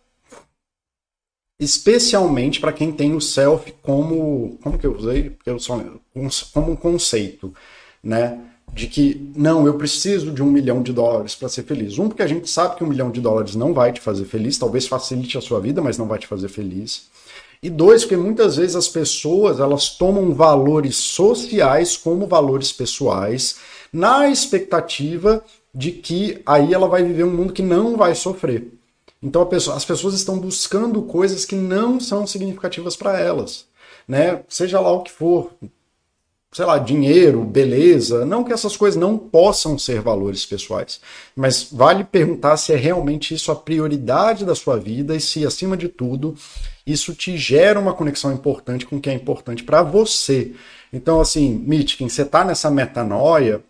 especialmente 1.58 2.60
para 2.60 2.72
quem 2.72 2.92
tem 2.92 3.14
o 3.14 3.20
self 3.20 3.72
como. 3.82 4.58
Como 4.62 4.78
que 4.78 4.86
eu 4.86 4.96
usei? 4.96 5.36
Eu 5.44 5.58
só, 5.58 5.82
como 6.52 6.72
um 6.72 6.76
conceito, 6.76 7.54
né? 8.02 8.38
De 8.72 8.88
que, 8.88 9.32
não, 9.34 9.66
eu 9.66 9.74
preciso 9.74 10.32
de 10.32 10.42
um 10.42 10.50
milhão 10.50 10.82
de 10.82 10.92
dólares 10.92 11.34
para 11.34 11.48
ser 11.48 11.62
feliz. 11.62 11.98
Um, 11.98 12.08
porque 12.08 12.22
a 12.22 12.26
gente 12.26 12.50
sabe 12.50 12.76
que 12.76 12.84
um 12.84 12.88
milhão 12.88 13.10
de 13.10 13.20
dólares 13.20 13.54
não 13.54 13.72
vai 13.72 13.92
te 13.92 14.00
fazer 14.00 14.24
feliz, 14.24 14.58
talvez 14.58 14.86
facilite 14.86 15.38
a 15.38 15.40
sua 15.40 15.60
vida, 15.60 15.80
mas 15.80 15.96
não 15.96 16.06
vai 16.06 16.18
te 16.18 16.26
fazer 16.26 16.48
feliz. 16.48 17.06
E 17.62 17.70
dois, 17.70 18.02
porque 18.02 18.16
muitas 18.16 18.56
vezes 18.56 18.76
as 18.76 18.88
pessoas 18.88 19.60
elas 19.60 19.96
tomam 19.96 20.34
valores 20.34 20.96
sociais 20.96 21.96
como 21.96 22.26
valores 22.26 22.70
pessoais, 22.72 23.56
na 23.92 24.28
expectativa 24.28 25.42
de 25.74 25.92
que 25.92 26.42
aí 26.44 26.74
ela 26.74 26.88
vai 26.88 27.02
viver 27.02 27.24
um 27.24 27.30
mundo 27.30 27.52
que 27.52 27.62
não 27.62 27.96
vai 27.96 28.14
sofrer. 28.14 28.75
Então 29.22 29.44
pessoa, 29.46 29.76
as 29.76 29.84
pessoas 29.84 30.14
estão 30.14 30.38
buscando 30.38 31.02
coisas 31.02 31.44
que 31.44 31.54
não 31.54 31.98
são 31.98 32.26
significativas 32.26 32.96
para 32.96 33.18
elas, 33.18 33.66
né? 34.06 34.42
Seja 34.48 34.78
lá 34.80 34.90
o 34.92 35.02
que 35.02 35.10
for, 35.10 35.52
sei 36.52 36.64
lá, 36.64 36.78
dinheiro, 36.78 37.42
beleza. 37.42 38.24
Não 38.24 38.44
que 38.44 38.52
essas 38.52 38.76
coisas 38.76 38.98
não 39.00 39.18
possam 39.18 39.78
ser 39.78 40.00
valores 40.00 40.44
pessoais, 40.46 41.00
mas 41.34 41.68
vale 41.72 42.04
perguntar 42.04 42.56
se 42.56 42.72
é 42.72 42.76
realmente 42.76 43.34
isso 43.34 43.50
a 43.50 43.56
prioridade 43.56 44.44
da 44.44 44.54
sua 44.54 44.78
vida 44.78 45.16
e 45.16 45.20
se, 45.20 45.44
acima 45.46 45.76
de 45.76 45.88
tudo, 45.88 46.34
isso 46.86 47.14
te 47.14 47.36
gera 47.36 47.80
uma 47.80 47.94
conexão 47.94 48.32
importante 48.32 48.86
com 48.86 48.96
o 48.96 49.00
que 49.00 49.10
é 49.10 49.14
importante 49.14 49.64
para 49.64 49.82
você. 49.82 50.52
Então, 50.92 51.20
assim, 51.20 51.62
Mitkin, 51.66 52.08
você 52.08 52.22
está 52.22 52.44
nessa 52.44 52.70
metanoia, 52.70 53.62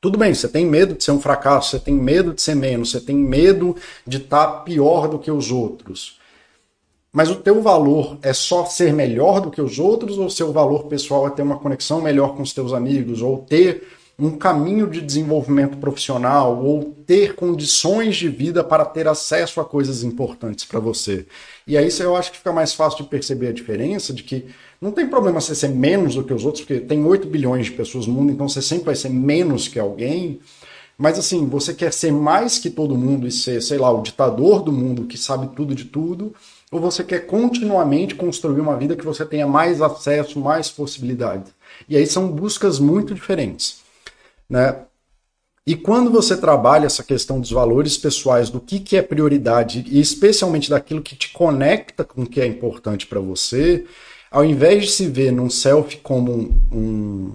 tudo 0.00 0.18
bem, 0.18 0.32
você 0.32 0.48
tem 0.48 0.64
medo 0.64 0.94
de 0.94 1.04
ser 1.04 1.10
um 1.10 1.20
fracasso, 1.20 1.70
você 1.70 1.78
tem 1.78 1.94
medo 1.94 2.32
de 2.32 2.40
ser 2.40 2.54
menos, 2.54 2.90
você 2.90 3.00
tem 3.00 3.16
medo 3.16 3.76
de 4.06 4.16
estar 4.16 4.46
tá 4.46 4.52
pior 4.60 5.08
do 5.08 5.18
que 5.18 5.30
os 5.30 5.50
outros. 5.50 6.18
Mas 7.12 7.28
o 7.28 7.36
teu 7.36 7.60
valor 7.60 8.18
é 8.22 8.32
só 8.32 8.64
ser 8.64 8.92
melhor 8.92 9.40
do 9.40 9.50
que 9.50 9.60
os 9.60 9.78
outros 9.78 10.16
ou 10.16 10.26
o 10.26 10.30
seu 10.30 10.52
valor 10.52 10.84
pessoal 10.84 11.26
é 11.26 11.30
ter 11.30 11.42
uma 11.42 11.58
conexão 11.58 12.00
melhor 12.00 12.36
com 12.36 12.42
os 12.42 12.52
teus 12.52 12.72
amigos 12.72 13.20
ou 13.20 13.38
ter 13.38 13.86
um 14.18 14.36
caminho 14.36 14.86
de 14.86 15.00
desenvolvimento 15.00 15.78
profissional 15.78 16.62
ou 16.62 16.94
ter 17.06 17.34
condições 17.34 18.16
de 18.16 18.28
vida 18.28 18.62
para 18.62 18.84
ter 18.84 19.08
acesso 19.08 19.60
a 19.60 19.64
coisas 19.64 20.04
importantes 20.04 20.64
para 20.64 20.78
você. 20.78 21.26
E 21.66 21.76
aí 21.76 21.88
eu 21.98 22.14
acho 22.14 22.30
que 22.30 22.38
fica 22.38 22.52
mais 22.52 22.74
fácil 22.74 23.02
de 23.02 23.10
perceber 23.10 23.48
a 23.48 23.52
diferença 23.52 24.12
de 24.12 24.22
que 24.22 24.46
não 24.80 24.92
tem 24.92 25.06
problema 25.06 25.40
você 25.40 25.54
ser 25.54 25.68
menos 25.68 26.14
do 26.14 26.24
que 26.24 26.32
os 26.32 26.44
outros, 26.44 26.64
porque 26.64 26.80
tem 26.80 27.04
8 27.04 27.28
bilhões 27.28 27.66
de 27.66 27.72
pessoas 27.72 28.06
no 28.06 28.14
mundo, 28.14 28.32
então 28.32 28.48
você 28.48 28.62
sempre 28.62 28.86
vai 28.86 28.96
ser 28.96 29.10
menos 29.10 29.68
que 29.68 29.78
alguém. 29.78 30.40
Mas 30.96 31.18
assim, 31.18 31.46
você 31.46 31.74
quer 31.74 31.92
ser 31.92 32.12
mais 32.12 32.58
que 32.58 32.70
todo 32.70 32.96
mundo 32.96 33.26
e 33.26 33.32
ser, 33.32 33.62
sei 33.62 33.78
lá, 33.78 33.90
o 33.90 34.02
ditador 34.02 34.62
do 34.62 34.72
mundo 34.72 35.06
que 35.06 35.18
sabe 35.18 35.54
tudo 35.54 35.74
de 35.74 35.84
tudo, 35.84 36.34
ou 36.70 36.80
você 36.80 37.04
quer 37.04 37.26
continuamente 37.26 38.14
construir 38.14 38.60
uma 38.60 38.76
vida 38.76 38.96
que 38.96 39.04
você 39.04 39.24
tenha 39.26 39.46
mais 39.46 39.82
acesso, 39.82 40.38
mais 40.38 40.70
possibilidades. 40.70 41.52
E 41.88 41.96
aí 41.96 42.06
são 42.06 42.28
buscas 42.28 42.78
muito 42.78 43.14
diferentes. 43.14 43.80
Né? 44.48 44.76
E 45.66 45.76
quando 45.76 46.10
você 46.10 46.36
trabalha 46.36 46.86
essa 46.86 47.02
questão 47.02 47.38
dos 47.38 47.50
valores 47.50 47.96
pessoais, 47.98 48.50
do 48.50 48.60
que, 48.60 48.80
que 48.80 48.96
é 48.96 49.02
prioridade, 49.02 49.84
e 49.88 50.00
especialmente 50.00 50.70
daquilo 50.70 51.02
que 51.02 51.14
te 51.14 51.32
conecta 51.32 52.02
com 52.02 52.22
o 52.22 52.26
que 52.26 52.40
é 52.40 52.46
importante 52.46 53.06
para 53.06 53.20
você, 53.20 53.84
ao 54.30 54.44
invés 54.44 54.84
de 54.84 54.90
se 54.92 55.08
ver 55.08 55.32
num 55.32 55.50
self 55.50 55.96
como 55.98 56.32
um, 56.70 57.34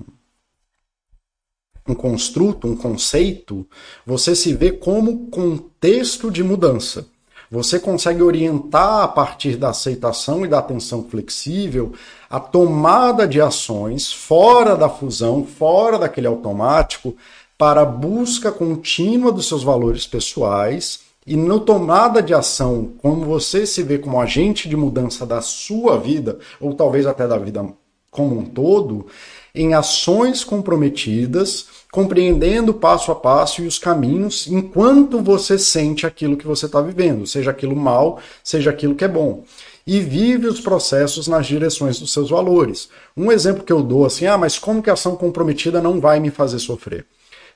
um, 1.88 1.93
construto, 1.93 2.68
um 2.68 2.76
conceito, 2.76 3.68
você 4.06 4.36
se 4.36 4.54
vê 4.54 4.72
como 4.72 5.28
contexto 5.28 6.32
de 6.32 6.41
mudança. 6.41 7.06
Você 7.52 7.80
consegue 7.80 8.24
orientar 8.24 9.04
a 9.04 9.08
partir 9.08 9.56
da 9.56 9.70
aceitação 9.70 10.46
e 10.46 10.48
da 10.48 10.60
atenção 10.60 11.04
flexível 11.08 11.93
a 12.30 12.39
tomada 12.39 13.28
de 13.28 13.39
ações 13.39 14.12
fora 14.12 14.76
da 14.76 14.89
fusão, 14.89 15.46
fora 15.46 16.00
daquele 16.00 16.28
automático, 16.28 17.16
para 17.58 17.82
a 17.82 17.86
busca 17.86 18.52
contínua 18.52 19.32
dos 19.32 19.48
seus 19.48 19.64
valores 19.64 20.08
pessoais 20.08 21.05
e 21.26 21.36
no 21.36 21.59
tomada 21.59 22.21
de 22.21 22.34
ação, 22.34 22.93
como 23.01 23.26
você 23.26 23.65
se 23.65 23.82
vê 23.82 23.97
como 23.97 24.21
agente 24.21 24.69
de 24.69 24.76
mudança 24.76 25.26
da 25.26 25.41
sua 25.41 25.97
vida, 25.97 26.38
ou 26.59 26.73
talvez 26.73 27.07
até 27.07 27.28
da 27.28 27.38
vida 27.38 27.65
como 28.11 28.39
um 28.39 28.45
todo, 28.45 29.07
em 29.53 29.73
ações 29.73 30.43
comprometidas, 30.43 31.67
compreendendo 31.91 32.73
passo 32.73 33.11
a 33.11 33.15
passo 33.15 33.61
e 33.61 33.67
os 33.67 33.78
caminhos, 33.78 34.47
enquanto 34.47 35.21
você 35.21 35.57
sente 35.57 36.05
aquilo 36.05 36.38
que 36.38 36.47
você 36.47 36.65
está 36.65 36.80
vivendo, 36.80 37.26
seja 37.26 37.51
aquilo 37.51 37.76
mal, 37.76 38.19
seja 38.43 38.69
aquilo 38.69 38.95
que 38.95 39.03
é 39.03 39.07
bom. 39.07 39.43
E 39.86 39.99
vive 39.99 40.47
os 40.47 40.61
processos 40.61 41.28
nas 41.28 41.45
direções 41.45 41.99
dos 41.99 42.11
seus 42.11 42.30
valores. 42.30 42.89
Um 43.15 43.32
exemplo 43.32 43.63
que 43.63 43.73
eu 43.73 43.84
dou 43.84 44.05
assim, 44.05 44.26
ah, 44.28 44.38
mas 44.38 44.57
como 44.57 44.82
que 44.82 44.89
ação 44.89 45.15
comprometida 45.15 45.82
não 45.82 45.99
vai 45.99 46.19
me 46.19 46.32
fazer 46.32 46.59
sofrer? 46.59 47.05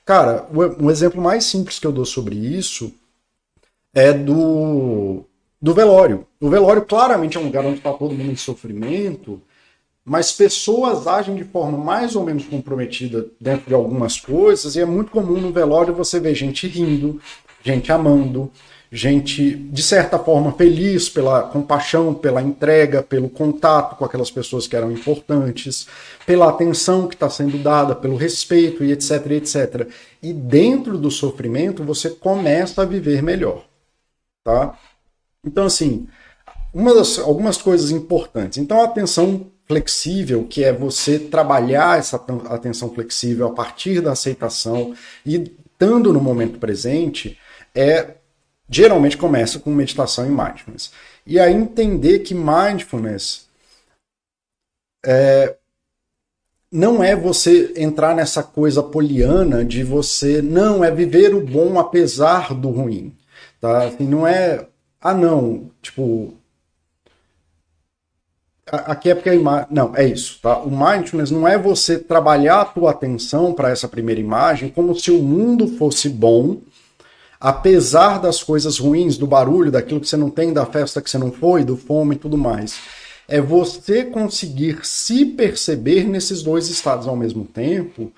Cara, 0.05 0.47
um 0.80 0.89
exemplo 0.89 1.22
mais 1.22 1.45
simples 1.45 1.80
que 1.80 1.88
eu 1.88 1.91
dou 1.91 2.05
sobre 2.05 2.36
isso 2.36 2.91
é 3.94 4.14
do, 4.14 5.24
do 5.62 5.74
velório. 5.74 6.26
O 6.40 6.50
velório 6.50 6.84
claramente 6.84 7.38
é 7.38 7.40
um 7.40 7.46
lugar 7.46 7.66
onde 7.66 7.78
está 7.78 7.92
todo 7.94 8.14
mundo 8.14 8.32
em 8.32 8.36
sofrimento, 8.36 9.42
mas 10.06 10.32
pessoas 10.32 11.06
agem 11.06 11.36
de 11.36 11.44
forma 11.44 11.78
mais 11.78 12.16
ou 12.16 12.24
menos 12.24 12.46
comprometida 12.46 13.28
dentro 13.40 13.68
de 13.68 13.74
algumas 13.74 14.20
coisas, 14.20 14.76
e 14.76 14.82
é 14.82 14.86
muito 14.86 15.12
comum 15.12 15.40
no 15.40 15.52
velório 15.52 15.94
você 15.94 16.20
ver 16.20 16.34
gente 16.34 16.68
rindo, 16.68 17.22
gente 17.64 17.92
amando, 17.92 18.52
gente 18.92 19.56
de 19.56 19.84
certa 19.84 20.18
forma 20.18 20.52
feliz 20.54 21.10
pela 21.10 21.44
compaixão, 21.44 22.14
pela 22.14 22.42
entrega, 22.42 23.04
pelo 23.04 23.30
contato 23.30 23.96
com 23.98 24.06
aquelas 24.06 24.32
pessoas 24.32 24.68
que 24.68 24.76
eram 24.76 24.92
importantes, 24.92 25.88
pela 26.26 26.50
atenção 26.50 27.08
que 27.08 27.14
está 27.14 27.30
sendo 27.30 27.58
dada, 27.60 27.96
pelo 27.96 28.16
respeito 28.16 28.84
e 28.84 28.92
etc, 28.92 29.32
etc. 29.32 29.88
E 30.24 30.34
dentro 30.34 30.98
do 30.98 31.12
sofrimento 31.12 31.84
você 31.84 32.10
começa 32.10 32.82
a 32.82 32.86
viver 32.86 33.22
melhor, 33.22 33.68
tá? 34.50 34.78
Então 35.45 35.66
assim, 35.66 36.08
das, 36.74 37.20
algumas 37.20 37.58
coisas 37.58 37.91
importantes. 37.91 38.58
Então 38.58 38.82
a 38.82 38.86
atenção 38.86 39.52
flexível, 39.68 40.45
que 40.45 40.64
é 40.64 40.74
você 40.74 41.20
trabalhar 41.20 42.00
essa 42.00 42.16
atenção 42.50 42.91
flexível 42.91 43.47
a 43.47 43.52
partir 43.52 44.02
da 44.02 44.14
aceitação 44.14 44.95
e 45.24 45.36
estando 45.36 46.12
no 46.12 46.20
momento 46.20 46.58
presente, 46.58 47.38
é 47.76 48.16
geralmente 48.68 49.18
começa 49.18 49.60
com 49.60 49.72
meditação 49.72 50.26
e 50.26 50.30
mindfulness. 50.30 50.91
E 51.26 51.39
aí 51.39 51.54
entender 51.54 52.20
que 52.20 52.34
mindfulness 52.34 53.47
é, 55.06 55.56
não 56.72 57.04
é 57.04 57.16
você 57.16 57.74
entrar 57.76 58.16
nessa 58.16 58.43
coisa 58.43 58.84
poliana 58.84 59.66
de 59.66 59.84
você 59.84 60.41
não 60.41 60.84
é 60.84 60.91
viver 60.91 61.34
o 61.34 61.45
bom 61.45 61.80
apesar 61.80 62.54
do 62.54 62.70
ruim, 62.70 63.16
tá? 63.60 63.84
Assim, 63.86 64.07
não 64.07 64.28
é 64.28 64.68
ah 65.01 65.14
não, 65.14 65.72
tipo 65.82 66.34
aqui 68.72 69.10
é 69.10 69.16
porque 69.16 69.30
a 69.30 69.36
imagem. 69.36 69.68
Não, 69.72 69.95
é 69.95 70.05
isso, 70.05 70.39
tá? 70.41 70.60
O 70.60 70.70
mindfulness 70.70 71.32
não 71.32 71.47
é 71.47 71.57
você 71.57 71.97
trabalhar 71.97 72.62
a 72.62 72.66
tua 72.66 72.91
atenção 72.91 73.53
para 73.53 73.70
essa 73.72 73.88
primeira 73.88 74.22
imagem 74.22 74.70
como 74.70 74.93
se 74.93 75.12
o 75.12 75.22
mundo 75.22 75.68
fosse 75.68 76.10
bom 76.10 76.62
apesar 77.39 78.20
das 78.20 78.43
coisas 78.43 78.78
ruins, 78.78 79.18
do 79.18 79.26
barulho, 79.26 79.72
daquilo 79.72 80.01
que 80.01 80.07
você 80.07 80.18
não 80.18 80.30
tem, 80.30 80.51
da 80.51 80.66
festa 80.66 81.01
que 81.01 81.10
você 81.10 81.18
não 81.18 81.32
foi, 81.32 81.64
do 81.64 81.78
fome 81.78 82.16
e 82.16 82.20
tudo 82.20 82.38
mais. 82.38 82.78
É 83.28 83.39
você 83.39 84.03
conseguir 84.03 84.80
se 84.84 85.24
perceber 85.24 86.03
nesses 86.05 86.41
dois 86.41 86.68
estados 86.68 87.07
ao 87.07 87.16
mesmo 87.16 87.45
tempo 87.45 88.12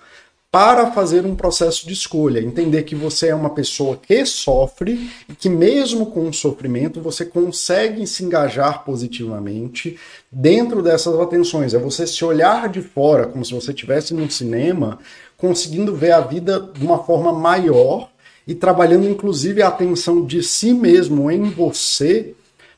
para 0.51 0.91
fazer 0.91 1.25
um 1.25 1.33
processo 1.33 1.87
de 1.87 1.93
escolha, 1.93 2.41
entender 2.41 2.83
que 2.83 2.93
você 2.93 3.29
é 3.29 3.35
uma 3.35 3.51
pessoa 3.51 3.95
que 3.95 4.25
sofre 4.25 5.09
e 5.29 5.33
que 5.33 5.47
mesmo 5.47 6.07
com 6.07 6.27
o 6.27 6.33
sofrimento 6.33 6.99
você 6.99 7.23
consegue 7.23 8.05
se 8.05 8.25
engajar 8.25 8.83
positivamente 8.83 9.97
dentro 10.29 10.83
dessas 10.83 11.17
atenções. 11.17 11.73
É 11.73 11.79
você 11.79 12.05
se 12.05 12.25
olhar 12.25 12.67
de 12.67 12.81
fora 12.81 13.27
como 13.27 13.45
se 13.45 13.53
você 13.53 13.71
estivesse 13.71 14.13
num 14.13 14.29
cinema, 14.29 14.99
conseguindo 15.37 15.95
ver 15.95 16.11
a 16.11 16.19
vida 16.19 16.59
de 16.59 16.85
uma 16.85 17.01
forma 17.01 17.31
maior 17.31 18.09
e 18.45 18.53
trabalhando 18.53 19.07
inclusive 19.07 19.61
a 19.61 19.69
atenção 19.69 20.25
de 20.25 20.43
si 20.43 20.73
mesmo 20.73 21.31
em 21.31 21.49
você 21.49 22.33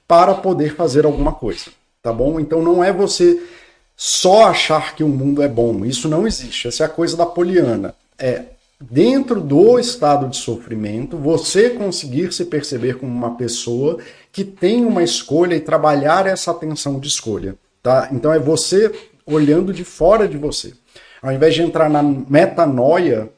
para 0.07 0.35
poder 0.35 0.75
fazer 0.75 1.05
alguma 1.05 1.31
coisa, 1.31 1.71
tá 2.03 2.13
bom? 2.13 2.39
Então 2.39 2.61
não 2.61 2.83
é 2.83 2.93
você 2.93 3.41
só 3.95 4.47
achar 4.47 4.95
que 4.95 5.03
o 5.03 5.09
mundo 5.09 5.41
é 5.41 5.47
bom, 5.47 5.85
isso 5.85 6.09
não 6.09 6.27
existe. 6.27 6.67
Essa 6.67 6.83
é 6.83 6.85
a 6.85 6.89
coisa 6.89 7.15
da 7.15 7.25
Poliana. 7.25 7.95
É 8.17 8.43
dentro 8.81 9.39
do 9.39 9.79
estado 9.79 10.27
de 10.27 10.35
sofrimento, 10.37 11.17
você 11.17 11.69
conseguir 11.69 12.33
se 12.33 12.45
perceber 12.45 12.97
como 12.97 13.11
uma 13.11 13.35
pessoa 13.35 13.99
que 14.31 14.43
tem 14.43 14.83
uma 14.85 15.03
escolha 15.03 15.55
e 15.55 15.61
trabalhar 15.61 16.27
essa 16.27 16.51
atenção 16.51 16.99
de 16.99 17.07
escolha, 17.07 17.55
tá? 17.81 18.09
Então 18.11 18.33
é 18.33 18.39
você 18.39 18.91
olhando 19.25 19.71
de 19.71 19.85
fora 19.85 20.27
de 20.27 20.37
você. 20.37 20.73
Ao 21.21 21.31
invés 21.31 21.53
de 21.55 21.61
entrar 21.61 21.89
na 21.89 22.03
metanoia, 22.03 23.31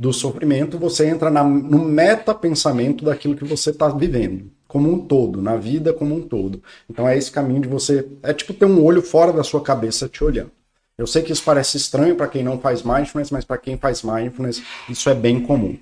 do 0.00 0.14
sofrimento, 0.14 0.78
você 0.78 1.06
entra 1.06 1.30
na, 1.30 1.44
no 1.44 1.78
meta-pensamento 1.84 3.04
daquilo 3.04 3.36
que 3.36 3.44
você 3.44 3.68
está 3.68 3.86
vivendo, 3.88 4.50
como 4.70 4.88
um 4.88 5.00
todo, 5.00 5.42
na 5.42 5.56
vida 5.56 5.92
como 5.92 6.14
um 6.14 6.22
todo. 6.22 6.62
Então 6.88 7.08
é 7.08 7.18
esse 7.18 7.30
caminho 7.30 7.60
de 7.60 7.68
você. 7.68 8.08
É 8.22 8.32
tipo 8.32 8.54
ter 8.54 8.66
um 8.66 8.82
olho 8.82 9.02
fora 9.02 9.32
da 9.32 9.42
sua 9.42 9.60
cabeça 9.60 10.08
te 10.08 10.22
olhando. 10.22 10.52
Eu 10.96 11.06
sei 11.06 11.22
que 11.22 11.32
isso 11.32 11.42
parece 11.42 11.76
estranho 11.76 12.14
para 12.14 12.28
quem 12.28 12.44
não 12.44 12.58
faz 12.58 12.82
mindfulness, 12.82 13.30
mas 13.30 13.44
para 13.44 13.58
quem 13.58 13.76
faz 13.76 14.02
mindfulness, 14.02 14.62
isso 14.88 15.08
é 15.08 15.14
bem 15.14 15.40
comum. 15.40 15.76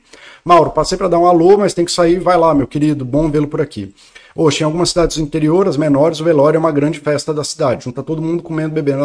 Mauro, 0.44 0.70
passei 0.70 0.96
para 0.96 1.08
dar 1.08 1.18
um 1.18 1.26
alô, 1.26 1.58
mas 1.58 1.74
tem 1.74 1.84
que 1.84 1.92
sair. 1.92 2.18
Vai 2.18 2.36
lá, 2.36 2.54
meu 2.54 2.66
querido, 2.66 3.04
bom 3.04 3.30
vê-lo 3.30 3.48
por 3.48 3.60
aqui. 3.60 3.94
Oxe, 4.40 4.62
em 4.62 4.64
algumas 4.64 4.90
cidades 4.90 5.16
do 5.16 5.22
interior, 5.22 5.66
as 5.66 5.76
menores, 5.76 6.20
o 6.20 6.24
velório 6.24 6.58
é 6.58 6.60
uma 6.60 6.70
grande 6.70 7.00
festa 7.00 7.34
da 7.34 7.42
cidade. 7.42 7.84
Junta 7.84 8.04
todo 8.04 8.22
mundo 8.22 8.40
comendo, 8.40 8.72
bebendo, 8.72 9.02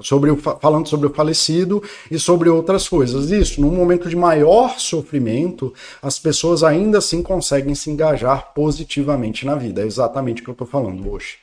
sobre 0.00 0.30
o, 0.30 0.36
falando 0.36 0.88
sobre 0.88 1.06
o 1.06 1.14
falecido 1.14 1.80
e 2.10 2.18
sobre 2.18 2.48
outras 2.48 2.88
coisas. 2.88 3.30
Isso, 3.30 3.60
num 3.60 3.70
momento 3.70 4.08
de 4.08 4.16
maior 4.16 4.78
sofrimento, 4.80 5.72
as 6.02 6.18
pessoas 6.18 6.64
ainda 6.64 6.98
assim 6.98 7.22
conseguem 7.22 7.74
se 7.76 7.88
engajar 7.88 8.52
positivamente 8.52 9.46
na 9.46 9.54
vida. 9.54 9.82
É 9.82 9.86
exatamente 9.86 10.40
o 10.42 10.44
que 10.44 10.50
eu 10.50 10.54
estou 10.54 10.66
falando 10.66 11.08
hoje. 11.08 11.36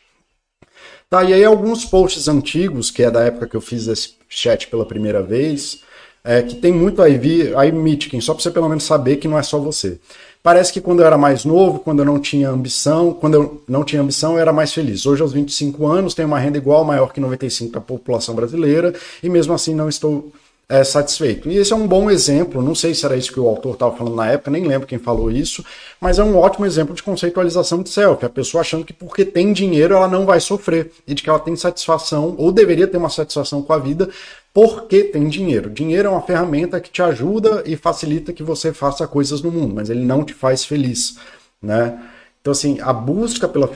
Tá, 1.09 1.23
e 1.23 1.33
aí 1.33 1.45
alguns 1.45 1.85
posts 1.85 2.27
antigos, 2.27 2.91
que 2.91 3.01
é 3.01 3.09
da 3.09 3.21
época 3.21 3.47
que 3.47 3.55
eu 3.55 3.61
fiz 3.61 3.87
esse 3.87 4.15
chat 4.27 4.67
pela 4.67 4.85
primeira 4.85 5.23
vez, 5.23 5.83
é, 6.25 6.41
que 6.41 6.55
tem 6.55 6.73
muito 6.73 7.03
aí, 7.03 7.53
aí 7.55 7.71
Mitkin, 7.71 8.19
só 8.19 8.33
para 8.33 8.41
você 8.41 8.49
pelo 8.49 8.67
menos 8.67 8.83
saber 8.83 9.17
que 9.17 9.27
não 9.27 9.37
é 9.37 9.43
só 9.43 9.59
você. 9.59 9.99
Parece 10.41 10.73
que 10.73 10.81
quando 10.81 10.99
eu 10.99 11.05
era 11.05 11.17
mais 11.17 11.45
novo, 11.45 11.79
quando 11.79 11.99
eu 11.99 12.05
não 12.05 12.19
tinha 12.19 12.49
ambição, 12.49 13.13
quando 13.13 13.33
eu 13.35 13.63
não 13.67 13.83
tinha 13.83 14.01
ambição, 14.01 14.33
eu 14.33 14.39
era 14.39 14.51
mais 14.51 14.73
feliz. 14.73 15.05
Hoje, 15.05 15.21
aos 15.21 15.33
25 15.33 15.87
anos, 15.87 16.13
tenho 16.13 16.27
uma 16.27 16.39
renda 16.39 16.57
igual, 16.57 16.83
maior 16.83 17.13
que 17.13 17.21
95% 17.21 17.71
da 17.71 17.81
população 17.81 18.35
brasileira, 18.35 18.93
e 19.23 19.29
mesmo 19.29 19.53
assim 19.53 19.73
não 19.73 19.87
estou 19.87 20.31
é, 20.67 20.83
satisfeito. 20.83 21.49
E 21.49 21.57
esse 21.57 21.71
é 21.71 21.75
um 21.75 21.87
bom 21.87 22.09
exemplo, 22.09 22.61
não 22.61 22.73
sei 22.73 22.93
se 22.93 23.05
era 23.05 23.15
isso 23.15 23.31
que 23.31 23.39
o 23.39 23.47
autor 23.47 23.73
estava 23.73 23.95
falando 23.95 24.15
na 24.15 24.31
época, 24.31 24.49
nem 24.49 24.65
lembro 24.65 24.87
quem 24.87 24.97
falou 24.97 25.29
isso, 25.29 25.63
mas 26.01 26.17
é 26.17 26.23
um 26.23 26.37
ótimo 26.37 26.65
exemplo 26.65 26.95
de 26.95 27.03
conceitualização 27.03 27.83
de 27.83 27.89
self. 27.89 28.25
A 28.25 28.29
pessoa 28.29 28.61
achando 28.61 28.83
que 28.85 28.93
porque 28.93 29.23
tem 29.23 29.53
dinheiro 29.53 29.95
ela 29.95 30.07
não 30.07 30.25
vai 30.25 30.39
sofrer 30.39 30.91
e 31.07 31.13
de 31.13 31.21
que 31.21 31.29
ela 31.29 31.39
tem 31.39 31.55
satisfação 31.55 32.35
ou 32.37 32.51
deveria 32.51 32.87
ter 32.87 32.97
uma 32.97 33.09
satisfação 33.09 33.61
com 33.61 33.73
a 33.73 33.77
vida 33.77 34.09
porque 34.53 35.03
tem 35.03 35.27
dinheiro. 35.27 35.69
Dinheiro 35.69 36.07
é 36.07 36.11
uma 36.11 36.21
ferramenta 36.21 36.79
que 36.79 36.89
te 36.89 37.01
ajuda 37.01 37.61
e 37.65 37.75
facilita 37.75 38.33
que 38.33 38.41
você 38.41 38.73
faça 38.73 39.05
coisas 39.05 39.41
no 39.41 39.51
mundo, 39.51 39.75
mas 39.75 39.89
ele 39.89 40.03
não 40.03 40.23
te 40.23 40.33
faz 40.33 40.65
feliz, 40.65 41.17
né? 41.61 41.99
Então, 42.45 42.51
assim, 42.51 42.79
a 42.79 42.93
busca 42.93 43.47
pela 43.47 43.67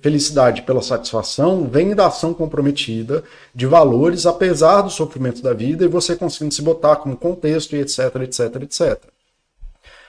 felicidade, 0.00 0.62
pela 0.62 0.80
satisfação, 0.80 1.68
vem 1.70 1.94
da 1.94 2.06
ação 2.06 2.32
comprometida 2.32 3.22
de 3.54 3.66
valores, 3.66 4.24
apesar 4.24 4.80
do 4.80 4.88
sofrimento 4.88 5.42
da 5.42 5.52
vida, 5.52 5.84
e 5.84 5.88
você 5.88 6.16
conseguindo 6.16 6.54
se 6.54 6.62
botar 6.62 6.96
como 6.96 7.14
contexto 7.14 7.76
e 7.76 7.80
etc, 7.80 8.16
etc, 8.22 8.62
etc. 8.62 8.98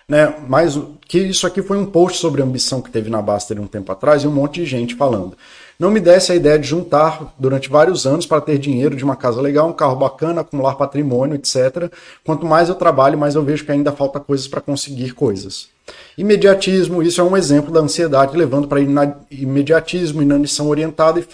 Né? 0.08 0.34
Mas 0.48 0.80
que 1.06 1.20
isso 1.20 1.46
aqui 1.46 1.62
foi 1.62 1.78
um 1.78 1.86
post 1.86 2.20
sobre 2.20 2.42
ambição 2.42 2.82
que 2.82 2.90
teve 2.90 3.10
na 3.10 3.22
Baster 3.22 3.60
um 3.60 3.68
tempo 3.68 3.92
atrás 3.92 4.24
e 4.24 4.28
um 4.30 4.32
monte 4.32 4.62
de 4.62 4.66
gente 4.66 4.96
falando. 4.96 5.38
Não 5.78 5.92
me 5.92 6.00
desse 6.00 6.32
a 6.32 6.36
ideia 6.36 6.58
de 6.58 6.66
juntar 6.66 7.34
durante 7.38 7.68
vários 7.68 8.08
anos 8.08 8.26
para 8.26 8.40
ter 8.40 8.58
dinheiro 8.60 8.96
de 8.96 9.04
uma 9.04 9.18
casa 9.18 9.42
legal, 9.42 9.68
um 9.68 9.74
carro 9.74 9.98
bacana, 9.98 10.40
acumular 10.40 10.76
patrimônio, 10.76 11.36
etc. 11.36 11.92
Quanto 12.24 12.46
mais 12.46 12.70
eu 12.70 12.76
trabalho, 12.76 13.18
mais 13.18 13.36
eu 13.36 13.44
vejo 13.44 13.66
que 13.66 13.74
ainda 13.74 13.92
falta 13.92 14.22
coisas 14.22 14.48
para 14.48 14.62
conseguir 14.62 15.12
coisas. 15.12 15.68
Imediatismo, 16.18 17.02
isso 17.02 17.20
é 17.20 17.24
um 17.24 17.36
exemplo 17.36 17.72
da 17.72 17.80
ansiedade 17.80 18.38
levando 18.38 18.68
para 18.68 18.80
imediatismo, 19.32 20.22
inanição 20.22 20.70
orientada 20.70 21.20
e, 21.20 21.26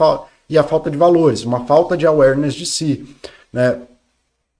e, 0.50 0.58
a 0.58 0.64
falta 0.64 0.90
de 0.90 0.98
valores, 0.98 1.44
uma 1.44 1.66
falta 1.66 1.98
de 1.98 2.08
awareness 2.08 2.54
de 2.54 2.66
si. 2.66 3.06
Né? 3.52 3.78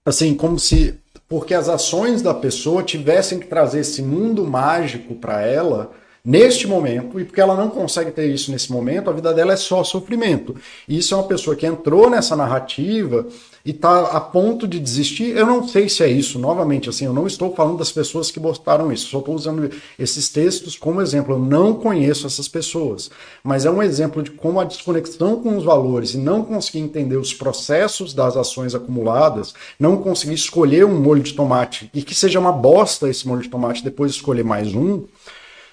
Assim, 0.04 0.34
como 0.34 0.58
se. 0.58 0.94
Porque 1.28 1.54
as 1.54 1.68
ações 1.68 2.22
da 2.22 2.34
pessoa 2.34 2.82
tivessem 2.82 3.38
que 3.38 3.46
trazer 3.46 3.80
esse 3.80 4.02
mundo 4.02 4.44
mágico 4.44 5.14
para 5.14 5.42
ela 5.42 5.92
neste 6.24 6.66
momento, 6.66 7.18
e 7.18 7.24
porque 7.24 7.40
ela 7.40 7.56
não 7.56 7.70
consegue 7.70 8.10
ter 8.10 8.26
isso 8.26 8.50
nesse 8.50 8.70
momento, 8.70 9.08
a 9.08 9.12
vida 9.12 9.32
dela 9.32 9.54
é 9.54 9.56
só 9.56 9.82
sofrimento. 9.82 10.54
E 10.86 10.98
isso 10.98 11.14
é 11.14 11.16
uma 11.16 11.26
pessoa 11.26 11.56
que 11.56 11.66
entrou 11.66 12.10
nessa 12.10 12.36
narrativa 12.36 13.26
e 13.64 13.70
está 13.70 14.02
a 14.08 14.20
ponto 14.20 14.66
de 14.66 14.78
desistir. 14.78 15.36
Eu 15.36 15.46
não 15.46 15.66
sei 15.66 15.88
se 15.88 16.02
é 16.02 16.08
isso, 16.08 16.38
novamente, 16.38 16.88
assim, 16.88 17.04
eu 17.04 17.12
não 17.12 17.26
estou 17.26 17.54
falando 17.54 17.78
das 17.78 17.92
pessoas 17.92 18.30
que 18.30 18.40
botaram 18.40 18.92
isso, 18.92 19.08
só 19.08 19.18
estou 19.18 19.34
usando 19.34 19.70
esses 19.98 20.28
textos 20.28 20.76
como 20.76 21.00
exemplo. 21.00 21.34
Eu 21.34 21.38
não 21.38 21.74
conheço 21.74 22.26
essas 22.26 22.48
pessoas, 22.48 23.10
mas 23.42 23.64
é 23.64 23.70
um 23.70 23.82
exemplo 23.82 24.22
de 24.22 24.30
como 24.30 24.60
a 24.60 24.64
desconexão 24.64 25.40
com 25.42 25.56
os 25.56 25.64
valores 25.64 26.14
e 26.14 26.18
não 26.18 26.42
conseguir 26.42 26.80
entender 26.80 27.16
os 27.16 27.34
processos 27.34 28.14
das 28.14 28.36
ações 28.36 28.74
acumuladas, 28.74 29.54
não 29.78 29.96
conseguir 29.96 30.34
escolher 30.34 30.84
um 30.84 31.00
molho 31.00 31.22
de 31.22 31.34
tomate 31.34 31.90
e 31.94 32.02
que 32.02 32.14
seja 32.14 32.40
uma 32.40 32.52
bosta 32.52 33.08
esse 33.08 33.26
molho 33.26 33.42
de 33.42 33.48
tomate, 33.48 33.84
depois 33.84 34.12
escolher 34.12 34.44
mais 34.44 34.74
um 34.74 35.04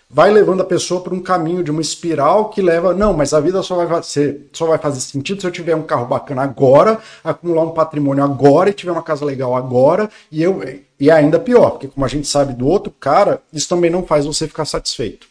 vai 0.10 0.32
levando 0.32 0.62
a 0.62 0.66
pessoa 0.66 1.02
para 1.02 1.14
um 1.14 1.20
caminho 1.20 1.64
de 1.64 1.70
uma 1.70 1.82
espiral 1.82 2.50
que 2.50 2.62
leva, 2.62 2.94
não, 2.94 3.14
mas 3.14 3.34
a 3.34 3.40
vida 3.40 3.62
só 3.62 3.86
vai, 3.86 4.04
ser, 4.04 4.50
só 4.54 4.66
vai 4.66 4.78
fazer 4.78 5.02
sentido 5.02 5.42
se 5.42 5.48
eu 5.48 5.52
tiver 5.52 5.76
um 5.76 5.84
carro 5.84 6.06
bacana 6.06 6.44
agora, 6.44 7.00
acumular 7.24 7.64
um 7.64 7.72
patrimônio 7.72 8.24
agora 8.24 8.70
e 8.70 8.74
tiver 8.74 8.92
uma 8.92 9.04
casa 9.04 9.26
legal 9.26 9.56
agora, 9.56 10.10
e 10.32 10.42
eu 10.42 10.62
e 11.00 11.10
é 11.10 11.14
ainda 11.14 11.40
pior, 11.40 11.72
porque 11.72 11.88
como 11.88 12.06
a 12.06 12.10
gente 12.10 12.28
sabe 12.28 12.54
do 12.54 12.68
outro 12.68 12.92
cara, 12.92 13.42
isso 13.52 13.68
também 13.68 13.92
não 13.92 14.04
faz 14.04 14.26
você 14.26 14.48
ficar 14.48 14.66
satisfeito. 14.66 15.28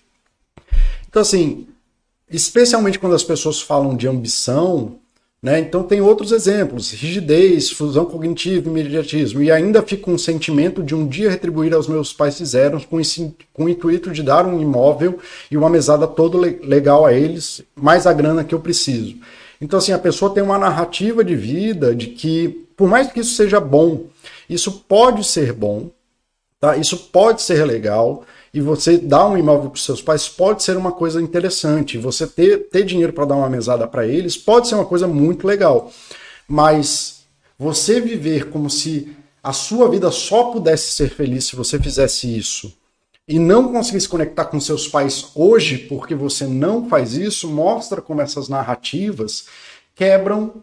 Então 1.09 1.23
assim, 1.23 1.67
especialmente 2.31 2.99
quando 2.99 3.15
as 3.15 3.25
pessoas 3.25 3.61
falam 3.61 3.97
de 3.97 4.07
ambição, 4.07 4.99
Né? 5.43 5.61
Então 5.61 5.83
tem 5.83 6.01
outros 6.01 6.33
exemplos, 6.33 6.93
rigidez, 6.93 7.71
fusão 7.71 8.07
cognitiva, 8.07 8.69
imediatismo, 8.69 9.43
e 9.43 9.51
ainda 9.51 9.83
fica 9.83 10.11
um 10.11 10.17
sentimento 10.17 10.83
de 10.83 10.95
um 10.95 11.07
dia 11.07 11.31
retribuir 11.31 11.75
aos 11.75 11.87
meus 11.87 12.13
pais 12.13 12.39
fizeram 12.39 12.81
com, 12.81 13.01
com 13.53 13.65
o 13.65 13.69
intuito 13.69 14.11
de 14.11 14.23
dar 14.23 14.47
um 14.47 14.61
imóvel 14.61 15.19
e 15.51 15.57
uma 15.57 15.69
mesada 15.69 16.07
todo 16.07 16.39
legal 16.39 17.05
a 17.05 17.13
eles, 17.13 17.63
mais 17.75 18.07
a 18.07 18.13
grana 18.13 18.45
que 18.45 18.55
eu 18.55 18.61
preciso. 18.61 19.17
Então 19.61 19.79
assim, 19.79 19.93
a 19.93 19.99
pessoa 19.99 20.33
tem 20.33 20.43
uma 20.43 20.59
narrativa 20.59 21.23
de 21.23 21.37
vida 21.37 21.95
de 21.95 22.09
que, 22.09 22.67
por 22.77 22.89
mais 22.89 23.13
que 23.13 23.21
isso 23.21 23.35
seja 23.35 23.61
bom, 23.61 24.07
isso 24.49 24.85
pode 24.89 25.23
ser 25.23 25.53
bom, 25.53 25.91
tá? 26.59 26.77
isso 26.77 26.97
pode 27.13 27.43
ser 27.43 27.65
legal, 27.65 28.25
e 28.57 28.61
você 28.63 28.97
dar 28.97 29.29
um 29.29 29.37
imóvel 29.37 29.69
para 29.69 29.77
os 29.77 29.85
seus 29.85 30.01
pais 30.01 30.31
pode 30.31 30.63
ser 30.63 30.79
uma 30.79 30.91
coisa 30.91 31.21
interessante. 31.21 31.99
Você 31.99 32.27
ter, 32.27 32.71
ter 32.71 32.85
dinheiro 32.87 33.13
para 33.13 33.27
dar 33.27 33.35
uma 33.35 33.51
mesada 33.51 33.87
para 33.87 34.07
eles 34.07 34.35
pode 34.35 34.67
ser 34.67 34.77
uma 34.77 34.87
coisa 34.87 35.07
muito 35.07 35.47
legal. 35.47 35.93
Mas 36.49 37.27
você 37.59 38.01
viver 38.01 38.49
como 38.49 38.71
se 38.71 39.15
a 39.43 39.53
sua 39.53 39.91
vida 39.91 40.11
só 40.11 40.45
pudesse 40.45 40.93
ser 40.93 41.11
feliz 41.11 41.45
se 41.45 41.55
você 41.55 41.79
fizesse 41.79 42.35
isso 42.35 42.73
e 43.29 43.39
não 43.39 43.71
conseguir 43.71 44.01
se 44.01 44.09
conectar 44.09 44.47
com 44.47 44.59
seus 44.59 44.89
pais 44.89 45.33
hoje 45.35 45.77
porque 45.77 46.15
você 46.15 46.47
não 46.47 46.89
faz 46.89 47.13
isso, 47.13 47.47
mostra 47.47 48.01
como 48.01 48.23
essas 48.23 48.49
narrativas 48.49 49.49
quebram 49.95 50.63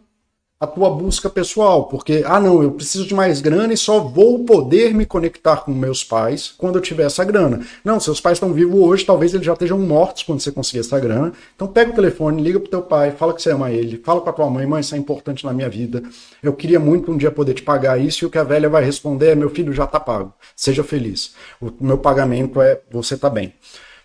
a 0.64 0.68
tua 0.68 0.89
busca 0.89 1.30
pessoal, 1.30 1.88
porque, 1.88 2.24
ah, 2.26 2.39
não, 2.39 2.64
eu 2.64 2.72
preciso 2.72 3.05
de 3.05 3.14
mais 3.14 3.41
grana 3.41 3.74
e 3.74 3.78
só 3.78 3.99
vou 3.99 4.45
poder 4.45 4.93
me 4.93 5.05
conectar 5.05 5.57
com 5.57 5.74
meus 5.74 6.05
pais 6.05 6.53
quando 6.57 6.78
eu 6.78 6.82
tiver 6.82 7.03
essa 7.03 7.24
grana. 7.26 7.66
Não, 7.84 7.99
seus 7.99 8.22
pais 8.22 8.38
estão 8.38 8.53
vivos 8.53 8.80
hoje, 8.80 9.05
talvez 9.05 9.34
eles 9.34 9.45
já 9.45 9.51
estejam 9.51 9.78
mortos 9.78 10.24
quando 10.24 10.39
você 10.39 10.53
conseguir 10.53 10.80
essa 10.80 10.97
grana. 10.97 11.34
Então 11.53 11.68
pega 11.68 11.91
o 11.91 11.95
telefone, 11.95 12.41
liga 12.41 12.61
pro 12.61 12.70
teu 12.70 12.82
pai, 12.82 13.11
fala 13.11 13.34
que 13.34 13.41
você 13.41 13.51
ama 13.51 13.72
ele, 13.72 14.01
fala 14.05 14.22
com 14.22 14.30
a 14.30 14.34
tua 14.34 14.49
mãe, 14.49 14.66
mãe, 14.66 14.80
isso 14.80 14.95
é 14.95 14.97
importante 14.97 15.45
na 15.45 15.51
minha 15.51 15.68
vida. 15.68 16.01
Eu 16.41 16.53
queria 16.53 16.80
muito 16.80 17.11
um 17.11 17.18
dia 17.18 17.30
poder 17.30 17.53
te 17.53 17.61
pagar 17.61 17.99
isso 17.99 18.24
e 18.24 18.26
o 18.26 18.30
que 18.30 18.38
a 18.38 18.43
velha 18.43 18.70
vai 18.70 18.86
responder 18.86 19.32
é, 19.32 19.36
meu 19.36 19.49
filho 19.49 19.74
já 19.74 19.86
tá 19.86 19.99
pago. 19.99 20.34
Seja 20.55 20.84
feliz. 20.84 21.34
O 21.61 21.72
meu 21.82 21.97
pagamento 21.97 22.61
é 22.61 22.80
você 22.89 23.18
tá 23.18 23.30
bem. 23.30 23.53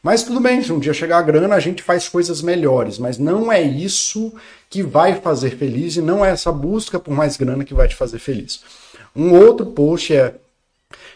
Mas 0.09 0.23
tudo 0.23 0.41
bem, 0.41 0.63
se 0.63 0.73
um 0.73 0.79
dia 0.79 0.95
chegar 0.95 1.19
a 1.19 1.23
grana, 1.23 1.55
a 1.55 1.61
gente 1.61 1.83
faz 1.83 2.09
coisas 2.09 2.41
melhores, 2.41 2.99
mas 2.99 3.19
não 3.19 3.53
é 3.53 3.61
isso 3.61 4.33
que 4.71 4.83
vai 4.83 5.21
fazer 5.21 5.51
feliz 5.51 5.97
e 5.97 6.01
não 6.01 6.25
é 6.25 6.31
essa 6.31 6.51
busca 6.51 6.99
por 6.99 7.13
mais 7.13 7.37
grana 7.37 7.63
que 7.63 7.75
vai 7.75 7.87
te 7.87 7.95
fazer 7.95 8.19
feliz. 8.19 8.63
Um 9.15 9.35
outro 9.35 9.67
post 9.67 10.15
é 10.15 10.37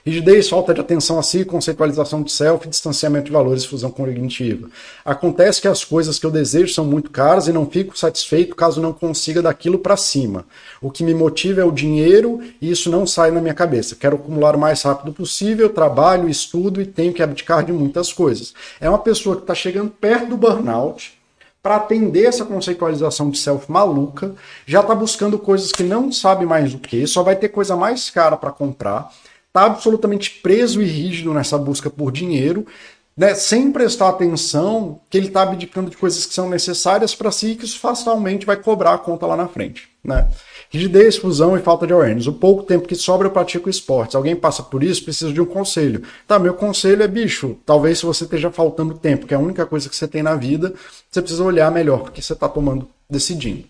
Rigidez, 0.04 0.48
falta 0.48 0.74
de 0.74 0.80
atenção 0.80 1.16
a 1.16 1.22
si, 1.22 1.44
conceitualização 1.44 2.24
de 2.24 2.32
self, 2.32 2.68
distanciamento 2.68 3.26
de 3.26 3.30
valores 3.30 3.64
fusão 3.64 3.88
cognitiva. 3.88 4.68
Acontece 5.04 5.60
que 5.60 5.68
as 5.68 5.84
coisas 5.84 6.18
que 6.18 6.26
eu 6.26 6.30
desejo 6.30 6.74
são 6.74 6.84
muito 6.84 7.08
caras 7.08 7.46
e 7.46 7.52
não 7.52 7.70
fico 7.70 7.96
satisfeito 7.96 8.56
caso 8.56 8.82
não 8.82 8.92
consiga 8.92 9.40
daquilo 9.40 9.78
para 9.78 9.96
cima. 9.96 10.44
O 10.80 10.90
que 10.90 11.04
me 11.04 11.14
motiva 11.14 11.60
é 11.60 11.64
o 11.64 11.70
dinheiro 11.70 12.40
e 12.60 12.68
isso 12.68 12.90
não 12.90 13.06
sai 13.06 13.30
na 13.30 13.40
minha 13.40 13.54
cabeça. 13.54 13.94
Quero 13.94 14.16
acumular 14.16 14.56
o 14.56 14.58
mais 14.58 14.82
rápido 14.82 15.12
possível, 15.12 15.68
trabalho, 15.68 16.28
estudo 16.28 16.82
e 16.82 16.86
tenho 16.86 17.12
que 17.12 17.22
abdicar 17.22 17.64
de 17.64 17.72
muitas 17.72 18.12
coisas. 18.12 18.54
É 18.80 18.88
uma 18.88 18.98
pessoa 18.98 19.36
que 19.36 19.42
está 19.42 19.54
chegando 19.54 19.90
perto 19.90 20.30
do 20.30 20.36
burnout, 20.36 21.16
para 21.62 21.76
atender 21.76 22.24
essa 22.24 22.44
conceitualização 22.44 23.30
de 23.30 23.38
self 23.38 23.70
maluca, 23.70 24.34
já 24.66 24.80
está 24.80 24.96
buscando 24.96 25.38
coisas 25.38 25.70
que 25.70 25.84
não 25.84 26.10
sabe 26.10 26.44
mais 26.44 26.74
o 26.74 26.78
que, 26.78 27.06
só 27.06 27.22
vai 27.22 27.36
ter 27.36 27.50
coisa 27.50 27.76
mais 27.76 28.10
cara 28.10 28.36
para 28.36 28.50
comprar, 28.50 29.12
está 29.52 29.66
absolutamente 29.66 30.40
preso 30.42 30.80
e 30.80 30.86
rígido 30.86 31.34
nessa 31.34 31.58
busca 31.58 31.90
por 31.90 32.10
dinheiro, 32.10 32.66
né, 33.14 33.34
sem 33.34 33.70
prestar 33.70 34.08
atenção 34.08 34.98
que 35.10 35.18
ele 35.18 35.26
está 35.26 35.42
abdicando 35.42 35.90
de 35.90 35.96
coisas 35.98 36.24
que 36.24 36.32
são 36.32 36.48
necessárias 36.48 37.14
para 37.14 37.30
si 37.30 37.48
e 37.48 37.56
que 37.56 37.66
isso 37.66 37.78
fatalmente 37.78 38.46
vai 38.46 38.56
cobrar 38.56 38.94
a 38.94 38.98
conta 38.98 39.26
lá 39.26 39.36
na 39.36 39.46
frente. 39.46 39.90
Né? 40.02 40.26
Rigidez, 40.70 41.18
fusão 41.18 41.54
e 41.54 41.60
falta 41.60 41.86
de 41.86 41.92
awareness. 41.92 42.26
O 42.26 42.32
pouco 42.32 42.62
tempo 42.62 42.88
que 42.88 42.94
sobra 42.94 43.28
eu 43.28 43.30
pratico 43.30 43.68
esportes. 43.68 44.16
Alguém 44.16 44.34
passa 44.34 44.62
por 44.62 44.82
isso, 44.82 45.04
precisa 45.04 45.30
de 45.30 45.40
um 45.42 45.44
conselho. 45.44 46.02
Tá, 46.26 46.38
meu 46.38 46.54
conselho 46.54 47.02
é, 47.02 47.06
bicho, 47.06 47.58
talvez 47.66 47.98
se 47.98 48.06
você 48.06 48.24
esteja 48.24 48.50
faltando 48.50 48.94
tempo, 48.94 49.26
que 49.26 49.34
é 49.34 49.36
a 49.36 49.40
única 49.40 49.66
coisa 49.66 49.90
que 49.90 49.94
você 49.94 50.08
tem 50.08 50.22
na 50.22 50.34
vida, 50.34 50.72
você 51.10 51.20
precisa 51.20 51.44
olhar 51.44 51.70
melhor 51.70 52.00
porque 52.00 52.22
você 52.22 52.32
está 52.32 52.48
tomando, 52.48 52.88
decidindo. 53.10 53.64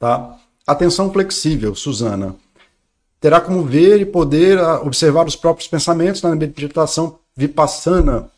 Tá? 0.00 0.34
Atenção 0.66 1.12
flexível, 1.12 1.74
Suzana 1.74 2.34
terá 3.24 3.40
como 3.40 3.64
ver 3.64 4.02
e 4.02 4.04
poder 4.04 4.58
ah, 4.58 4.82
observar 4.82 5.26
os 5.26 5.34
próprios 5.34 5.66
pensamentos 5.66 6.20
na 6.20 6.34
meditação 6.36 7.18
vipassana. 7.34 8.28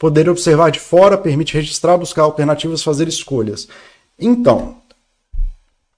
Poder 0.00 0.28
observar 0.28 0.72
de 0.72 0.80
fora 0.80 1.16
permite 1.16 1.54
registrar, 1.54 1.96
buscar 1.96 2.22
alternativas, 2.22 2.82
fazer 2.82 3.06
escolhas. 3.06 3.68
Então, 4.18 4.78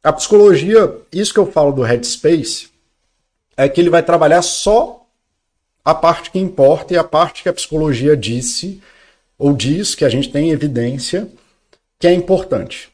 a 0.03 0.13
psicologia, 0.13 0.95
isso 1.11 1.33
que 1.33 1.41
eu 1.41 1.51
falo 1.51 1.73
do 1.73 1.81
headspace, 1.81 2.69
é 3.57 3.67
que 3.67 3.81
ele 3.81 3.89
vai 3.89 4.03
trabalhar 4.03 4.43
só 4.43 5.07
a 5.83 5.95
parte 5.95 6.31
que 6.31 6.39
importa 6.39 6.93
e 6.93 6.99
a 6.99 7.05
parte 7.05 7.45
que 7.45 7.49
a 7.49 7.55
psicologia 7.55 8.15
disse 8.15 8.83
ou 9.39 9.55
diz 9.55 9.95
que 9.95 10.05
a 10.05 10.11
gente 10.11 10.31
tem 10.31 10.51
evidência 10.51 11.31
que 11.99 12.07
é 12.07 12.13
importante. 12.13 12.93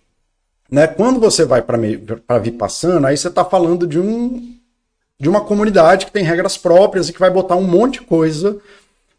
Né? 0.71 0.87
Quando 0.87 1.19
você 1.19 1.45
vai 1.45 1.61
para 1.61 2.39
Vipassana, 2.39 3.09
aí 3.09 3.17
você 3.17 3.27
está 3.27 3.45
falando 3.45 3.85
de 3.85 3.99
um 3.99 4.60
de 5.21 5.29
uma 5.29 5.43
comunidade 5.43 6.07
que 6.07 6.13
tem 6.13 6.25
regras 6.25 6.57
próprias 6.57 7.09
e 7.09 7.13
que 7.13 7.21
vai 7.21 7.31
botar 7.31 7.55
um 7.55 7.63
monte 7.63 8.01
de 8.01 8.07
coisa 8.07 8.59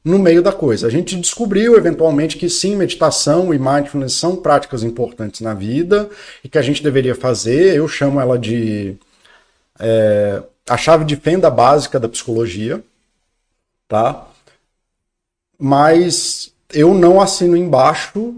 no 0.04 0.18
meio 0.18 0.42
da 0.42 0.52
coisa. 0.52 0.88
A 0.88 0.90
gente 0.90 1.16
descobriu 1.16 1.78
eventualmente 1.78 2.38
que 2.38 2.50
sim, 2.50 2.76
meditação 2.76 3.54
e 3.54 3.60
mindfulness 3.60 4.14
são 4.14 4.36
práticas 4.36 4.82
importantes 4.82 5.42
na 5.42 5.54
vida 5.54 6.10
e 6.44 6.50
que 6.50 6.58
a 6.58 6.62
gente 6.62 6.82
deveria 6.82 7.14
fazer. 7.14 7.76
Eu 7.76 7.88
chamo 7.88 8.20
ela 8.20 8.40
de 8.40 8.98
é, 9.80 10.42
a 10.68 10.76
chave 10.76 11.06
de 11.06 11.16
fenda 11.16 11.52
básica 11.52 12.00
da 12.00 12.10
psicologia, 12.10 12.84
tá? 13.88 14.28
Mas 15.60 16.52
eu 16.74 16.96
não 16.96 17.22
assino 17.22 17.56
embaixo 17.56 18.34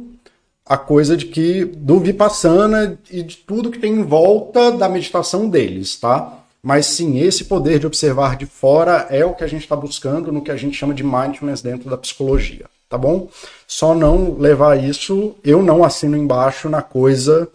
a 0.65 0.77
coisa 0.77 1.15
de 1.15 1.27
que 1.27 1.63
do 1.63 1.99
Vipassana 1.99 2.99
e 3.09 3.23
de 3.23 3.37
tudo 3.37 3.71
que 3.71 3.79
tem 3.79 3.93
em 3.93 4.03
volta 4.03 4.69
da 4.69 4.89
meditação 4.89 5.49
deles, 5.49 5.95
tá? 5.95 6.42
Mas 6.65 6.85
sim, 6.85 7.19
esse 7.19 7.43
poder 7.43 7.77
de 7.77 7.85
observar 7.85 8.37
de 8.37 8.45
fora 8.45 9.05
é 9.09 9.25
o 9.25 9.33
que 9.33 9.43
a 9.43 9.47
gente 9.47 9.63
está 9.63 9.75
buscando 9.75 10.31
no 10.31 10.41
que 10.41 10.49
a 10.49 10.55
gente 10.55 10.77
chama 10.77 10.93
de 10.93 11.03
mindfulness 11.03 11.61
dentro 11.61 11.89
da 11.89 11.97
psicologia, 11.97 12.67
tá 12.87 12.97
bom? 12.97 13.27
Só 13.67 13.93
não 13.93 14.37
levar 14.37 14.81
isso, 14.81 15.35
eu 15.43 15.61
não 15.61 15.83
assino 15.83 16.15
embaixo 16.15 16.69
na 16.69 16.81
coisa 16.81 17.49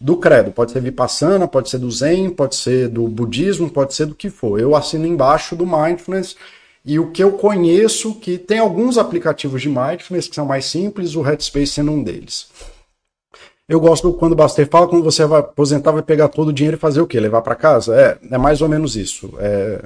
do 0.00 0.16
credo. 0.16 0.50
Pode 0.50 0.72
ser 0.72 0.82
vipassana, 0.82 1.46
pode 1.46 1.70
ser 1.70 1.78
do 1.78 1.88
zen, 1.92 2.28
pode 2.30 2.56
ser 2.56 2.88
do 2.88 3.06
budismo, 3.06 3.70
pode 3.70 3.94
ser 3.94 4.06
do 4.06 4.16
que 4.16 4.28
for. 4.28 4.58
Eu 4.58 4.74
assino 4.74 5.06
embaixo 5.06 5.54
do 5.54 5.64
mindfulness 5.64 6.34
e 6.84 6.98
o 6.98 7.12
que 7.12 7.22
eu 7.22 7.32
conheço 7.32 8.16
que 8.16 8.36
tem 8.36 8.58
alguns 8.58 8.98
aplicativos 8.98 9.62
de 9.62 9.68
mindfulness 9.68 10.26
que 10.26 10.34
são 10.34 10.46
mais 10.46 10.64
simples, 10.64 11.14
o 11.14 11.22
Headspace 11.22 11.68
sendo 11.68 11.92
um 11.92 12.02
deles. 12.02 12.48
Eu 13.70 13.78
gosto 13.78 14.12
quando 14.14 14.32
o 14.32 14.34
Baster 14.34 14.68
fala 14.68 14.88
quando 14.88 15.04
você 15.04 15.24
vai 15.24 15.38
aposentar, 15.38 15.92
vai 15.92 16.02
pegar 16.02 16.26
todo 16.26 16.48
o 16.48 16.52
dinheiro 16.52 16.76
e 16.76 16.80
fazer 16.80 17.00
o 17.00 17.06
quê? 17.06 17.20
Levar 17.20 17.40
para 17.40 17.54
casa? 17.54 17.94
É, 17.94 18.34
é 18.34 18.36
mais 18.36 18.60
ou 18.60 18.68
menos 18.68 18.96
isso. 18.96 19.32
É, 19.38 19.84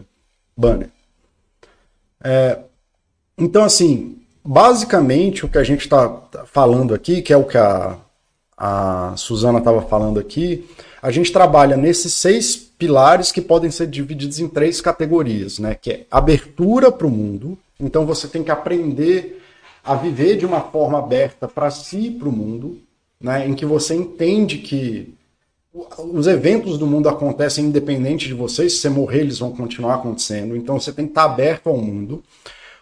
banner. 0.56 0.88
É, 2.24 2.60
então, 3.36 3.62
assim, 3.62 4.16
basicamente 4.42 5.44
o 5.44 5.50
que 5.50 5.58
a 5.58 5.62
gente 5.62 5.82
está 5.82 6.10
falando 6.46 6.94
aqui, 6.94 7.20
que 7.20 7.30
é 7.30 7.36
o 7.36 7.44
que 7.44 7.58
a, 7.58 7.98
a 8.56 9.12
Suzana 9.18 9.58
estava 9.58 9.82
falando 9.82 10.18
aqui, 10.18 10.66
a 11.02 11.10
gente 11.10 11.30
trabalha 11.30 11.76
nesses 11.76 12.14
seis 12.14 12.56
pilares 12.56 13.30
que 13.30 13.42
podem 13.42 13.70
ser 13.70 13.86
divididos 13.86 14.40
em 14.40 14.48
três 14.48 14.80
categorias, 14.80 15.58
né? 15.58 15.74
Que 15.74 15.90
é 15.90 16.06
abertura 16.10 16.90
para 16.90 17.06
o 17.06 17.10
mundo. 17.10 17.58
Então 17.78 18.06
você 18.06 18.28
tem 18.28 18.42
que 18.42 18.50
aprender 18.50 19.42
a 19.84 19.94
viver 19.94 20.38
de 20.38 20.46
uma 20.46 20.62
forma 20.62 20.98
aberta 20.98 21.46
para 21.46 21.70
si 21.70 22.06
e 22.06 22.10
para 22.10 22.30
o 22.30 22.32
mundo 22.32 22.80
né, 23.20 23.46
em 23.46 23.54
que 23.54 23.64
você 23.64 23.94
entende 23.94 24.58
que 24.58 25.14
os 25.98 26.28
eventos 26.28 26.78
do 26.78 26.86
mundo 26.86 27.08
acontecem 27.08 27.64
independente 27.64 28.28
de 28.28 28.34
você, 28.34 28.68
se 28.70 28.76
você 28.76 28.88
morrer, 28.88 29.20
eles 29.20 29.38
vão 29.40 29.50
continuar 29.50 29.96
acontecendo. 29.96 30.56
Então 30.56 30.78
você 30.78 30.92
tem 30.92 31.04
que 31.04 31.10
estar 31.10 31.24
aberto 31.24 31.68
ao 31.68 31.76
mundo. 31.76 32.22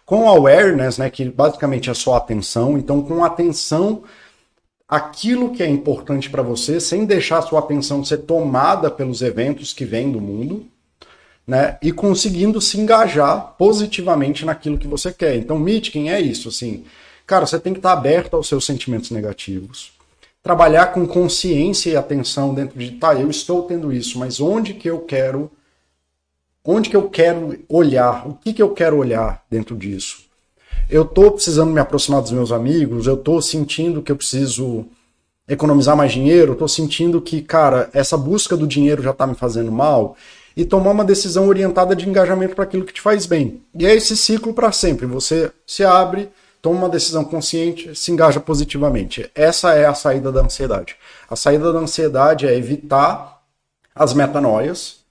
Com 0.05 0.29
awareness, 0.29 0.97
né, 0.97 1.09
que 1.09 1.25
basicamente 1.25 1.89
é 1.89 1.93
só 1.93 2.15
atenção, 2.15 2.77
então 2.77 3.01
com 3.01 3.23
atenção 3.23 4.03
aquilo 4.87 5.51
que 5.51 5.63
é 5.63 5.67
importante 5.67 6.29
para 6.29 6.43
você, 6.43 6.79
sem 6.79 7.05
deixar 7.05 7.39
a 7.39 7.41
sua 7.41 7.59
atenção 7.59 8.03
ser 8.03 8.17
tomada 8.17 8.91
pelos 8.91 9.21
eventos 9.21 9.73
que 9.73 9.85
vêm 9.85 10.11
do 10.11 10.21
mundo, 10.21 10.67
né, 11.47 11.77
e 11.81 11.91
conseguindo 11.91 12.61
se 12.61 12.79
engajar 12.79 13.55
positivamente 13.57 14.45
naquilo 14.45 14.77
que 14.77 14.87
você 14.87 15.11
quer. 15.11 15.35
Então, 15.37 15.57
Mitkin 15.57 16.09
é 16.09 16.19
isso, 16.19 16.49
assim, 16.49 16.83
cara, 17.25 17.45
você 17.45 17.57
tem 17.57 17.73
que 17.73 17.79
estar 17.79 17.93
aberto 17.93 18.35
aos 18.35 18.47
seus 18.47 18.65
sentimentos 18.65 19.09
negativos 19.09 19.92
trabalhar 20.43 20.87
com 20.87 21.07
consciência 21.07 21.89
e 21.89 21.95
atenção 21.95 22.53
dentro 22.53 22.77
de, 22.77 22.91
tá, 22.91 23.15
eu 23.15 23.29
estou 23.29 23.63
tendo 23.63 23.93
isso, 23.93 24.19
mas 24.19 24.41
onde 24.41 24.73
que 24.73 24.89
eu 24.89 24.99
quero 24.99 25.49
onde 26.65 26.89
que 26.89 26.95
eu 26.95 27.09
quero 27.09 27.59
olhar, 27.67 28.27
o 28.27 28.35
que 28.35 28.53
que 28.53 28.61
eu 28.61 28.69
quero 28.69 28.97
olhar 28.97 29.43
dentro 29.49 29.75
disso? 29.75 30.23
Eu 30.89 31.03
estou 31.03 31.31
precisando 31.31 31.71
me 31.71 31.79
aproximar 31.79 32.21
dos 32.21 32.31
meus 32.31 32.51
amigos, 32.51 33.05
eu 33.05 33.15
estou 33.15 33.41
sentindo 33.41 34.01
que 34.01 34.11
eu 34.11 34.15
preciso 34.15 34.85
economizar 35.47 35.95
mais 35.97 36.13
dinheiro, 36.13 36.53
estou 36.53 36.67
sentindo 36.67 37.21
que, 37.21 37.41
cara, 37.41 37.89
essa 37.93 38.17
busca 38.17 38.55
do 38.55 38.65
dinheiro 38.65 39.03
já 39.03 39.11
está 39.11 39.27
me 39.27 39.35
fazendo 39.35 39.71
mal, 39.71 40.15
e 40.55 40.63
tomar 40.63 40.91
uma 40.91 41.03
decisão 41.03 41.47
orientada 41.47 41.95
de 41.95 42.07
engajamento 42.07 42.55
para 42.55 42.63
aquilo 42.63 42.85
que 42.85 42.93
te 42.93 43.01
faz 43.01 43.25
bem. 43.25 43.61
E 43.77 43.85
é 43.85 43.93
esse 43.93 44.15
ciclo 44.15 44.53
para 44.53 44.71
sempre. 44.71 45.05
Você 45.07 45.51
se 45.65 45.83
abre, 45.83 46.29
toma 46.63 46.79
uma 46.79 46.89
decisão 46.89 47.25
consciente, 47.25 47.93
se 47.93 48.09
engaja 48.09 48.39
positivamente. 48.39 49.29
Essa 49.35 49.73
é 49.73 49.85
a 49.85 49.93
saída 49.93 50.31
da 50.31 50.39
ansiedade. 50.39 50.95
A 51.29 51.35
saída 51.35 51.73
da 51.73 51.79
ansiedade 51.79 52.47
é 52.47 52.55
evitar 52.55 53.43
as 53.93 54.13
metanoias, 54.13 55.02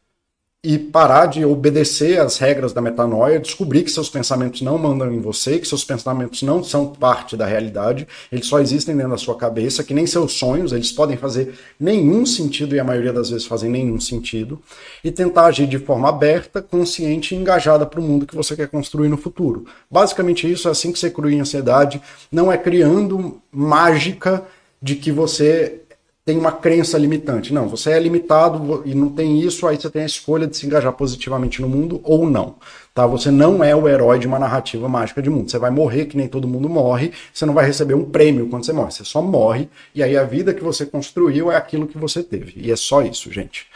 e 0.64 0.78
parar 0.78 1.26
de 1.26 1.44
obedecer 1.44 2.20
às 2.20 2.38
regras 2.38 2.72
da 2.72 2.80
metanoia, 2.80 3.40
descobrir 3.40 3.82
que 3.82 3.90
seus 3.90 4.08
pensamentos 4.08 4.60
não 4.62 4.78
mandam 4.78 5.12
em 5.12 5.20
você, 5.20 5.58
que 5.58 5.66
seus 5.66 5.82
pensamentos 5.82 6.40
não 6.42 6.62
são 6.62 6.86
parte 6.86 7.36
da 7.36 7.44
realidade, 7.44 8.06
eles 8.30 8.46
só 8.46 8.60
existem 8.60 8.94
dentro 8.94 9.10
da 9.10 9.18
sua 9.18 9.34
cabeça, 9.34 9.82
que 9.82 9.92
nem 9.92 10.06
seus 10.06 10.34
sonhos, 10.34 10.70
eles 10.70 10.92
podem 10.92 11.16
fazer 11.16 11.52
nenhum 11.80 12.24
sentido 12.24 12.76
e 12.76 12.78
a 12.78 12.84
maioria 12.84 13.12
das 13.12 13.30
vezes 13.30 13.44
fazem 13.44 13.68
nenhum 13.68 13.98
sentido, 13.98 14.62
e 15.02 15.10
tentar 15.10 15.46
agir 15.46 15.66
de 15.66 15.80
forma 15.80 16.08
aberta, 16.08 16.62
consciente 16.62 17.34
e 17.34 17.38
engajada 17.38 17.84
para 17.84 17.98
o 17.98 18.02
mundo 18.02 18.24
que 18.24 18.36
você 18.36 18.54
quer 18.54 18.68
construir 18.68 19.08
no 19.08 19.16
futuro. 19.16 19.66
Basicamente 19.90 20.48
isso 20.48 20.68
é 20.68 20.70
assim 20.70 20.92
que 20.92 20.98
você 21.00 21.10
cria 21.10 21.42
ansiedade, 21.42 22.00
não 22.30 22.52
é 22.52 22.56
criando 22.56 23.42
mágica 23.50 24.44
de 24.80 24.96
que 24.96 25.10
você 25.10 25.81
tem 26.24 26.38
uma 26.38 26.52
crença 26.52 26.96
limitante. 26.96 27.52
Não, 27.52 27.68
você 27.68 27.90
é 27.90 27.98
limitado 27.98 28.82
e 28.84 28.94
não 28.94 29.08
tem 29.08 29.40
isso, 29.40 29.66
aí 29.66 29.76
você 29.76 29.90
tem 29.90 30.02
a 30.02 30.06
escolha 30.06 30.46
de 30.46 30.56
se 30.56 30.66
engajar 30.66 30.92
positivamente 30.92 31.60
no 31.60 31.68
mundo 31.68 32.00
ou 32.04 32.28
não. 32.28 32.56
Tá? 32.94 33.06
Você 33.06 33.30
não 33.30 33.64
é 33.64 33.74
o 33.74 33.88
herói 33.88 34.18
de 34.18 34.26
uma 34.26 34.38
narrativa 34.38 34.88
mágica 34.88 35.20
de 35.20 35.28
mundo. 35.28 35.50
Você 35.50 35.58
vai 35.58 35.70
morrer 35.70 36.06
que 36.06 36.16
nem 36.16 36.28
todo 36.28 36.46
mundo 36.46 36.68
morre, 36.68 37.12
você 37.32 37.44
não 37.44 37.54
vai 37.54 37.66
receber 37.66 37.94
um 37.94 38.04
prêmio 38.04 38.48
quando 38.48 38.64
você 38.64 38.72
morre. 38.72 38.92
Você 38.92 39.04
só 39.04 39.20
morre 39.20 39.68
e 39.94 40.02
aí 40.02 40.16
a 40.16 40.24
vida 40.24 40.54
que 40.54 40.62
você 40.62 40.86
construiu 40.86 41.50
é 41.50 41.56
aquilo 41.56 41.88
que 41.88 41.98
você 41.98 42.22
teve. 42.22 42.52
E 42.56 42.70
é 42.70 42.76
só 42.76 43.02
isso, 43.02 43.32
gente. 43.32 43.66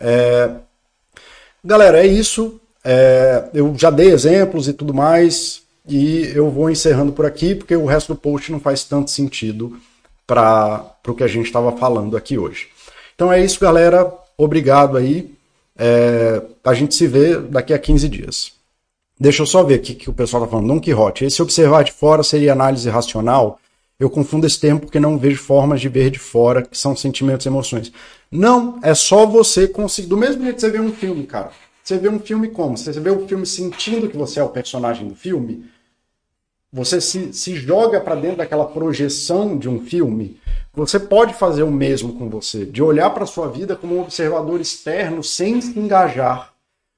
É... 0.00 0.50
Galera, 1.64 2.04
é 2.04 2.06
isso. 2.06 2.60
É... 2.84 3.44
Eu 3.54 3.74
já 3.78 3.90
dei 3.90 4.10
exemplos 4.10 4.66
e 4.66 4.72
tudo 4.72 4.92
mais. 4.92 5.62
E 5.86 6.32
eu 6.34 6.50
vou 6.50 6.70
encerrando 6.70 7.12
por 7.12 7.26
aqui, 7.26 7.54
porque 7.54 7.76
o 7.76 7.86
resto 7.86 8.14
do 8.14 8.18
post 8.18 8.50
não 8.50 8.60
faz 8.60 8.84
tanto 8.84 9.10
sentido 9.10 9.76
para 10.26 10.96
o 11.06 11.14
que 11.14 11.24
a 11.24 11.28
gente 11.28 11.46
estava 11.46 11.72
falando 11.72 12.16
aqui 12.16 12.38
hoje. 12.38 12.68
Então 13.14 13.32
é 13.32 13.42
isso, 13.44 13.60
galera. 13.60 14.12
Obrigado 14.36 14.96
aí. 14.96 15.32
É, 15.76 16.42
a 16.64 16.74
gente 16.74 16.94
se 16.94 17.06
vê 17.06 17.38
daqui 17.38 17.72
a 17.72 17.78
15 17.78 18.08
dias. 18.08 18.52
Deixa 19.18 19.42
eu 19.42 19.46
só 19.46 19.62
ver 19.62 19.78
o 19.78 19.82
que, 19.82 19.94
que 19.94 20.10
o 20.10 20.12
pessoal 20.12 20.42
está 20.42 20.50
falando. 20.50 20.68
Don 20.68 20.80
Quixote. 20.80 21.24
Esse 21.24 21.42
observar 21.42 21.84
de 21.84 21.92
fora 21.92 22.22
seria 22.22 22.52
análise 22.52 22.88
racional? 22.88 23.58
Eu 23.98 24.10
confundo 24.10 24.46
esse 24.46 24.58
termo 24.58 24.80
porque 24.80 24.98
não 24.98 25.16
vejo 25.16 25.40
formas 25.40 25.80
de 25.80 25.88
ver 25.88 26.10
de 26.10 26.18
fora, 26.18 26.62
que 26.62 26.76
são 26.76 26.96
sentimentos 26.96 27.46
e 27.46 27.48
emoções. 27.48 27.92
Não, 28.30 28.80
é 28.82 28.94
só 28.94 29.24
você 29.24 29.68
conseguir. 29.68 30.08
Do 30.08 30.16
mesmo 30.16 30.42
jeito 30.42 30.56
que 30.56 30.60
você 30.60 30.70
vê 30.70 30.80
um 30.80 30.92
filme, 30.92 31.24
cara. 31.24 31.52
Você 31.84 31.98
vê 31.98 32.08
um 32.08 32.18
filme 32.18 32.48
como? 32.48 32.76
Você 32.76 32.92
vê 32.92 33.10
o 33.10 33.22
um 33.22 33.28
filme 33.28 33.46
sentindo 33.46 34.08
que 34.08 34.16
você 34.16 34.40
é 34.40 34.42
o 34.42 34.48
personagem 34.48 35.06
do 35.06 35.14
filme? 35.14 35.66
Você 36.72 37.00
se, 37.00 37.32
se 37.34 37.54
joga 37.54 38.00
para 38.00 38.14
dentro 38.14 38.38
daquela 38.38 38.64
projeção 38.64 39.58
de 39.58 39.68
um 39.68 39.84
filme, 39.84 40.40
você 40.72 40.98
pode 40.98 41.34
fazer 41.34 41.62
o 41.62 41.70
mesmo 41.70 42.14
com 42.14 42.30
você, 42.30 42.64
de 42.64 42.82
olhar 42.82 43.10
para 43.10 43.26
sua 43.26 43.48
vida 43.48 43.76
como 43.76 43.96
um 43.96 44.00
observador 44.00 44.58
externo 44.58 45.22
sem 45.22 45.60
se 45.60 45.78
engajar. 45.78 46.54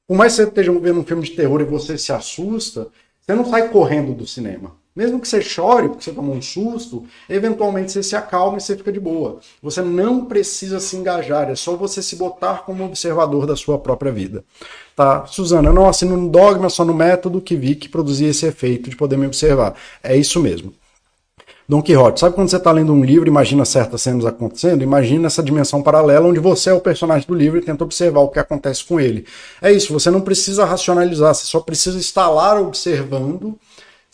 Por 0.06 0.16
mais 0.16 0.32
que 0.32 0.42
você 0.42 0.48
esteja 0.48 0.72
vendo 0.78 1.00
um 1.00 1.04
filme 1.04 1.24
de 1.24 1.32
terror 1.32 1.60
e 1.60 1.64
você 1.64 1.98
se 1.98 2.12
assusta, 2.12 2.86
você 3.20 3.34
não 3.34 3.44
sai 3.44 3.68
correndo 3.70 4.14
do 4.14 4.26
cinema. 4.26 4.76
Mesmo 4.96 5.18
que 5.18 5.26
você 5.26 5.42
chore 5.42 5.88
porque 5.88 6.04
você 6.04 6.12
tomou 6.12 6.36
um 6.36 6.40
susto, 6.40 7.04
eventualmente 7.28 7.90
você 7.90 8.00
se 8.00 8.14
acalma 8.14 8.58
e 8.58 8.60
você 8.60 8.76
fica 8.76 8.92
de 8.92 9.00
boa. 9.00 9.40
Você 9.60 9.82
não 9.82 10.24
precisa 10.24 10.78
se 10.78 10.96
engajar, 10.96 11.50
é 11.50 11.56
só 11.56 11.74
você 11.74 12.00
se 12.00 12.14
botar 12.14 12.62
como 12.64 12.84
observador 12.84 13.44
da 13.44 13.56
sua 13.56 13.76
própria 13.76 14.12
vida. 14.12 14.44
Tá, 14.94 15.26
Suzana, 15.26 15.70
eu 15.70 15.74
não 15.74 15.88
assino 15.88 16.16
no 16.16 16.28
dogma, 16.28 16.68
só 16.68 16.84
no 16.84 16.94
método 16.94 17.40
que 17.40 17.56
vi 17.56 17.74
que 17.74 17.88
produzia 17.88 18.28
esse 18.28 18.46
efeito 18.46 18.88
de 18.88 18.94
poder 18.94 19.16
me 19.16 19.26
observar. 19.26 19.74
É 20.00 20.16
isso 20.16 20.38
mesmo. 20.38 20.72
Dom 21.68 21.82
Quixote, 21.82 22.20
sabe 22.20 22.36
quando 22.36 22.50
você 22.50 22.58
está 22.58 22.70
lendo 22.70 22.92
um 22.92 23.02
livro 23.02 23.26
e 23.26 23.30
imagina 23.30 23.64
certas 23.64 24.02
cenas 24.02 24.24
acontecendo? 24.24 24.84
Imagina 24.84 25.26
essa 25.26 25.42
dimensão 25.42 25.82
paralela 25.82 26.28
onde 26.28 26.38
você 26.38 26.70
é 26.70 26.74
o 26.74 26.80
personagem 26.80 27.26
do 27.26 27.34
livro 27.34 27.58
e 27.58 27.62
tenta 27.62 27.82
observar 27.82 28.20
o 28.20 28.28
que 28.28 28.38
acontece 28.38 28.84
com 28.84 29.00
ele. 29.00 29.26
É 29.60 29.72
isso, 29.72 29.92
você 29.92 30.10
não 30.10 30.20
precisa 30.20 30.64
racionalizar, 30.64 31.34
você 31.34 31.46
só 31.46 31.58
precisa 31.58 31.98
estar 31.98 32.28
lá 32.28 32.60
observando 32.60 33.58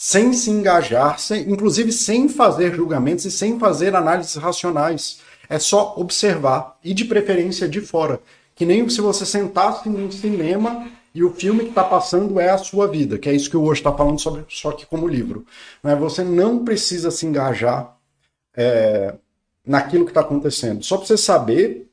sem 0.03 0.33
se 0.33 0.51
engajar, 0.51 1.19
sem, 1.19 1.43
inclusive 1.43 1.93
sem 1.93 2.27
fazer 2.27 2.75
julgamentos 2.75 3.27
e 3.27 3.31
sem 3.31 3.59
fazer 3.59 3.95
análises 3.95 4.35
racionais. 4.37 5.21
É 5.47 5.59
só 5.59 5.93
observar 5.99 6.79
e 6.83 6.95
de 6.95 7.05
preferência 7.05 7.69
de 7.69 7.83
fora. 7.83 8.19
Que 8.55 8.65
nem 8.65 8.89
se 8.89 9.03
você 9.03 9.27
sentasse 9.27 9.91
num 9.91 10.11
cinema 10.11 10.91
e 11.15 11.23
o 11.23 11.35
filme 11.35 11.65
que 11.65 11.69
está 11.69 11.85
passando 11.85 12.41
é 12.41 12.49
a 12.49 12.57
sua 12.57 12.89
vida, 12.89 13.19
que 13.19 13.29
é 13.29 13.35
isso 13.35 13.51
que 13.51 13.59
o 13.59 13.63
hoje 13.63 13.81
está 13.81 13.93
falando 13.93 14.19
sobre, 14.19 14.43
só 14.49 14.73
que 14.73 14.87
como 14.87 15.07
livro. 15.07 15.45
Né? 15.83 15.95
Você 15.97 16.25
não 16.25 16.65
precisa 16.65 17.11
se 17.11 17.27
engajar 17.27 17.95
é, 18.57 19.17
naquilo 19.67 20.07
que 20.07 20.13
está 20.13 20.23
acontecendo. 20.23 20.83
Só 20.83 20.97
para 20.97 21.09
você 21.09 21.19
saber, 21.19 21.91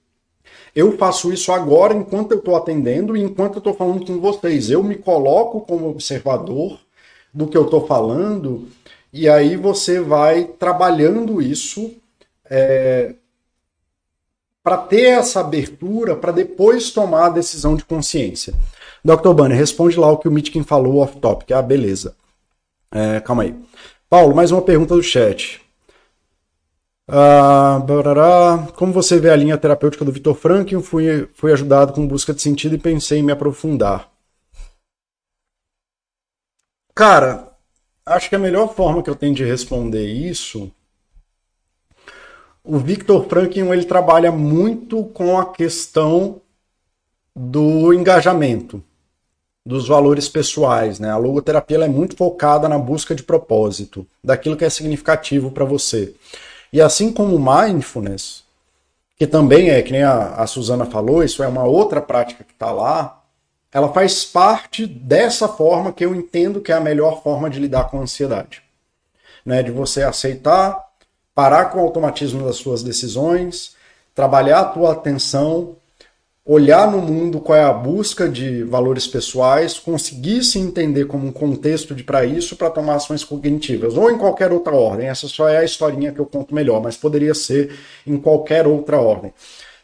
eu 0.73 0.97
faço 0.97 1.33
isso 1.33 1.51
agora 1.51 1.93
enquanto 1.93 2.31
eu 2.31 2.37
estou 2.37 2.55
atendendo 2.55 3.17
e 3.17 3.21
enquanto 3.21 3.55
eu 3.55 3.59
estou 3.59 3.73
falando 3.73 4.05
com 4.05 4.17
vocês. 4.21 4.69
Eu 4.69 4.81
me 4.81 4.95
coloco 4.95 5.59
como 5.59 5.89
observador 5.89 6.86
do 7.34 7.47
que 7.47 7.57
eu 7.57 7.65
estou 7.65 7.86
falando, 7.86 8.67
e 9.11 9.28
aí 9.28 9.55
você 9.55 9.99
vai 9.99 10.45
trabalhando 10.45 11.41
isso 11.41 11.93
é, 12.49 13.15
para 14.63 14.78
ter 14.78 15.17
essa 15.17 15.39
abertura 15.39 16.15
para 16.15 16.32
depois 16.32 16.91
tomar 16.91 17.28
a 17.28 17.30
decisão 17.30 17.75
de 17.75 17.86
consciência. 17.86 18.53
Dr. 19.03 19.34
Banner, 19.34 19.57
responde 19.57 19.97
lá 19.97 20.11
o 20.11 20.17
que 20.17 20.28
o 20.28 20.32
Mitkin 20.32 20.63
falou 20.63 20.97
off-topic. 20.97 21.51
Ah, 21.51 21.61
beleza. 21.61 22.15
É, 22.91 23.19
calma 23.21 23.43
aí. 23.43 23.55
Paulo, 24.09 24.36
mais 24.36 24.51
uma 24.51 24.61
pergunta 24.61 24.95
do 24.95 25.03
chat. 25.03 25.61
Ah, 27.07 27.82
barará. 27.88 28.67
Como 28.75 28.91
você 28.91 29.17
vê 29.19 29.30
a 29.30 29.36
linha 29.36 29.57
terapêutica 29.57 30.03
do 30.03 30.11
Vitor 30.11 30.36
Frankl? 30.36 30.80
Fui, 30.80 31.28
fui 31.34 31.53
ajudado 31.53 31.93
com 31.93 32.05
busca 32.05 32.34
de 32.34 32.41
sentido 32.41 32.75
e 32.75 32.80
pensei 32.80 33.19
em 33.19 33.23
me 33.23 33.32
aprofundar. 33.32 34.11
Cara, 36.97 37.49
acho 38.03 38.27
que 38.27 38.35
a 38.35 38.39
melhor 38.39 38.73
forma 38.73 39.03
que 39.03 39.09
eu 39.11 39.15
tenho 39.15 39.35
de 39.35 39.43
responder 39.43 40.03
isso. 40.03 40.71
O 42.63 42.79
Victor 42.79 43.27
Frankl 43.27 43.71
ele 43.71 43.85
trabalha 43.85 44.31
muito 44.31 45.03
com 45.03 45.37
a 45.37 45.45
questão 45.45 46.41
do 47.35 47.93
engajamento, 47.93 48.83
dos 49.63 49.87
valores 49.87 50.27
pessoais. 50.27 50.99
Né? 50.99 51.11
A 51.11 51.17
logoterapia 51.17 51.85
é 51.85 51.87
muito 51.87 52.17
focada 52.17 52.67
na 52.67 52.79
busca 52.79 53.13
de 53.13 53.21
propósito, 53.21 54.03
daquilo 54.23 54.57
que 54.57 54.65
é 54.65 54.69
significativo 54.71 55.51
para 55.51 55.65
você. 55.65 56.15
E 56.73 56.81
assim 56.81 57.13
como 57.13 57.35
o 57.35 57.39
mindfulness, 57.39 58.43
que 59.15 59.27
também 59.27 59.69
é, 59.69 59.83
que 59.83 59.91
nem 59.91 60.01
a, 60.01 60.29
a 60.29 60.47
Suzana 60.47 60.87
falou, 60.87 61.23
isso 61.23 61.43
é 61.43 61.47
uma 61.47 61.63
outra 61.63 62.01
prática 62.01 62.43
que 62.43 62.53
está 62.53 62.71
lá, 62.71 63.16
ela 63.78 63.93
faz 63.93 64.25
parte 64.25 64.88
dessa 64.88 65.47
forma 65.47 65.93
que 65.93 66.03
eu 66.03 66.15
entendo 66.15 66.59
que 66.59 66.71
é 66.71 66.75
a 66.75 66.80
melhor 66.80 67.21
forma 67.21 67.47
de 67.47 67.59
lidar 67.59 67.84
com 67.91 67.99
a 67.99 68.01
ansiedade. 68.01 68.63
Né? 69.45 69.61
De 69.61 69.69
você 69.69 70.01
aceitar, 70.01 70.84
parar 71.36 71.65
com 71.65 71.78
o 71.78 71.82
automatismo 71.82 72.43
das 72.43 72.55
suas 72.55 72.82
decisões, 72.82 73.75
trabalhar 74.15 74.61
a 74.61 74.65
tua 74.65 74.93
atenção, 74.93 75.75
olhar 76.43 76.89
no 76.89 76.97
mundo 76.97 77.39
qual 77.39 77.55
é 77.55 77.65
a 77.65 77.71
busca 77.71 78.28
de 78.28 78.63
valores 78.63 79.05
pessoais, 79.05 79.78
conseguir 79.78 80.43
se 80.43 80.57
entender 80.57 81.05
como 81.05 81.28
um 81.28 81.32
contexto 81.32 81.93
de 81.93 82.03
para 82.03 82.25
isso 82.25 82.55
para 82.55 82.71
tomar 82.71 82.95
ações 82.95 83.23
cognitivas, 83.23 83.95
ou 83.95 84.09
em 84.09 84.17
qualquer 84.17 84.51
outra 84.51 84.73
ordem. 84.73 85.07
Essa 85.07 85.28
só 85.28 85.47
é 85.47 85.59
a 85.59 85.63
historinha 85.63 86.11
que 86.11 86.19
eu 86.19 86.25
conto 86.25 86.55
melhor, 86.55 86.82
mas 86.82 86.97
poderia 86.97 87.36
ser 87.36 87.78
em 88.07 88.17
qualquer 88.17 88.65
outra 88.65 88.99
ordem. 88.99 89.32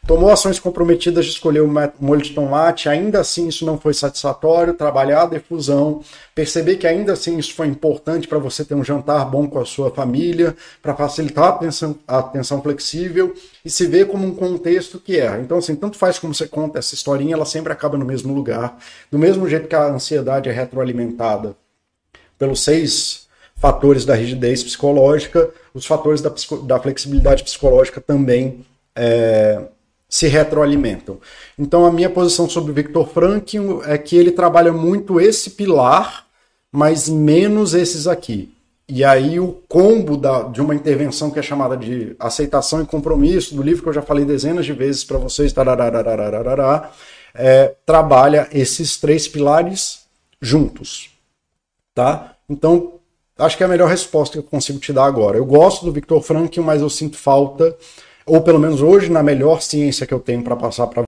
Tomou 0.06 0.30
ações 0.30 0.60
comprometidas 0.60 1.24
de 1.24 1.30
escolher 1.30 1.62
o 1.62 1.72
molho 1.98 2.20
de 2.20 2.32
tomate, 2.34 2.90
ainda 2.90 3.20
assim 3.20 3.48
isso 3.48 3.64
não 3.64 3.78
foi 3.78 3.94
satisfatório, 3.94 4.74
trabalhar 4.74 5.22
a 5.22 5.26
defusão, 5.26 6.02
perceber 6.34 6.76
que 6.76 6.86
ainda 6.86 7.14
assim 7.14 7.38
isso 7.38 7.54
foi 7.54 7.68
importante 7.68 8.28
para 8.28 8.38
você 8.38 8.62
ter 8.66 8.74
um 8.74 8.84
jantar 8.84 9.24
bom 9.24 9.48
com 9.48 9.58
a 9.58 9.64
sua 9.64 9.90
família, 9.90 10.54
para 10.82 10.94
facilitar 10.94 11.44
a 11.44 11.48
atenção, 11.48 11.98
a 12.06 12.18
atenção 12.18 12.60
flexível 12.60 13.34
e 13.64 13.70
se 13.70 13.86
ver 13.86 14.06
como 14.06 14.26
um 14.26 14.34
contexto 14.34 15.00
que 15.00 15.18
é. 15.18 15.40
Então, 15.40 15.56
assim, 15.56 15.74
tanto 15.74 15.96
faz 15.96 16.18
como 16.18 16.34
você 16.34 16.46
conta 16.46 16.78
essa 16.78 16.94
historinha, 16.94 17.34
ela 17.34 17.46
sempre 17.46 17.72
acaba 17.72 17.96
no 17.96 18.04
mesmo 18.04 18.34
lugar, 18.34 18.78
do 19.10 19.18
mesmo 19.18 19.48
jeito 19.48 19.68
que 19.68 19.74
a 19.74 19.86
ansiedade 19.86 20.50
é 20.50 20.52
retroalimentada 20.52 21.56
pelos 22.38 22.62
seis 22.62 23.26
fatores 23.56 24.04
da 24.04 24.14
rigidez 24.14 24.62
psicológica, 24.62 25.48
os 25.72 25.86
fatores 25.86 26.20
da, 26.20 26.30
da 26.64 26.78
flexibilidade 26.78 27.42
psicológica 27.42 28.02
também 28.02 28.66
é, 28.94 29.62
se 30.14 30.28
retroalimentam. 30.28 31.18
Então 31.58 31.84
a 31.84 31.90
minha 31.90 32.08
posição 32.08 32.48
sobre 32.48 32.70
o 32.70 32.74
Victor 32.74 33.08
Frankl 33.08 33.82
é 33.84 33.98
que 33.98 34.16
ele 34.16 34.30
trabalha 34.30 34.72
muito 34.72 35.20
esse 35.20 35.50
pilar, 35.50 36.26
mas 36.70 37.08
menos 37.08 37.74
esses 37.74 38.06
aqui. 38.06 38.54
E 38.88 39.02
aí 39.02 39.40
o 39.40 39.60
combo 39.68 40.16
da, 40.16 40.44
de 40.44 40.60
uma 40.60 40.72
intervenção 40.72 41.32
que 41.32 41.40
é 41.40 41.42
chamada 41.42 41.76
de 41.76 42.14
aceitação 42.16 42.80
e 42.80 42.86
compromisso, 42.86 43.56
do 43.56 43.62
livro 43.62 43.82
que 43.82 43.88
eu 43.88 43.92
já 43.92 44.02
falei 44.02 44.24
dezenas 44.24 44.64
de 44.64 44.72
vezes 44.72 45.02
para 45.02 45.18
vocês, 45.18 45.52
é, 47.34 47.74
trabalha 47.84 48.48
esses 48.52 48.96
três 48.96 49.26
pilares 49.26 50.04
juntos. 50.40 51.10
Tá? 51.92 52.36
Então, 52.48 53.00
acho 53.36 53.56
que 53.56 53.64
é 53.64 53.66
a 53.66 53.68
melhor 53.68 53.88
resposta 53.88 54.34
que 54.34 54.46
eu 54.46 54.48
consigo 54.48 54.78
te 54.78 54.92
dar 54.92 55.06
agora. 55.06 55.38
Eu 55.38 55.44
gosto 55.44 55.84
do 55.84 55.90
Victor 55.90 56.22
Frankl, 56.22 56.62
mas 56.62 56.82
eu 56.82 56.88
sinto 56.88 57.16
falta, 57.16 57.76
ou 58.26 58.40
pelo 58.40 58.58
menos 58.58 58.80
hoje, 58.80 59.10
na 59.10 59.22
melhor 59.22 59.60
ciência 59.60 60.06
que 60.06 60.14
eu 60.14 60.20
tenho 60.20 60.42
para 60.42 60.56
passar 60.56 60.86
para 60.86 61.02